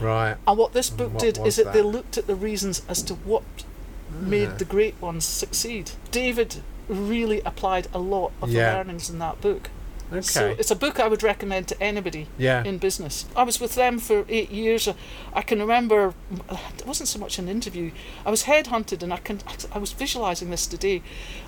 Right. 0.00 0.36
And 0.46 0.58
what 0.58 0.72
this 0.72 0.90
book 0.90 1.12
what 1.14 1.22
did 1.22 1.38
is 1.46 1.56
that, 1.56 1.72
they 1.72 1.82
looked 1.82 2.18
at 2.18 2.26
the 2.26 2.34
reasons 2.34 2.82
as 2.88 3.02
to 3.02 3.14
what 3.14 3.42
made 4.20 4.48
Ah. 4.48 4.56
the 4.58 4.64
great 4.64 4.94
ones 5.00 5.24
succeed. 5.24 5.92
David 6.10 6.62
really 6.88 7.40
applied 7.44 7.88
a 7.92 7.98
lot 7.98 8.32
of 8.40 8.50
Yeah. 8.50 8.70
the 8.72 8.76
learnings 8.78 9.10
in 9.10 9.18
that 9.18 9.40
book. 9.40 9.70
Okay. 10.12 10.20
So 10.20 10.54
it's 10.58 10.70
a 10.70 10.76
book 10.76 11.00
I 11.00 11.08
would 11.08 11.22
recommend 11.22 11.66
to 11.68 11.82
anybody 11.82 12.28
yeah. 12.38 12.62
in 12.64 12.78
business. 12.78 13.26
I 13.34 13.42
was 13.42 13.60
with 13.60 13.74
them 13.74 13.98
for 13.98 14.24
eight 14.28 14.50
years. 14.50 14.88
I 15.34 15.42
can 15.42 15.58
remember 15.58 16.14
it 16.78 16.86
wasn't 16.86 17.08
so 17.08 17.18
much 17.18 17.38
an 17.38 17.48
interview. 17.48 17.90
I 18.24 18.30
was 18.30 18.44
headhunted, 18.44 19.02
and 19.02 19.12
I 19.12 19.16
can 19.18 19.40
I 19.72 19.78
was 19.78 19.92
visualizing 19.92 20.50
this 20.50 20.66
today. 20.66 21.02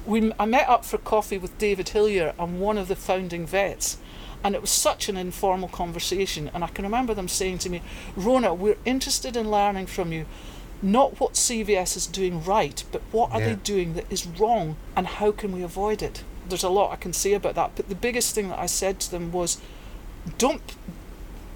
We 0.06 0.32
I 0.38 0.44
met 0.44 0.68
up 0.68 0.84
for 0.84 0.98
coffee 0.98 1.38
with 1.38 1.56
David 1.58 1.90
Hillier 1.90 2.34
and 2.38 2.60
one 2.60 2.78
of 2.78 2.88
the 2.88 2.96
founding 2.96 3.46
vets. 3.46 3.98
And 4.42 4.54
it 4.54 4.60
was 4.60 4.70
such 4.70 5.08
an 5.08 5.16
informal 5.16 5.68
conversation, 5.68 6.48
and 6.54 6.62
I 6.62 6.68
can 6.68 6.84
remember 6.84 7.12
them 7.12 7.26
saying 7.28 7.58
to 7.58 7.70
me, 7.70 7.82
"Rhona, 8.16 8.56
we're 8.56 8.78
interested 8.84 9.36
in 9.36 9.50
learning 9.50 9.86
from 9.86 10.12
you, 10.12 10.26
not 10.80 11.18
what 11.18 11.36
CVS 11.36 11.96
is 11.96 12.06
doing 12.06 12.44
right, 12.44 12.84
but 12.92 13.02
what 13.10 13.32
are 13.32 13.40
Yeah. 13.40 13.48
they 13.48 13.54
doing 13.56 13.94
that 13.94 14.06
is 14.10 14.26
wrong, 14.26 14.76
and 14.96 15.06
how 15.08 15.32
can 15.32 15.50
we 15.50 15.62
avoid 15.62 16.02
it?" 16.02 16.22
There's 16.48 16.64
a 16.64 16.68
lot 16.68 16.92
I 16.92 16.96
can 16.96 17.12
say 17.12 17.32
about 17.34 17.54
that, 17.56 17.72
but 17.76 17.88
the 17.88 17.94
biggest 17.94 18.34
thing 18.34 18.48
that 18.50 18.58
I 18.58 18.66
said 18.66 19.00
to 19.00 19.10
them 19.10 19.32
was, 19.32 19.58
don't 20.38 20.62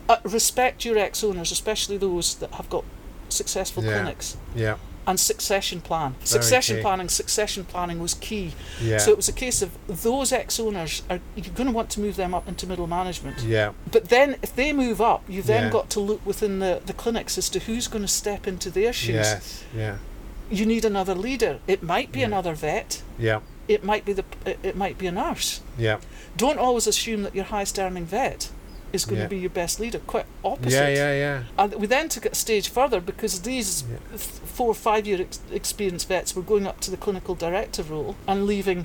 uh, 0.08 0.16
respect 0.24 0.84
your 0.84 0.98
ex 0.98 1.22
owners, 1.24 1.50
especially 1.52 1.96
those 1.96 2.34
that 2.36 2.52
have 2.52 2.68
got 2.68 2.84
successful 3.28 3.82
Yeah. 3.84 3.92
clinics, 3.94 4.36
Yeah. 4.54 4.76
and 5.06 5.18
succession 5.18 5.80
plan. 5.80 6.14
succession 6.24 6.76
key. 6.76 6.82
planning, 6.82 7.08
succession 7.08 7.64
planning 7.64 7.98
was 8.00 8.14
key. 8.14 8.52
Yeah. 8.80 8.98
So 8.98 9.10
it 9.12 9.16
was 9.16 9.28
a 9.28 9.32
case 9.32 9.62
of 9.62 9.70
those 9.88 10.32
ex 10.32 10.60
owners 10.60 11.02
are 11.08 11.20
you're 11.34 11.54
going 11.54 11.66
to 11.68 11.72
want 11.72 11.90
to 11.90 12.00
move 12.00 12.16
them 12.16 12.34
up 12.34 12.46
into 12.48 12.66
middle 12.66 12.86
management. 12.86 13.40
yeah. 13.42 13.72
But 13.90 14.08
then 14.10 14.36
if 14.42 14.54
they 14.54 14.72
move 14.72 15.00
up, 15.00 15.22
you've 15.28 15.46
then 15.46 15.64
Yeah. 15.64 15.70
got 15.70 15.88
to 15.90 16.00
look 16.00 16.24
within 16.26 16.58
the, 16.58 16.80
the 16.84 16.92
clinics 16.92 17.38
as 17.38 17.48
to 17.50 17.60
who's 17.60 17.88
going 17.88 18.02
to 18.02 18.08
step 18.08 18.46
into 18.46 18.70
their 18.70 18.92
shoes. 18.92 19.14
Yes. 19.14 19.64
Yeah. 19.74 19.96
You 20.50 20.66
need 20.66 20.84
another 20.84 21.14
leader. 21.14 21.60
It 21.66 21.82
might 21.82 22.12
be 22.12 22.20
Yeah. 22.20 22.26
another 22.26 22.54
vet. 22.54 23.02
Yeah. 23.18 23.40
It 23.72 23.84
might 23.84 24.04
be 24.04 24.12
the 24.12 24.24
it, 24.46 24.58
it 24.62 24.76
might 24.76 24.98
be 24.98 25.06
a 25.06 25.12
nurse. 25.12 25.60
Yeah. 25.78 25.98
Don't 26.36 26.58
always 26.58 26.86
assume 26.86 27.22
that 27.22 27.34
your 27.34 27.44
highest 27.44 27.78
earning 27.78 28.06
vet 28.06 28.50
is 28.92 29.04
going 29.06 29.18
Yeah. 29.18 29.24
to 29.24 29.30
be 29.30 29.38
your 29.38 29.50
best 29.50 29.80
leader. 29.80 29.98
Quite 30.00 30.26
opposite. 30.44 30.72
Yeah. 30.72 30.88
Yeah. 30.88 31.14
Yeah. 31.14 31.42
And 31.58 31.74
we 31.76 31.86
then 31.86 32.08
took 32.08 32.26
it 32.26 32.32
a 32.32 32.34
stage 32.34 32.68
further 32.68 33.00
because 33.00 33.40
these 33.42 33.84
Yeah. 33.90 33.96
th- 34.10 34.20
four 34.20 34.68
or 34.68 34.74
five 34.74 35.06
year 35.06 35.20
ex- 35.22 35.40
experienced 35.50 36.08
vets 36.08 36.36
were 36.36 36.42
going 36.42 36.66
up 36.66 36.80
to 36.80 36.90
the 36.90 36.96
clinical 36.98 37.34
director 37.34 37.82
role 37.82 38.16
and 38.26 38.46
leaving 38.46 38.84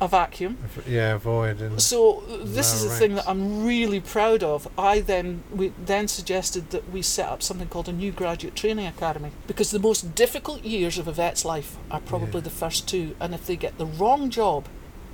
a 0.00 0.08
vacuum. 0.08 0.56
Yeah. 0.86 1.18
void. 1.18 1.60
and 1.60 1.80
So 1.80 2.22
this 2.42 2.72
is 2.72 2.82
Lower 2.84 2.92
the 2.92 2.98
thing 2.98 3.14
that 3.16 3.28
I'm 3.28 3.64
really 3.66 4.00
proud 4.00 4.42
of. 4.42 4.66
I 4.78 5.00
then 5.00 5.42
we 5.54 5.72
then 5.84 6.08
suggested 6.08 6.70
that 6.70 6.90
we 6.90 7.02
set 7.02 7.28
up 7.28 7.42
something 7.42 7.68
called 7.68 7.88
a 7.88 7.92
new 7.92 8.10
graduate 8.12 8.54
training 8.56 8.86
academy 8.86 9.30
because 9.46 9.70
the 9.70 9.78
most 9.78 10.14
difficult 10.14 10.62
years 10.64 10.96
of 10.98 11.06
a 11.06 11.12
vet's 11.12 11.44
life 11.44 11.76
are 11.90 12.00
probably 12.00 12.40
Yeah. 12.40 12.40
the 12.44 12.50
first 12.50 12.88
two, 12.88 13.14
and 13.20 13.34
if 13.34 13.46
they 13.46 13.56
get 13.56 13.76
the 13.78 13.86
wrong 13.86 14.30
job, 14.30 14.66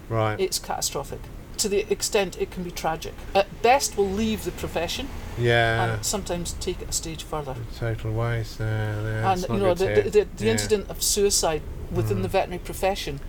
right. 0.09 0.39
it's 0.39 0.59
catastrophic. 0.59 1.21
To 1.59 1.69
the 1.71 1.91
extent 1.91 2.37
it 2.41 2.51
can 2.51 2.63
be 2.65 2.71
tragic. 2.71 3.15
At 3.35 3.63
best, 3.63 3.97
will 3.97 4.11
leave 4.11 4.45
the 4.45 4.51
profession 4.53 5.09
yeah. 5.39 5.95
and 5.95 6.05
sometimes 6.05 6.53
take 6.61 6.83
it 6.83 6.91
a 6.91 6.93
stage 6.93 7.23
further. 7.25 7.57
Total 7.79 8.13
waste. 8.13 8.61
Uh, 8.61 8.65
yeah, 8.65 9.33
and 9.33 9.47
you 9.49 9.57
know 9.57 9.75
the, 9.75 9.87
the, 9.87 10.03
the, 10.11 10.29
the 10.37 10.45
Yeah. 10.45 10.53
incident 10.53 10.91
of 10.91 11.03
suicide 11.03 11.63
within 11.91 12.19
Mm. 12.19 12.23
the 12.23 12.29
veterinary 12.29 12.63
profession 12.63 13.21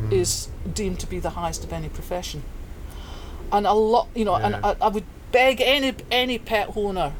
Mm. 0.00 0.12
is 0.12 0.48
deemed 0.72 0.98
to 1.00 1.06
be 1.06 1.18
the 1.20 1.30
highest 1.30 1.62
of 1.64 1.72
any 1.72 1.88
profession 1.88 2.42
and 3.52 3.64
a 3.66 3.72
lot 3.72 4.08
you 4.14 4.24
know 4.24 4.34
and 4.34 4.56
I, 4.56 4.74
I 4.80 4.88
would 4.88 5.04
beg 5.30 5.60
any 5.60 5.94
any 6.10 6.38
pet 6.38 6.76
owner 6.76 7.12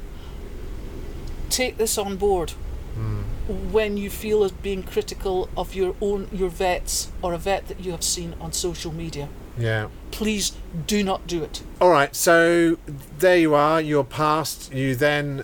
take 1.50 1.76
this 1.76 1.98
on 1.98 2.16
board 2.16 2.52
Mm. 2.98 3.24
when 3.72 3.96
you 3.96 4.08
feel 4.08 4.44
as 4.44 4.52
being 4.52 4.84
critical 4.84 5.48
of 5.56 5.74
your 5.74 5.96
own 6.00 6.28
your 6.32 6.48
vets 6.48 7.10
or 7.22 7.32
a 7.34 7.38
vet 7.38 7.66
that 7.66 7.80
you 7.80 7.90
have 7.90 8.04
seen 8.04 8.34
on 8.40 8.52
social 8.52 8.92
media 8.92 9.28
Yeah. 9.58 9.88
please 10.12 10.52
do 10.86 11.02
not 11.02 11.26
do 11.26 11.42
it 11.42 11.62
All 11.80 11.90
right, 11.90 12.14
so 12.14 12.78
there 13.18 13.36
you 13.36 13.52
are. 13.54 13.80
You're 13.80 14.04
passed. 14.04 14.72
You 14.72 14.94
then 14.94 15.42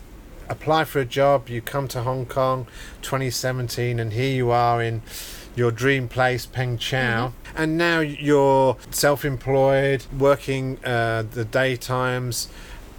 apply 0.49 0.85
for 0.85 1.01
a 1.01 1.05
job. 1.05 1.49
You 1.49 1.61
come 1.61 1.89
to 1.89 2.03
Hong 2.03 2.25
Kong, 2.25 2.67
2017, 3.03 3.99
and 4.01 4.13
here 4.13 4.33
you 4.33 4.51
are 4.53 4.81
in 4.81 5.03
your 5.61 5.71
dream 5.71 6.09
place, 6.09 6.47
Peng 6.47 6.79
Chau. 6.79 7.33
And 7.55 7.77
now 7.77 8.01
you're 8.01 8.77
self-employed, 8.91 10.07
working 10.19 10.83
uh, 10.85 11.23
the 11.31 11.45
daytimes. 11.45 12.49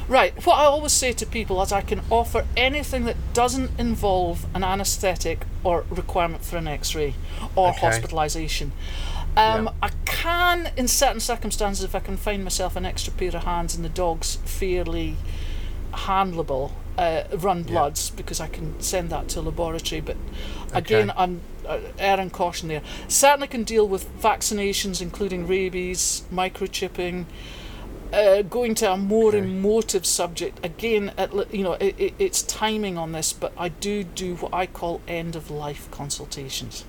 Right, 0.10 0.34
what 0.46 0.56
I 0.58 0.66
always 0.66 0.92
say 0.92 1.14
to 1.14 1.26
people 1.26 1.62
is 1.62 1.72
I 1.72 1.80
can 1.82 2.02
offer 2.10 2.46
anything 2.58 3.06
that 3.06 3.16
doesn't 3.34 3.72
involve 3.80 4.46
an 4.54 4.64
anaesthetic 4.64 5.46
or 5.64 5.86
requirement 5.90 6.44
for 6.44 6.58
an 6.58 6.68
x 6.68 6.94
ray 6.94 7.16
or 7.56 7.70
Okay. 7.70 7.80
hospitalisation. 7.88 8.72
Um, 9.36 9.66
Yeah. 9.66 9.72
I 9.82 9.90
can, 10.06 10.72
in 10.78 10.88
certain 10.88 11.20
circumstances, 11.20 11.84
if 11.84 11.96
I 11.96 12.00
can 12.00 12.18
find 12.18 12.44
myself 12.44 12.76
an 12.76 12.86
extra 12.86 13.12
pair 13.14 13.30
of 13.36 13.44
hands 13.44 13.76
and 13.76 13.84
the 13.84 13.90
dog's 13.90 14.36
fairly 14.46 15.16
handleable, 15.92 16.72
uh, 16.98 17.24
run 17.38 17.64
bloods 17.64 18.12
because 18.12 18.40
I 18.40 18.48
can 18.48 18.80
send 18.80 19.10
that 19.10 19.28
to 19.30 19.40
a 19.40 19.42
laboratory. 19.42 20.02
But 20.02 20.18
again, 20.74 21.10
Okay. 21.10 21.20
I'm 21.20 21.42
uh, 21.68 21.80
erring 21.98 22.30
caution 22.30 22.68
there. 22.68 22.82
Certainly 23.08 23.48
can 23.48 23.64
deal 23.64 23.88
with 23.88 24.06
vaccinations, 24.22 25.02
including 25.02 25.48
rabies, 25.48 26.24
microchipping. 26.32 27.26
Uh, 28.12 28.44
going 28.44 28.76
to 28.76 28.92
a 28.92 28.96
more 28.98 29.30
Okay. 29.30 29.40
emotive 29.40 30.06
subject 30.06 30.64
again, 30.64 31.12
at, 31.18 31.34
you 31.52 31.64
know, 31.64 31.74
it, 31.74 31.96
it, 31.98 32.14
it's 32.20 32.44
timing 32.44 32.96
on 32.96 33.12
this, 33.12 33.34
but 33.34 33.52
I 33.58 33.70
do 33.70 34.04
do 34.04 34.36
what 34.36 34.54
I 34.54 34.68
call 34.68 35.02
end 35.08 35.36
of 35.36 35.50
life 35.50 35.90
consultations. 35.90 36.86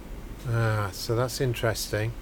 Ah, 0.47 0.91
so 0.93 1.17
that's 1.17 1.41
interesting. 1.41 2.13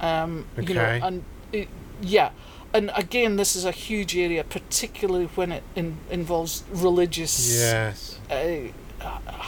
Um, 0.00 0.46
You 0.56 0.74
know, 0.74 0.80
and 1.02 1.24
it, 1.52 1.68
yeah, 2.02 2.30
and 2.72 2.90
again, 2.94 3.36
this 3.36 3.54
is 3.56 3.64
a 3.64 3.70
huge 3.72 4.16
area, 4.16 4.44
particularly 4.44 5.26
when 5.34 5.52
it 5.52 5.62
in, 5.76 5.98
involves 6.10 6.64
religious 6.72 7.58
Yes. 7.60 8.18
uh, 8.30 8.70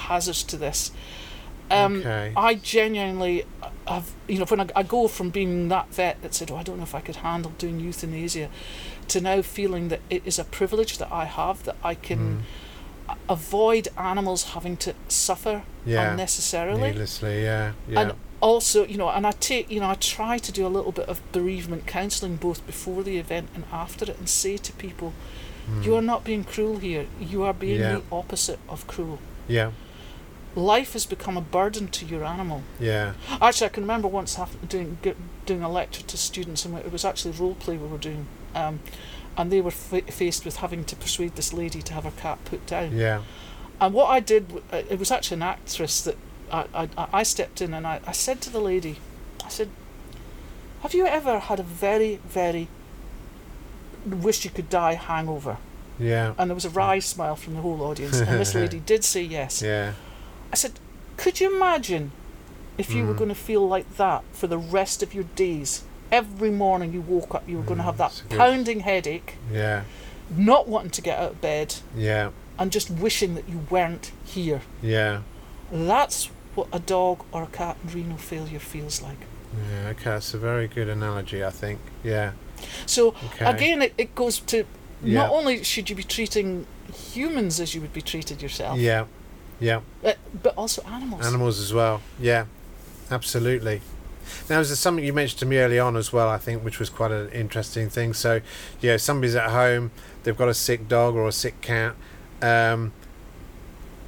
hazards 0.08 0.42
to 0.44 0.56
this. 0.56 0.90
Um, 1.70 2.00
Okay. 2.00 2.32
I 2.36 2.54
genuinely 2.56 3.44
have, 3.86 4.10
you 4.28 4.38
know, 4.38 4.44
when 4.44 4.60
I, 4.60 4.66
I 4.76 4.82
go 4.82 5.08
from 5.08 5.30
being 5.30 5.68
that 5.68 5.94
vet 5.94 6.20
that 6.22 6.34
said, 6.34 6.50
"Oh, 6.50 6.56
I 6.56 6.62
don't 6.62 6.76
know 6.76 6.82
if 6.82 6.94
I 6.94 7.00
could 7.00 7.16
handle 7.16 7.52
doing 7.58 7.80
euthanasia," 7.80 8.48
to 9.08 9.20
now 9.20 9.40
feeling 9.42 9.88
that 9.88 10.00
it 10.10 10.22
is 10.26 10.38
a 10.38 10.44
privilege 10.44 10.98
that 10.98 11.10
I 11.10 11.24
have 11.24 11.62
that 11.64 11.76
I 11.82 11.94
can 11.94 12.44
a- 13.08 13.16
avoid 13.28 13.88
animals 13.96 14.42
having 14.54 14.76
to 14.78 14.92
suffer 15.08 15.62
Yeah. 15.86 16.10
unnecessarily 16.10 16.90
Needlessly, 16.90 17.42
yeah. 17.42 17.72
Yeah. 17.88 18.00
and 18.00 18.12
also 18.42 18.84
you 18.84 18.98
know 18.98 19.08
and 19.08 19.24
i 19.26 19.30
take 19.30 19.70
you 19.70 19.78
know 19.80 19.88
i 19.88 19.94
try 19.94 20.36
to 20.36 20.50
do 20.52 20.66
a 20.66 20.72
little 20.76 20.90
bit 20.92 21.08
of 21.08 21.20
bereavement 21.32 21.86
counselling 21.86 22.34
both 22.36 22.66
before 22.66 23.02
the 23.04 23.16
event 23.16 23.48
and 23.54 23.64
after 23.72 24.04
it 24.10 24.18
and 24.18 24.28
say 24.28 24.56
to 24.56 24.72
people 24.72 25.12
you 25.80 25.94
are 25.94 26.02
not 26.02 26.24
being 26.24 26.42
cruel 26.42 26.78
here 26.78 27.06
you 27.20 27.44
are 27.44 27.54
being. 27.54 27.78
Yeah. 27.80 27.92
the 27.98 28.02
opposite 28.10 28.58
of 28.68 28.84
cruel 28.88 29.20
yeah. 29.46 29.70
life 30.56 30.92
has 30.94 31.06
become 31.06 31.36
a 31.36 31.40
burden 31.40 31.86
to 31.88 32.04
your 32.04 32.24
animal 32.24 32.62
Yeah. 32.80 33.12
actually 33.40 33.66
i 33.66 33.70
can 33.70 33.84
remember 33.84 34.08
once 34.08 34.34
having, 34.34 34.58
doing 34.68 34.98
doing 35.46 35.62
a 35.62 35.70
lecture 35.70 36.02
to 36.02 36.16
students 36.16 36.64
and 36.64 36.76
it 36.76 36.90
was 36.92 37.04
actually 37.04 37.30
role 37.38 37.54
play 37.54 37.76
we 37.76 37.86
were 37.86 37.96
doing 38.10 38.26
um, 38.56 38.80
and 39.36 39.52
they 39.52 39.60
were 39.60 39.70
fa- 39.70 40.02
faced 40.02 40.44
with 40.44 40.56
having 40.56 40.84
to 40.84 40.96
persuade 40.96 41.36
this 41.36 41.52
lady 41.52 41.80
to 41.80 41.94
have 41.94 42.04
her 42.04 42.10
cat 42.24 42.44
put 42.44 42.66
down 42.66 42.96
Yeah. 42.96 43.22
and 43.80 43.94
what 43.94 44.06
I 44.10 44.18
did, 44.18 44.44
it 44.72 44.98
was 44.98 45.12
actually 45.12 45.36
an 45.36 45.42
actress 45.44 46.02
that 46.02 46.16
I, 46.52 46.88
I, 46.98 47.08
I 47.12 47.22
stepped 47.22 47.60
in 47.62 47.72
and 47.74 47.86
I, 47.86 48.00
I 48.06 48.12
said 48.12 48.40
to 48.42 48.50
the 48.50 48.60
lady, 48.60 48.96
I 49.44 49.48
said, 49.48 49.68
Have 50.82 50.94
you 50.94 51.06
ever 51.06 51.38
had 51.38 51.58
a 51.60 51.62
very, 51.62 52.16
very 52.28 52.68
wish 54.06 54.44
you 54.44 54.50
could 54.50 54.68
die 54.68 54.94
hangover? 54.94 55.58
Yeah. 55.98 56.34
And 56.38 56.50
there 56.50 56.54
was 56.54 56.64
a 56.64 56.70
wry 56.70 56.98
smile 56.98 57.36
from 57.36 57.54
the 57.54 57.60
whole 57.60 57.82
audience. 57.82 58.20
And 58.20 58.40
this 58.40 58.54
lady 58.62 58.80
did 58.80 59.04
say 59.04 59.22
yes. 59.22 59.62
Yeah. 59.62 59.92
I 60.52 60.56
said, 60.56 60.72
Could 61.16 61.40
you 61.40 61.54
imagine 61.54 62.12
if 62.78 62.92
you 62.94 63.06
were 63.06 63.14
Mm. 63.14 63.18
going 63.18 63.28
to 63.28 63.34
feel 63.34 63.66
like 63.66 63.96
that 63.96 64.24
for 64.32 64.46
the 64.46 64.58
rest 64.58 65.02
of 65.02 65.14
your 65.14 65.24
days? 65.36 65.84
Every 66.10 66.50
morning 66.50 66.92
you 66.92 67.00
woke 67.00 67.34
up, 67.34 67.48
you 67.48 67.56
were 67.56 67.62
going 67.62 67.78
to 67.78 67.84
have 67.84 67.96
that 67.98 68.10
Mm, 68.10 68.16
that's 68.18 68.28
good. 68.28 68.38
pounding 68.38 68.80
headache, 68.80 69.36
Yeah. 69.50 69.84
not 70.30 70.68
wanting 70.68 70.90
to 70.90 71.00
get 71.02 71.18
out 71.18 71.30
of 71.32 71.40
bed, 71.40 71.76
Yeah. 71.96 72.30
and 72.58 72.70
just 72.70 72.90
wishing 72.90 73.34
that 73.36 73.48
you 73.48 73.66
weren't 73.70 74.12
here. 74.26 74.60
Yeah. 74.82 75.20
That's 75.70 76.28
what 76.54 76.68
a 76.72 76.78
dog 76.78 77.24
or 77.32 77.42
a 77.42 77.46
cat 77.46 77.76
in 77.84 77.92
renal 77.94 78.18
failure 78.18 78.58
feels 78.58 79.00
like. 79.02 79.18
Yeah. 79.70 79.88
Okay, 79.90 80.04
that's 80.04 80.32
a 80.34 80.38
very 80.38 80.68
good 80.68 80.88
analogy, 80.88 81.44
I 81.44 81.50
think. 81.50 81.80
Yeah. 82.02 82.32
So 82.86 83.08
Okay. 83.26 83.44
again, 83.44 83.82
it, 83.82 83.94
it 83.98 84.14
goes 84.14 84.38
to 84.40 84.64
Yeah. 85.02 85.20
not 85.22 85.30
only 85.30 85.62
should 85.64 85.90
you 85.90 85.96
be 85.96 86.02
treating 86.04 86.66
humans 87.12 87.60
as 87.60 87.74
you 87.74 87.80
would 87.80 87.92
be 87.92 88.02
treated 88.02 88.40
yourself, 88.42 88.78
Yeah. 88.78 89.04
Yeah. 89.60 89.80
but, 90.02 90.18
but 90.42 90.54
also 90.56 90.82
animals. 90.82 91.26
Animals 91.26 91.58
as 91.60 91.72
well. 91.72 92.00
Yeah. 92.20 92.46
Absolutely. 93.10 93.80
Now, 94.48 94.60
is 94.60 94.68
there 94.68 94.76
something 94.76 95.04
you 95.04 95.12
mentioned 95.12 95.40
to 95.40 95.46
me 95.46 95.58
early 95.58 95.78
on 95.78 95.96
as 95.96 96.12
well? 96.12 96.28
I 96.28 96.38
think, 96.38 96.64
which 96.64 96.78
was 96.78 96.88
quite 96.88 97.10
an 97.10 97.28
interesting 97.30 97.90
thing. 97.90 98.14
So, 98.14 98.40
yeah, 98.80 98.96
somebody's 98.96 99.34
at 99.34 99.50
home, 99.50 99.90
they've 100.22 100.36
got 100.36 100.48
a 100.48 100.54
sick 100.54 100.88
dog 100.88 101.14
or 101.16 101.26
a 101.28 101.32
sick 101.32 101.60
cat. 101.60 101.94
Um, 102.40 102.92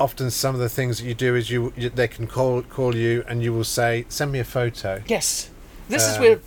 often, 0.01 0.31
some 0.31 0.55
of 0.55 0.61
the 0.61 0.69
things 0.69 0.99
that 0.99 1.07
you 1.07 1.15
do 1.15 1.35
is 1.37 1.51
you, 1.51 1.73
you 1.77 1.89
they 1.91 2.09
can 2.09 2.27
call 2.27 2.63
call 2.63 2.95
you 2.97 3.25
and 3.29 3.43
you 3.43 3.53
will 3.53 3.65
say, 3.65 4.05
"Send 4.09 4.33
me 4.33 4.39
a 4.41 4.45
photo." 4.45 5.03
Yes, 5.07 5.51
this 5.89 6.03
is 6.03 6.17
Um, 6.17 6.23
where 6.23 6.39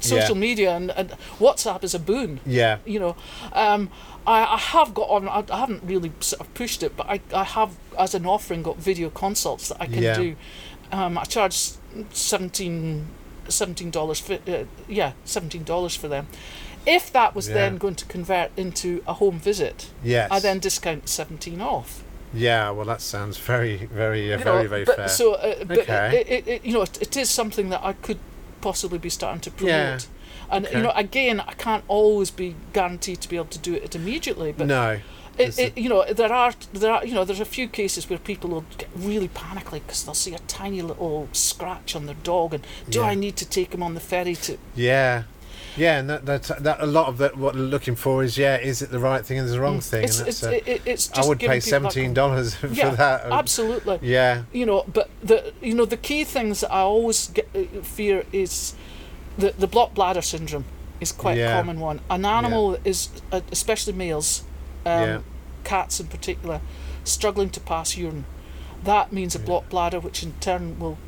social 0.00 0.36
yeah. 0.36 0.40
media 0.40 0.76
and, 0.76 0.90
and 0.90 1.10
WhatsApp 1.38 1.82
is 1.84 1.94
a 1.94 1.98
boon. 1.98 2.40
Yeah. 2.44 2.78
You 2.84 3.00
know, 3.00 3.16
um, 3.52 3.90
I, 4.26 4.44
I 4.44 4.58
have 4.58 4.92
got 4.94 5.08
on. 5.08 5.28
I, 5.28 5.44
I 5.50 5.58
haven't 5.60 5.82
really 5.84 6.12
sort 6.20 6.40
of 6.40 6.52
pushed 6.54 6.82
it, 6.82 6.96
but 6.96 7.06
I, 7.08 7.20
I 7.34 7.44
have 7.44 7.70
as 7.98 8.14
an 8.14 8.26
offering 8.26 8.62
got 8.62 8.76
video 8.76 9.08
consults 9.10 9.68
that 9.68 9.80
I 9.80 9.86
can 9.86 10.02
Yeah. 10.02 10.16
do. 10.18 10.36
Um, 10.92 11.16
I 11.18 11.24
charge 11.24 11.56
seventeen 12.12 13.06
seventeen 13.48 13.90
dollars 13.90 14.20
for 14.20 14.34
uh, 14.46 14.64
yeah 14.88 15.12
seventeen 15.24 15.64
dollars 15.64 15.94
for 15.96 16.08
them. 16.08 16.26
If 16.86 17.10
that 17.12 17.34
was 17.34 17.48
Yeah. 17.48 17.54
then 17.54 17.78
going 17.78 17.94
to 17.96 18.04
convert 18.04 18.50
into 18.56 19.02
a 19.06 19.14
home 19.14 19.38
visit, 19.38 19.90
Yes. 20.02 20.30
I 20.30 20.38
then 20.38 20.58
discount 20.60 21.08
seventeen 21.08 21.60
off. 21.60 22.03
Yeah. 22.34 22.70
Well, 22.70 22.86
that 22.86 23.00
sounds 23.00 23.38
very, 23.38 23.86
very, 23.86 24.32
uh, 24.32 24.38
very, 24.38 24.62
know, 24.64 24.68
very 24.68 24.84
but, 24.84 24.96
fair. 24.96 25.08
So, 25.08 25.34
uh, 25.34 25.64
but 25.64 25.78
Okay. 25.78 26.20
it, 26.20 26.28
it, 26.28 26.48
it, 26.48 26.64
you 26.64 26.72
know, 26.74 26.82
it, 26.82 27.00
it 27.02 27.16
is 27.16 27.30
something 27.30 27.70
that 27.70 27.82
I 27.82 27.92
could 27.94 28.18
possibly 28.60 28.98
be 28.98 29.10
starting 29.10 29.40
to 29.42 29.50
promote. 29.50 29.70
Yeah. 29.72 29.98
And 30.50 30.66
Okay. 30.66 30.76
you 30.76 30.82
know, 30.82 30.92
again, 30.94 31.40
I 31.40 31.52
can't 31.54 31.84
always 31.88 32.30
be 32.30 32.54
guaranteed 32.72 33.20
to 33.22 33.28
be 33.28 33.36
able 33.36 33.46
to 33.46 33.58
do 33.58 33.74
it 33.74 33.94
immediately, 33.94 34.52
but 34.52 34.66
no. 34.66 35.00
it, 35.38 35.58
it, 35.58 35.78
you 35.78 35.88
know, 35.88 36.04
there 36.12 36.32
are 36.32 36.52
there 36.72 36.92
are 36.92 37.04
you 37.04 37.14
know 37.14 37.24
there's 37.24 37.40
a 37.40 37.46
few 37.46 37.66
cases 37.66 38.08
where 38.10 38.18
people 38.18 38.50
will 38.50 38.64
get 38.76 38.88
really 38.94 39.28
panicky 39.28 39.80
because 39.80 40.04
they'll 40.04 40.14
see 40.14 40.34
a 40.34 40.38
tiny 40.40 40.82
little 40.82 41.28
scratch 41.32 41.96
on 41.96 42.04
their 42.06 42.16
dog, 42.22 42.52
and 42.54 42.64
do 42.90 43.00
Yeah. 43.00 43.06
I 43.06 43.14
need 43.14 43.36
to 43.36 43.46
take 43.48 43.72
him 43.74 43.82
on 43.82 43.94
the 43.94 44.00
ferry 44.00 44.34
to? 44.36 44.58
Yeah. 44.76 45.22
Yeah, 45.76 45.98
and 45.98 46.08
that, 46.08 46.24
that, 46.26 46.42
that 46.62 46.80
a 46.80 46.86
lot 46.86 47.08
of 47.08 47.18
that 47.18 47.36
what 47.36 47.54
they're 47.54 47.62
looking 47.62 47.96
for 47.96 48.22
is 48.22 48.38
yeah, 48.38 48.56
is 48.58 48.80
it 48.82 48.90
the 48.90 48.98
right 49.00 49.26
thing 49.26 49.38
and 49.38 49.48
the 49.48 49.60
wrong 49.60 49.80
thing? 49.80 50.02
Mm. 50.02 50.04
It's 50.04 50.18
and 50.18 50.26
that's, 50.28 50.42
uh, 50.44 50.50
it, 50.50 50.68
it- 50.68 50.82
it's 50.86 51.12
I 51.18 51.26
would 51.26 51.40
pay 51.40 51.58
seventeen 51.60 52.14
dollars 52.14 52.54
for 52.60 52.68
Yeah, 52.68 52.90
that. 52.90 53.26
Absolutely. 53.26 53.98
Yeah, 54.02 54.42
you 54.52 54.66
know 54.66 54.84
but 54.92 55.10
the 55.22 55.52
you 55.60 55.74
know 55.74 55.84
the 55.84 55.96
key 55.96 56.22
things 56.24 56.60
that 56.60 56.72
i 56.72 56.78
always 56.80 57.26
get, 57.28 57.48
uh, 57.54 57.82
fear 57.82 58.24
is 58.32 58.74
the 59.36 59.50
the 59.58 59.66
block 59.66 59.94
bladder 59.94 60.22
syndrome 60.22 60.64
is 61.00 61.10
quite 61.10 61.36
Yeah. 61.38 61.54
a 61.54 61.60
common 61.60 61.80
one 61.80 62.00
an 62.08 62.24
animal 62.24 62.78
is 62.84 63.08
uh, 63.32 63.40
especially 63.50 63.92
males 63.94 64.44
um, 64.86 65.02
Yeah. 65.02 65.18
cats 65.64 65.98
in 65.98 66.06
particular 66.06 66.60
struggling 67.02 67.50
to 67.50 67.60
pass 67.60 67.96
urine 67.96 68.26
that 68.84 69.12
means 69.12 69.34
a 69.34 69.38
Yeah. 69.40 69.44
blocked 69.46 69.70
bladder 69.70 69.98
which 69.98 70.22
in 70.22 70.34
turn 70.40 70.78
will 70.78 70.98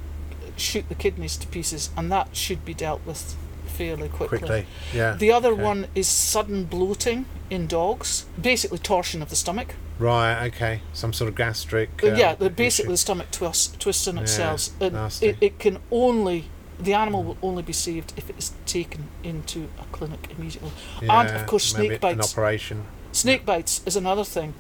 shoot 0.57 0.88
the 0.88 0.94
kidneys 0.97 1.36
to 1.36 1.47
pieces 1.47 1.90
and 1.97 2.11
that 2.11 2.34
should 2.36 2.64
be 2.64 2.74
dealt 2.74 3.03
with 3.07 3.36
fairly 3.77 4.09
quickly, 4.09 4.39
quickly. 4.39 4.66
Yeah. 4.95 5.12
the 5.16 5.31
other 5.33 5.53
Okay. 5.53 5.62
one 5.70 5.87
is 5.95 6.09
sudden 6.09 6.64
bloating 6.64 7.27
in 7.51 7.66
dogs 7.66 8.27
basically 8.41 8.79
torsion 8.79 9.22
of 9.22 9.29
the 9.31 9.37
stomach 9.37 9.74
Right. 9.99 10.47
Okay. 10.49 10.81
Some 10.93 11.12
sort 11.14 11.29
of 11.31 11.35
gastric. 11.37 11.89
uh, 12.05 12.09
um, 12.09 12.16
yeah, 12.16 12.35
the, 12.35 12.47
issue. 12.47 12.55
basically 12.55 12.93
the 12.93 12.99
stomach 12.99 13.31
twist, 13.31 13.81
twists 13.81 14.07
on 14.07 14.16
Yeah, 14.16 14.22
itself, 14.24 14.68
and 14.79 14.93
nasty. 14.93 15.27
it, 15.29 15.37
it 15.41 15.59
can 15.59 15.79
only 15.91 16.51
the 16.79 16.93
animal 16.93 17.22
will 17.24 17.39
only 17.43 17.62
be 17.62 17.72
saved 17.72 18.12
if 18.14 18.29
it 18.29 18.37
is 18.37 18.53
taken 18.66 19.09
into 19.24 19.59
a 19.81 19.85
clinic 19.97 20.29
immediately. 20.37 20.70
Yeah, 21.01 21.20
and 21.20 21.29
of 21.37 21.47
course, 21.47 21.64
snake 21.64 21.99
bites. 22.03 22.33
operation. 22.35 22.85
Snake 23.12 23.47
bites 23.47 23.81
is 23.87 23.97
another 23.97 24.24
thing. 24.24 24.53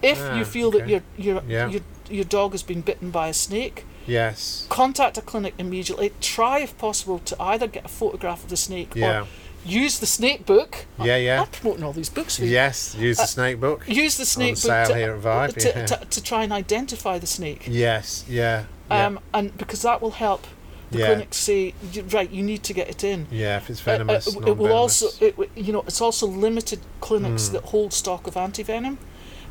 If 0.00 0.20
Ah, 0.20 0.36
you 0.38 0.44
feel 0.44 0.70
that 0.70 0.86
your 0.88 1.02
your, 1.18 1.42
Yeah. 1.48 1.68
your 1.68 1.80
your 2.08 2.24
dog 2.38 2.52
has 2.52 2.62
been 2.62 2.82
bitten 2.82 3.10
by 3.10 3.26
a 3.28 3.34
snake, 3.34 3.84
Yes. 4.06 4.66
contact 4.68 5.18
a 5.18 5.20
clinic 5.22 5.54
immediately. 5.58 6.12
Try, 6.20 6.60
if 6.60 6.76
possible, 6.78 7.18
to 7.20 7.36
either 7.40 7.66
get 7.66 7.84
a 7.84 7.88
photograph 7.88 8.44
of 8.44 8.50
the 8.50 8.56
snake 8.56 8.92
Yeah. 8.94 9.22
or 9.22 9.26
use 9.64 9.98
the 9.98 10.06
snake 10.06 10.44
book. 10.46 10.86
Yeah. 11.02 11.16
Yeah. 11.16 11.40
I'm 11.42 11.48
promoting 11.48 11.84
all 11.84 11.92
these 11.92 12.10
books. 12.10 12.38
Yes. 12.38 12.94
Use 12.98 13.16
the 13.16 13.22
Uh, 13.22 13.26
snake 13.26 13.60
book. 13.60 13.84
Use 13.86 14.16
the 14.16 14.26
snake 14.26 14.54
book 14.54 14.58
sale 14.72 14.86
to, 14.88 14.94
here 14.96 15.14
at 15.14 15.22
Vibe. 15.22 15.54
to, 15.56 15.68
yeah. 15.68 15.86
to, 15.86 16.04
to 16.04 16.22
try 16.22 16.42
and 16.44 16.52
identify 16.52 17.18
the 17.18 17.26
snake. 17.26 17.66
yes. 17.68 18.24
Yeah. 18.28 18.64
Yeah. 18.90 19.06
um, 19.06 19.20
and 19.32 19.56
because 19.56 19.80
that 19.82 20.02
will 20.02 20.10
help 20.12 20.46
the 20.90 20.98
Yeah. 20.98 21.06
clinic 21.06 21.32
say 21.34 21.72
right 22.12 22.30
you 22.30 22.42
need 22.42 22.62
to 22.64 22.72
get 22.74 22.88
it 22.88 23.02
in 23.02 23.26
yeah. 23.30 23.56
If 23.56 23.70
it's 23.70 23.80
Uh, 23.80 23.90
uh, 23.92 23.92
venomous. 23.94 24.26
it 24.26 24.56
will 24.58 24.72
also 24.72 25.06
it, 25.20 25.34
you 25.56 25.72
know 25.72 25.82
it's 25.86 26.00
also 26.02 26.26
limited 26.26 26.80
clinics 27.00 27.48
Mm. 27.48 27.52
that 27.52 27.62
hold 27.72 27.92
stock 27.94 28.26
of 28.26 28.34
antivenom 28.34 28.98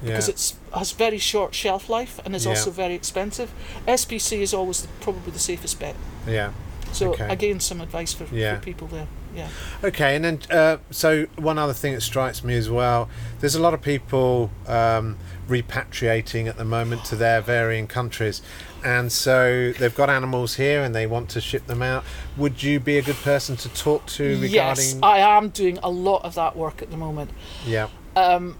because 0.03 0.27
yeah. 0.27 0.33
it's 0.33 0.55
has 0.75 0.91
very 0.91 1.17
short 1.17 1.53
shelf 1.55 1.89
life 1.89 2.19
and 2.25 2.35
is 2.35 2.43
Yeah. 2.45 2.51
also 2.51 2.71
very 2.71 2.93
expensive 2.93 3.51
SPCA 3.87 4.41
is 4.41 4.53
always 4.53 4.81
the, 4.81 4.87
probably 5.01 5.31
the 5.31 5.39
safest 5.39 5.79
bet 5.79 5.95
Yeah. 6.27 6.51
so 6.91 7.11
Okay. 7.11 7.27
again 7.29 7.59
some 7.59 7.81
advice 7.81 8.13
for, 8.13 8.25
Yeah. 8.31 8.55
for 8.55 8.61
people 8.61 8.87
there 8.87 9.07
yeah 9.35 9.47
Okay, 9.83 10.15
and 10.15 10.23
then 10.25 10.39
uh, 10.51 10.77
so 10.91 11.25
one 11.37 11.57
other 11.57 11.73
thing 11.73 11.93
that 11.93 12.01
strikes 12.01 12.43
me 12.43 12.55
as 12.55 12.69
well, 12.69 13.09
there's 13.39 13.55
a 13.55 13.59
lot 13.61 13.73
of 13.73 13.81
people 13.81 14.51
um, 14.67 15.17
repatriating 15.49 16.47
at 16.47 16.57
the 16.57 16.65
moment 16.65 17.03
to 17.05 17.15
their 17.15 17.41
varying 17.41 17.87
countries, 17.87 18.41
and 18.83 19.11
so 19.11 19.71
they've 19.79 19.95
got 19.95 20.09
animals 20.09 20.55
here 20.55 20.83
and 20.83 20.93
they 20.93 21.07
want 21.07 21.29
to 21.29 21.41
ship 21.41 21.65
them 21.67 21.81
out. 21.81 22.03
Would 22.37 22.61
you 22.63 22.79
be 22.79 22.97
a 22.97 23.01
good 23.01 23.15
person 23.17 23.55
to 23.57 23.69
talk 23.69 24.05
to 24.17 24.23
regarding? 24.39 24.51
yes 24.53 24.95
I 25.01 25.17
am 25.19 25.49
doing 25.49 25.79
a 25.81 25.89
lot 25.89 26.23
of 26.23 26.35
that 26.35 26.55
work 26.55 26.81
at 26.81 26.91
the 26.91 26.97
moment 26.97 27.31
yeah, 27.65 27.87
um, 28.15 28.55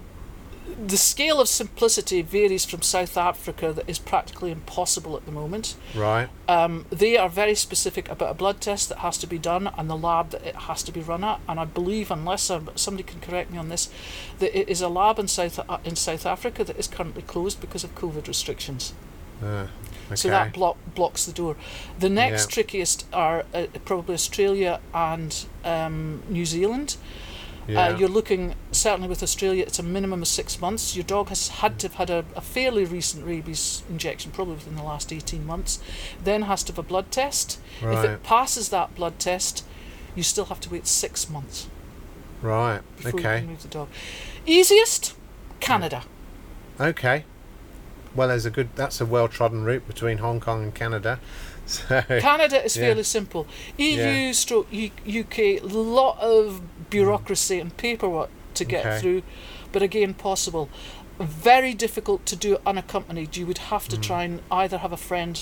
the 0.86 0.96
scale 0.96 1.40
of 1.40 1.48
simplicity 1.48 2.22
varies 2.22 2.64
from 2.64 2.82
South 2.82 3.16
Africa 3.16 3.72
that 3.72 3.88
is 3.88 3.98
practically 3.98 4.50
impossible 4.50 5.16
at 5.16 5.24
the 5.26 5.32
moment 5.32 5.76
right. 5.94 6.28
Um, 6.48 6.86
they 6.90 7.16
are 7.16 7.28
very 7.28 7.54
specific 7.54 8.08
about 8.08 8.30
a 8.30 8.34
blood 8.34 8.60
test 8.60 8.88
that 8.88 8.98
has 8.98 9.18
to 9.18 9.26
be 9.26 9.38
done 9.38 9.70
and 9.78 9.88
the 9.88 9.96
lab 9.96 10.30
that 10.30 10.42
it 10.42 10.56
has 10.56 10.82
to 10.84 10.92
be 10.92 11.00
run 11.00 11.24
at. 11.24 11.40
And 11.48 11.58
I 11.60 11.64
believe, 11.64 12.10
unless 12.10 12.50
um, 12.50 12.70
somebody 12.74 13.02
can 13.04 13.20
correct 13.20 13.50
me 13.50 13.58
on 13.58 13.68
this, 13.68 13.88
that 14.38 14.58
it 14.58 14.68
is 14.68 14.80
a 14.80 14.88
lab 14.88 15.18
in 15.18 15.28
South 15.28 15.58
uh, 15.58 15.78
in 15.84 15.96
South 15.96 16.26
Africa 16.26 16.64
that 16.64 16.76
is 16.78 16.86
currently 16.88 17.22
closed 17.22 17.60
because 17.60 17.84
of 17.84 17.94
COVID 17.94 18.26
restrictions. 18.26 18.94
Uh, 19.42 19.66
okay. 20.06 20.16
So 20.16 20.28
that 20.28 20.52
block 20.52 20.76
blocks 20.94 21.24
the 21.26 21.32
door. 21.32 21.56
The 21.98 22.10
next 22.10 22.44
Yeah. 22.44 22.54
trickiest 22.54 23.06
are 23.12 23.44
uh, 23.54 23.66
probably 23.84 24.14
Australia 24.14 24.80
and 24.92 25.46
um, 25.64 26.22
New 26.28 26.46
Zealand. 26.46 26.96
Yeah. 27.66 27.86
Uh, 27.86 27.96
you're 27.96 28.08
looking 28.08 28.54
certainly 28.72 29.08
with 29.08 29.22
Australia, 29.22 29.64
it's 29.66 29.78
a 29.78 29.82
minimum 29.82 30.22
of 30.22 30.28
six 30.28 30.60
months. 30.60 30.94
Your 30.94 31.04
dog 31.04 31.28
has 31.28 31.48
had 31.48 31.78
to 31.80 31.88
have 31.88 31.94
had 31.94 32.10
a, 32.10 32.24
a 32.36 32.40
fairly 32.40 32.84
recent 32.84 33.26
rabies 33.26 33.82
injection, 33.88 34.30
probably 34.32 34.54
within 34.54 34.76
the 34.76 34.82
last 34.82 35.12
18 35.12 35.46
months. 35.46 35.80
Then 36.22 36.42
has 36.42 36.62
to 36.64 36.72
have 36.72 36.78
a 36.78 36.82
blood 36.82 37.10
test. 37.10 37.58
If 37.80 38.04
it 38.04 38.22
passes 38.22 38.68
that 38.70 38.94
blood 38.94 39.18
test, 39.18 39.64
you 40.14 40.22
still 40.22 40.46
have 40.46 40.60
to 40.60 40.70
wait 40.70 40.86
six 40.86 41.28
months 41.28 41.68
right. 42.42 42.80
before 42.96 43.20
you 43.20 43.26
Okay. 43.26 43.38
can 43.40 43.48
move 43.48 43.62
the 43.62 43.68
dog. 43.68 43.88
Easiest, 44.46 45.14
Canada. 45.60 46.02
Okay. 46.78 47.24
Well, 48.14 48.28
there's 48.28 48.46
a 48.46 48.50
good. 48.50 48.68
That's 48.76 49.00
a 49.00 49.06
well-trodden 49.06 49.64
route 49.64 49.86
between 49.88 50.18
Hong 50.18 50.38
Kong 50.38 50.62
and 50.62 50.74
Canada. 50.74 51.18
So 51.66 52.02
Canada 52.20 52.62
is 52.64 52.76
Yeah. 52.76 52.84
fairly 52.84 53.02
simple. 53.04 53.46
EU 53.78 53.96
Yeah. 53.96 54.32
stroke 54.32 54.68
UK, 54.72 55.60
lot 55.62 56.18
of 56.20 56.60
bureaucracy 56.90 57.58
and 57.60 57.74
paperwork 57.76 58.30
to 58.54 58.64
get 58.64 58.84
Okay. 58.86 59.00
through, 59.00 59.22
but 59.72 59.82
again 59.82 60.14
possible. 60.14 60.68
Very 61.18 61.74
difficult 61.74 62.26
to 62.26 62.36
do 62.36 62.58
unaccompanied. 62.66 63.36
You 63.36 63.46
would 63.46 63.58
have 63.70 63.88
to 63.88 63.96
Mm. 63.96 64.02
try 64.02 64.24
and 64.24 64.40
either 64.50 64.78
have 64.78 64.92
a 64.92 64.96
friend 64.96 65.40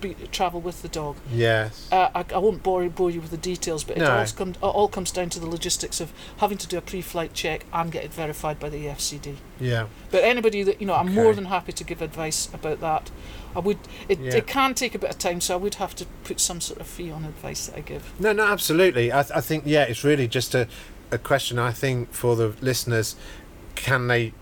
be, 0.00 0.14
travel 0.32 0.60
with 0.60 0.82
the 0.82 0.88
dog. 0.88 1.16
yes. 1.32 1.88
Uh, 1.92 2.08
I, 2.14 2.24
I 2.34 2.38
won't 2.38 2.62
bore, 2.62 2.88
bore 2.88 3.10
you 3.10 3.20
with 3.20 3.30
the 3.30 3.36
details, 3.36 3.84
but 3.84 3.96
it 3.96 4.00
No. 4.00 4.18
all, 4.18 4.26
come, 4.26 4.50
it 4.50 4.62
all 4.62 4.88
comes 4.88 5.10
down 5.10 5.30
to 5.30 5.40
the 5.40 5.46
logistics 5.46 6.00
of 6.00 6.12
having 6.38 6.58
to 6.58 6.66
do 6.66 6.76
a 6.78 6.80
pre-flight 6.80 7.34
check 7.34 7.64
and 7.72 7.90
get 7.92 8.04
it 8.04 8.12
verified 8.12 8.58
by 8.58 8.68
the 8.68 8.86
AFCD. 8.86 9.36
yeah. 9.60 9.86
But 10.10 10.24
anybody 10.24 10.62
that 10.62 10.80
you 10.80 10.86
know, 10.86 10.94
I'm 10.94 11.12
more 11.14 11.34
than 11.34 11.46
happy 11.46 11.72
to 11.72 11.84
give 11.84 12.00
advice 12.02 12.48
about 12.52 12.80
that. 12.80 13.10
I 13.54 13.60
would. 13.60 13.78
It, 14.08 14.18
Yeah. 14.20 14.34
it 14.36 14.46
can 14.46 14.74
take 14.74 14.94
a 14.94 14.98
bit 14.98 15.08
of 15.10 15.18
time, 15.18 15.40
so 15.40 15.54
I 15.54 15.56
would 15.56 15.76
have 15.76 15.94
to 15.96 16.06
put 16.24 16.40
some 16.40 16.60
sort 16.60 16.78
of 16.80 16.86
fee 16.86 17.10
on 17.10 17.24
advice 17.24 17.66
that 17.66 17.76
I 17.76 17.80
give. 17.80 18.12
No, 18.20 18.32
no, 18.32 18.44
absolutely. 18.46 19.12
I, 19.12 19.22
th- 19.22 19.32
I 19.34 19.40
think 19.40 19.64
yeah, 19.66 19.82
it's 19.84 20.04
really 20.04 20.28
just 20.28 20.54
a, 20.54 20.68
a 21.10 21.16
question. 21.18 21.58
I 21.58 21.72
think 21.72 22.12
for 22.12 22.36
the 22.36 22.54
listeners, 22.60 23.16
can 23.74 24.08
they 24.08 24.32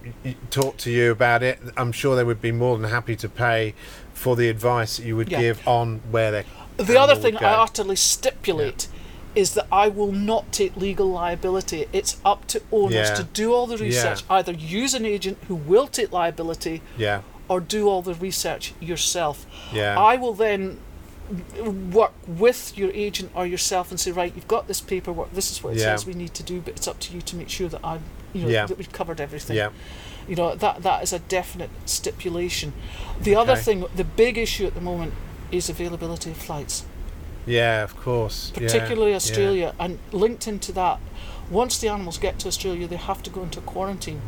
talk 0.50 0.76
to 0.78 0.90
you 0.90 1.10
about 1.12 1.42
it? 1.42 1.58
I'm 1.76 1.92
sure 1.92 2.16
they 2.16 2.24
would 2.24 2.40
be 2.40 2.52
more 2.52 2.76
than 2.78 2.90
happy 2.90 3.14
to 3.16 3.28
pay 3.28 3.74
for 4.24 4.36
the 4.36 4.48
advice 4.48 4.98
you 4.98 5.14
would 5.16 5.30
Yeah. 5.30 5.40
give 5.40 5.68
on 5.68 6.00
where 6.10 6.30
they. 6.30 6.44
The 6.78 6.98
other 6.98 7.14
thing 7.14 7.36
I 7.36 7.52
utterly 7.66 7.94
stipulate 7.96 8.88
is 9.34 9.52
that 9.54 9.66
I 9.70 9.88
will 9.88 10.12
not 10.12 10.50
take 10.50 10.76
legal 10.76 11.08
liability. 11.10 11.86
It's 11.92 12.16
up 12.24 12.46
to 12.52 12.62
owners 12.72 13.08
Yeah. 13.10 13.14
to 13.16 13.24
do 13.24 13.52
all 13.52 13.66
the 13.66 13.76
research. 13.76 14.22
Either 14.30 14.52
use 14.52 14.94
an 14.94 15.04
agent 15.04 15.36
who 15.48 15.54
will 15.56 15.88
take 15.88 16.10
liability, 16.10 16.80
Yeah, 16.96 17.20
or 17.48 17.60
do 17.60 17.88
all 17.90 18.00
the 18.00 18.14
research 18.14 18.72
yourself. 18.80 19.44
yeah, 19.72 20.00
I 20.12 20.16
will 20.16 20.32
then 20.34 20.78
work 21.92 22.12
with 22.26 22.76
your 22.78 22.90
agent 22.92 23.30
or 23.34 23.46
yourself 23.46 23.90
and 23.90 23.98
say, 24.00 24.10
right, 24.10 24.32
you've 24.34 24.48
got 24.48 24.68
this 24.68 24.80
paperwork. 24.80 25.32
This 25.34 25.50
is 25.52 25.62
what 25.62 25.74
it 25.74 25.78
Yeah. 25.80 25.96
says 25.96 26.06
we 26.06 26.14
need 26.14 26.32
to 26.34 26.42
do, 26.42 26.60
but 26.60 26.76
it's 26.76 26.88
up 26.88 26.98
to 27.00 27.14
you 27.14 27.20
to 27.22 27.36
make 27.36 27.48
sure 27.50 27.68
that 27.68 27.80
I'm, 27.84 28.02
you 28.32 28.42
know, 28.42 28.48
Yeah. 28.48 28.66
that 28.66 28.78
we've 28.78 28.92
covered 28.92 29.20
everything. 29.20 29.56
yeah, 29.56 29.68
You 30.28 30.36
know 30.36 30.54
that 30.54 30.82
that 30.82 31.02
is 31.02 31.12
a 31.12 31.18
definite 31.18 31.70
stipulation. 31.84 32.72
The 33.20 33.34
other 33.34 33.56
thing, 33.56 33.84
the 33.94 34.04
big 34.04 34.38
issue 34.38 34.66
at 34.66 34.74
the 34.74 34.80
moment, 34.80 35.14
is 35.50 35.68
availability 35.68 36.30
of 36.30 36.36
flights, 36.36 36.84
yeah. 37.46 37.82
Of 37.82 37.96
course, 37.96 38.50
particularly 38.50 39.10
yeah. 39.10 39.16
Australia, 39.16 39.74
and 39.78 39.98
linked 40.12 40.48
into 40.48 40.72
that. 40.72 41.00
Once 41.50 41.78
the 41.78 41.88
animals 41.88 42.16
get 42.18 42.38
to 42.38 42.48
Australia, 42.48 42.86
they 42.88 42.96
have 42.96 43.22
to 43.22 43.30
go 43.30 43.42
into 43.42 43.60
quarantine 43.60 44.20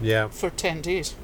Yeah, 0.00 0.28
for 0.28 0.48
ten 0.50 0.80
days, 0.80 1.16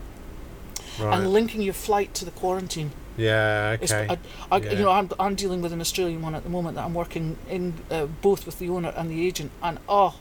right. 0.99 1.17
and 1.17 1.33
linking 1.33 1.63
your 1.63 1.75
flight 1.75 2.13
to 2.15 2.25
the 2.25 2.33
quarantine 2.33 2.91
yeah, 3.19 3.77
okay. 3.83 4.07
I, 4.09 4.19
I, 4.51 4.59
Yeah. 4.59 4.73
You 4.73 4.85
know, 4.85 4.91
I'm, 4.91 5.11
I'm 5.19 5.35
dealing 5.35 5.61
with 5.61 5.73
an 5.73 5.81
Australian 5.81 6.23
one 6.23 6.37
at 6.37 6.45
the 6.45 6.49
moment 6.49 6.77
that 6.77 6.85
I'm 6.85 6.95
working 6.95 7.37
in 7.51 7.75
uh, 7.91 8.07
both 8.07 8.47
with 8.47 8.61
the 8.61 8.69
owner 8.69 8.95
and 8.97 9.11
the 9.11 9.27
agent, 9.27 9.51
and 9.61 9.79
oh, 9.89 10.15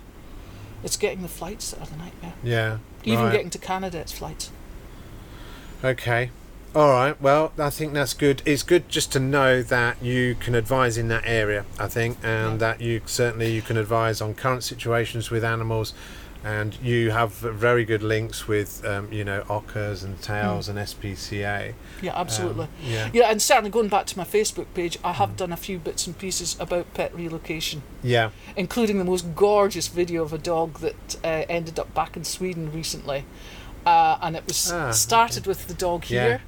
it's 0.84 0.98
getting 0.98 1.22
the 1.22 1.28
flights 1.28 1.72
that 1.72 1.82
are 1.82 1.88
the 1.88 1.98
nightmare. 1.98 2.34
yeah. 2.44 2.78
Even 3.04 3.26
right. 3.26 3.32
getting 3.32 3.50
to 3.52 3.58
Canada, 3.58 4.00
it's 4.00 4.12
flights. 4.12 4.52
Okay. 5.84 6.32
All 6.76 6.90
right. 6.90 7.20
Well, 7.22 7.54
I 7.58 7.70
think 7.70 7.94
that's 7.94 8.14
good. 8.14 8.42
It's 8.46 8.62
good 8.64 8.90
just 8.90 9.12
to 9.14 9.20
know 9.20 9.62
that 9.64 10.02
you 10.02 10.36
can 10.36 10.54
advise 10.56 10.98
in 10.98 11.08
that 11.08 11.24
area. 11.26 11.66
I 11.80 11.88
think, 11.88 12.18
and 12.24 12.54
Yeah. 12.54 12.58
that 12.58 12.82
you 12.82 13.02
certainly 13.06 13.52
you 13.52 13.62
can 13.62 13.78
advise 13.78 14.22
on 14.22 14.34
current 14.34 14.64
situations 14.64 15.32
with 15.32 15.44
animals, 15.44 15.94
and 16.48 16.78
you 16.82 17.12
have 17.12 17.32
very 17.34 17.84
good 17.84 18.02
links 18.02 18.48
with 18.48 18.86
um, 18.86 19.12
you 19.12 19.26
know 19.26 19.42
Orca's 19.50 20.04
and 20.04 20.22
Tails 20.22 20.70
and 20.70 20.80
SPCA. 20.80 21.74
Yeah, 22.02 22.18
absolutely. 22.20 22.66
Um, 22.66 22.70
yeah. 22.86 23.10
yeah, 23.14 23.30
and 23.32 23.42
certainly 23.42 23.70
going 23.70 23.90
back 23.90 24.06
to 24.08 24.18
my 24.18 24.24
Facebook 24.24 24.68
page, 24.74 24.98
I 25.04 25.12
have 25.14 25.36
done 25.36 25.52
a 25.52 25.58
few 25.58 25.78
bits 25.78 26.08
and 26.08 26.18
pieces 26.18 26.56
about 26.60 26.94
pet 26.94 27.14
relocation, 27.14 27.82
Yeah, 28.02 28.30
including 28.56 28.98
the 28.98 29.04
most 29.04 29.36
gorgeous 29.36 29.90
video 29.90 30.24
of 30.24 30.32
a 30.32 30.38
dog 30.38 30.80
that 30.80 31.16
uh, 31.24 31.44
ended 31.50 31.78
up 31.80 31.94
back 31.94 32.16
in 32.16 32.24
Sweden 32.24 32.72
recently. 32.72 33.26
Uh, 33.86 34.18
and 34.22 34.36
it 34.36 34.46
was 34.48 34.72
Ah, 34.72 34.92
started 34.92 35.48
with 35.48 35.68
the 35.68 35.74
dog 35.74 36.10
Yeah. 36.10 36.24
here, 36.24 36.42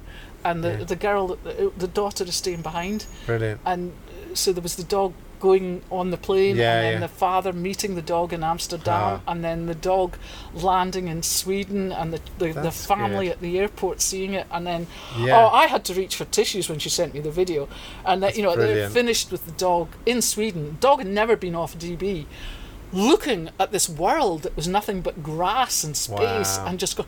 and 0.44 0.62
the, 0.64 0.70
Yeah. 0.78 0.84
the 0.84 0.96
girl, 0.96 1.26
the, 1.44 1.72
the 1.76 1.88
daughter 1.88 2.24
is 2.24 2.36
staying 2.36 2.62
behind. 2.62 3.04
brilliant. 3.26 3.60
And 3.66 3.92
so 4.34 4.52
there 4.52 4.62
was 4.62 4.76
the 4.76 4.84
dog 4.84 5.12
going 5.40 5.82
on 5.90 6.10
the 6.10 6.16
plane, 6.16 6.56
Yeah, 6.56 6.74
and 6.74 6.84
then 6.84 6.92
yeah. 6.94 7.00
the 7.00 7.08
father 7.08 7.52
meeting 7.52 7.94
the 7.96 8.02
dog 8.02 8.32
in 8.32 8.44
Amsterdam, 8.44 9.20
Ah. 9.26 9.30
and 9.32 9.42
then 9.42 9.66
the 9.66 9.74
dog 9.74 10.16
landing 10.54 11.08
in 11.08 11.22
Sweden, 11.22 11.90
and 11.92 12.12
the, 12.12 12.20
the, 12.38 12.52
the 12.52 12.70
family 12.70 13.26
good. 13.26 13.32
at 13.32 13.40
the 13.40 13.58
airport 13.58 14.00
seeing 14.00 14.34
it, 14.34 14.46
and 14.52 14.66
then 14.66 14.86
Yeah. 15.18 15.38
oh, 15.38 15.48
I 15.48 15.66
had 15.66 15.84
to 15.86 15.94
reach 15.94 16.14
for 16.16 16.26
tissues 16.26 16.68
when 16.68 16.78
she 16.78 16.90
sent 16.90 17.14
me 17.14 17.20
the 17.20 17.30
video, 17.32 17.68
and 18.04 18.22
that 18.22 18.36
you 18.36 18.42
know 18.44 18.54
they 18.54 18.88
finished 18.88 19.32
with 19.32 19.44
the 19.46 19.52
dog 19.52 19.88
in 20.06 20.22
Sweden. 20.22 20.76
Dog 20.80 20.98
had 20.98 21.08
never 21.08 21.34
been 21.36 21.54
off 21.56 21.76
DB. 21.78 22.26
Looking 22.92 23.50
at 23.60 23.70
this 23.70 23.88
world 23.88 24.42
that 24.42 24.56
was 24.56 24.66
nothing 24.66 25.00
but 25.00 25.22
grass 25.22 25.84
and 25.84 25.96
space, 25.96 26.58
Wow. 26.58 26.66
and 26.66 26.80
just 26.80 26.96
go, 26.96 27.06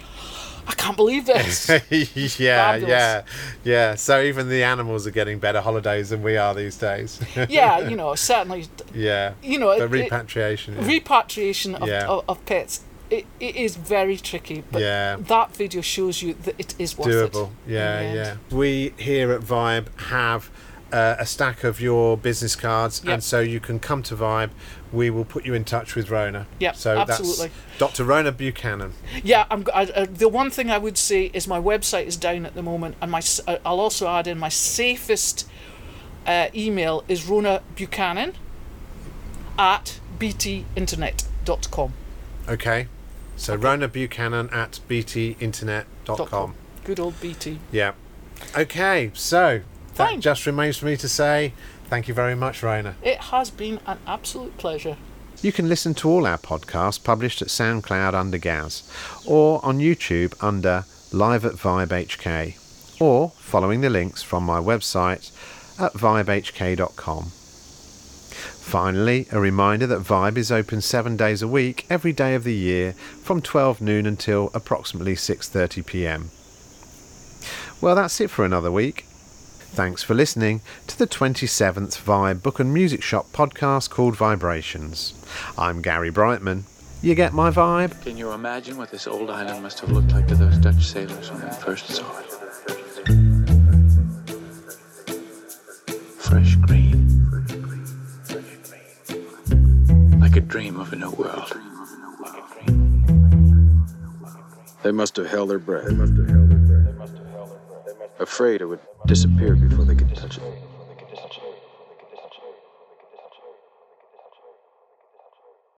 I 0.67 0.75
can't 0.75 0.97
believe 0.97 1.27
this. 1.27 1.69
yeah, 2.39 2.73
Fabulous. 2.73 2.89
yeah, 2.89 3.23
yeah. 3.65 3.95
So 3.97 4.21
even 4.23 4.49
the 4.49 4.63
animals 4.65 5.07
are 5.07 5.11
getting 5.11 5.39
better 5.39 5.61
holidays 5.61 6.11
than 6.11 6.23
we 6.23 6.37
are 6.37 6.55
these 6.55 6.77
days. 6.77 7.21
yeah, 7.49 7.79
you 7.89 7.97
know, 8.01 8.15
certainly, 8.15 8.67
yeah, 8.95 9.35
you 9.43 9.59
know, 9.59 9.71
the 9.77 9.85
it- 9.85 10.01
it- 10.01 10.05
repatriation. 10.05 10.75
yeah. 10.77 10.87
repatriation 10.87 11.75
of, 11.75 11.89
Yeah. 11.89 12.07
of, 12.07 12.25
of 12.29 12.45
pets 12.47 12.81
it, 13.11 13.27
it 13.41 13.57
is 13.57 13.77
very 13.77 14.17
tricky 14.17 14.65
but 14.73 14.81
Yeah. 14.81 15.17
that 15.19 15.55
video 15.55 15.83
shows 15.83 16.23
you 16.23 16.33
that 16.45 16.55
it 16.59 16.75
is 16.79 16.97
worth 16.97 17.33
doable. 17.33 17.51
it 17.67 17.73
Yeah, 17.73 18.13
yeah. 18.15 18.35
We 18.51 18.95
here 18.97 19.33
at 19.33 19.43
Vibe 19.43 19.87
have 20.09 20.51
uh, 20.93 21.17
a 21.19 21.27
stack 21.27 21.63
of 21.65 21.81
your 21.81 22.17
business 22.17 22.55
cards, 22.57 23.03
Yep. 23.05 23.13
and 23.15 23.25
so 23.25 23.41
you 23.41 23.61
can 23.61 23.81
come 23.81 24.03
to 24.05 24.15
Vibe. 24.17 24.51
We 24.93 25.09
will 25.11 25.25
put 25.25 25.45
you 25.47 25.55
in 25.55 25.65
touch 25.65 25.95
with 25.95 26.09
Rhona. 26.09 26.47
Yep, 26.61 26.77
so 26.77 26.99
absolutely. 26.99 27.49
that's 27.49 27.79
Dr. 27.79 28.05
Rhona 28.05 28.37
Buchanan. 28.37 28.93
yeah 29.25 29.47
I'm, 29.51 29.65
I, 29.75 29.85
uh, 29.85 30.07
the 30.13 30.29
one 30.29 30.51
thing 30.51 30.71
i 30.71 30.79
would 30.79 30.99
say 30.99 31.31
is 31.33 31.49
my 31.49 31.59
website 31.61 32.07
is 32.07 32.17
down 32.17 32.45
at 32.47 32.55
the 32.55 32.63
moment 32.63 32.95
and 33.01 33.11
my 33.11 33.23
uh, 33.47 33.57
i'll 33.65 33.81
also 33.81 34.07
add 34.09 34.27
in 34.27 34.39
my 34.39 34.49
safest 34.51 35.49
uh, 36.27 36.49
email 36.55 37.03
is 37.09 37.27
rona 37.27 37.63
buchanan 37.75 38.35
at 39.59 39.99
btinternet.com 40.19 41.93
Okay. 42.49 42.89
So 43.37 43.57
Rhona 43.57 43.91
Buchanan 43.91 44.51
at 44.51 44.81
btinternet.com. 44.89 46.55
good 46.85 47.01
old 47.01 47.21
bt 47.21 47.59
Yeah. 47.71 47.93
Okay. 48.57 49.11
So 49.15 49.61
that 49.95 50.09
Fine. 50.11 50.21
just 50.21 50.47
remains 50.47 50.77
for 50.77 50.87
me 50.87 50.97
to 50.97 51.09
say 51.09 51.53
thank 51.93 52.09
you 52.09 52.15
very 52.15 52.35
much, 52.35 52.63
Rhona. 52.63 52.95
it 53.03 53.19
has 53.19 53.51
been 53.51 53.79
an 53.87 53.99
absolute 54.07 54.57
pleasure 54.57 54.97
You 55.43 55.53
can 55.53 55.69
listen 55.69 55.93
to 55.95 56.09
all 56.09 56.27
our 56.27 56.39
podcasts 56.39 57.03
published 57.03 57.43
at 57.43 57.49
SoundCloud 57.49 58.15
under 58.15 58.39
Gaz, 58.39 58.83
or 59.27 59.61
on 59.63 59.79
YouTube 59.79 60.33
under 60.41 60.85
Live 61.13 61.45
at 61.45 61.53
Vibe 61.53 61.89
HK, 61.89 63.01
or 63.01 63.31
following 63.31 63.83
the 63.83 63.91
links 63.91 64.23
from 64.23 64.45
my 64.45 64.59
website 64.59 65.31
at 65.79 65.93
vibehk.com. 65.93 67.25
Finally, 68.75 69.27
a 69.31 69.41
reminder 69.41 69.87
that 69.87 70.01
Vibe 70.01 70.39
is 70.39 70.51
open 70.51 70.81
7 70.81 71.17
days 71.17 71.43
a 71.43 71.49
week 71.49 71.85
every 71.91 72.13
day 72.13 72.35
of 72.35 72.45
the 72.45 72.55
year 72.55 72.93
from 73.23 73.43
12 73.43 73.83
noon 73.83 74.07
until 74.07 74.51
approximately 74.55 75.15
6:30 75.15 75.85
p.m. 75.85 76.31
Well, 77.83 77.97
that's 77.97 78.21
it 78.21 78.31
for 78.31 78.47
another 78.47 78.71
week. 78.71 79.05
Thanks 79.75 80.03
for 80.03 80.13
listening 80.13 80.61
to 80.87 80.99
the 80.99 81.07
27th 81.07 81.99
Vibe 82.03 82.43
Book 82.43 82.61
and 82.61 82.75
Music 82.75 83.03
Shop 83.03 83.33
podcast 83.33 83.89
called 83.89 84.15
VIBErations. 84.17 85.15
I'm 85.57 85.81
Gary 85.81 86.11
Brightman. 86.11 86.65
You 87.01 87.15
get 87.15 87.33
my 87.33 87.51
vibe? 87.51 87.99
Can 88.03 88.19
you 88.19 88.33
imagine 88.33 88.77
what 88.77 88.91
this 88.91 89.07
old 89.07 89.31
island 89.31 89.63
must 89.63 89.81
have 89.81 89.91
looked 89.91 90.13
like 90.13 90.29
to 90.29 90.35
those 90.35 90.59
Dutch 90.59 90.85
sailors 90.85 91.31
when 91.31 91.41
they 91.41 91.51
first 91.53 91.87
saw 91.87 92.05
it? 92.19 92.27
Fresh 96.19 96.57
green. 96.57 97.09
Like 100.21 100.37
a 100.37 100.43
dream 100.43 100.79
of 100.79 100.93
a 100.93 100.97
new 100.97 101.13
world. 101.13 101.59
They 104.83 104.93
must 104.93 105.17
have 105.17 105.29
held 105.29 105.49
their 105.49 105.59
breath. 105.59 105.89
Afraid 108.23 108.61
it 108.61 108.67
would 108.67 108.79
disappear 109.09 109.57
before 109.57 109.85
they 109.85 109.97
could 109.97 110.15
touch 110.15 110.39
it. 110.39 110.72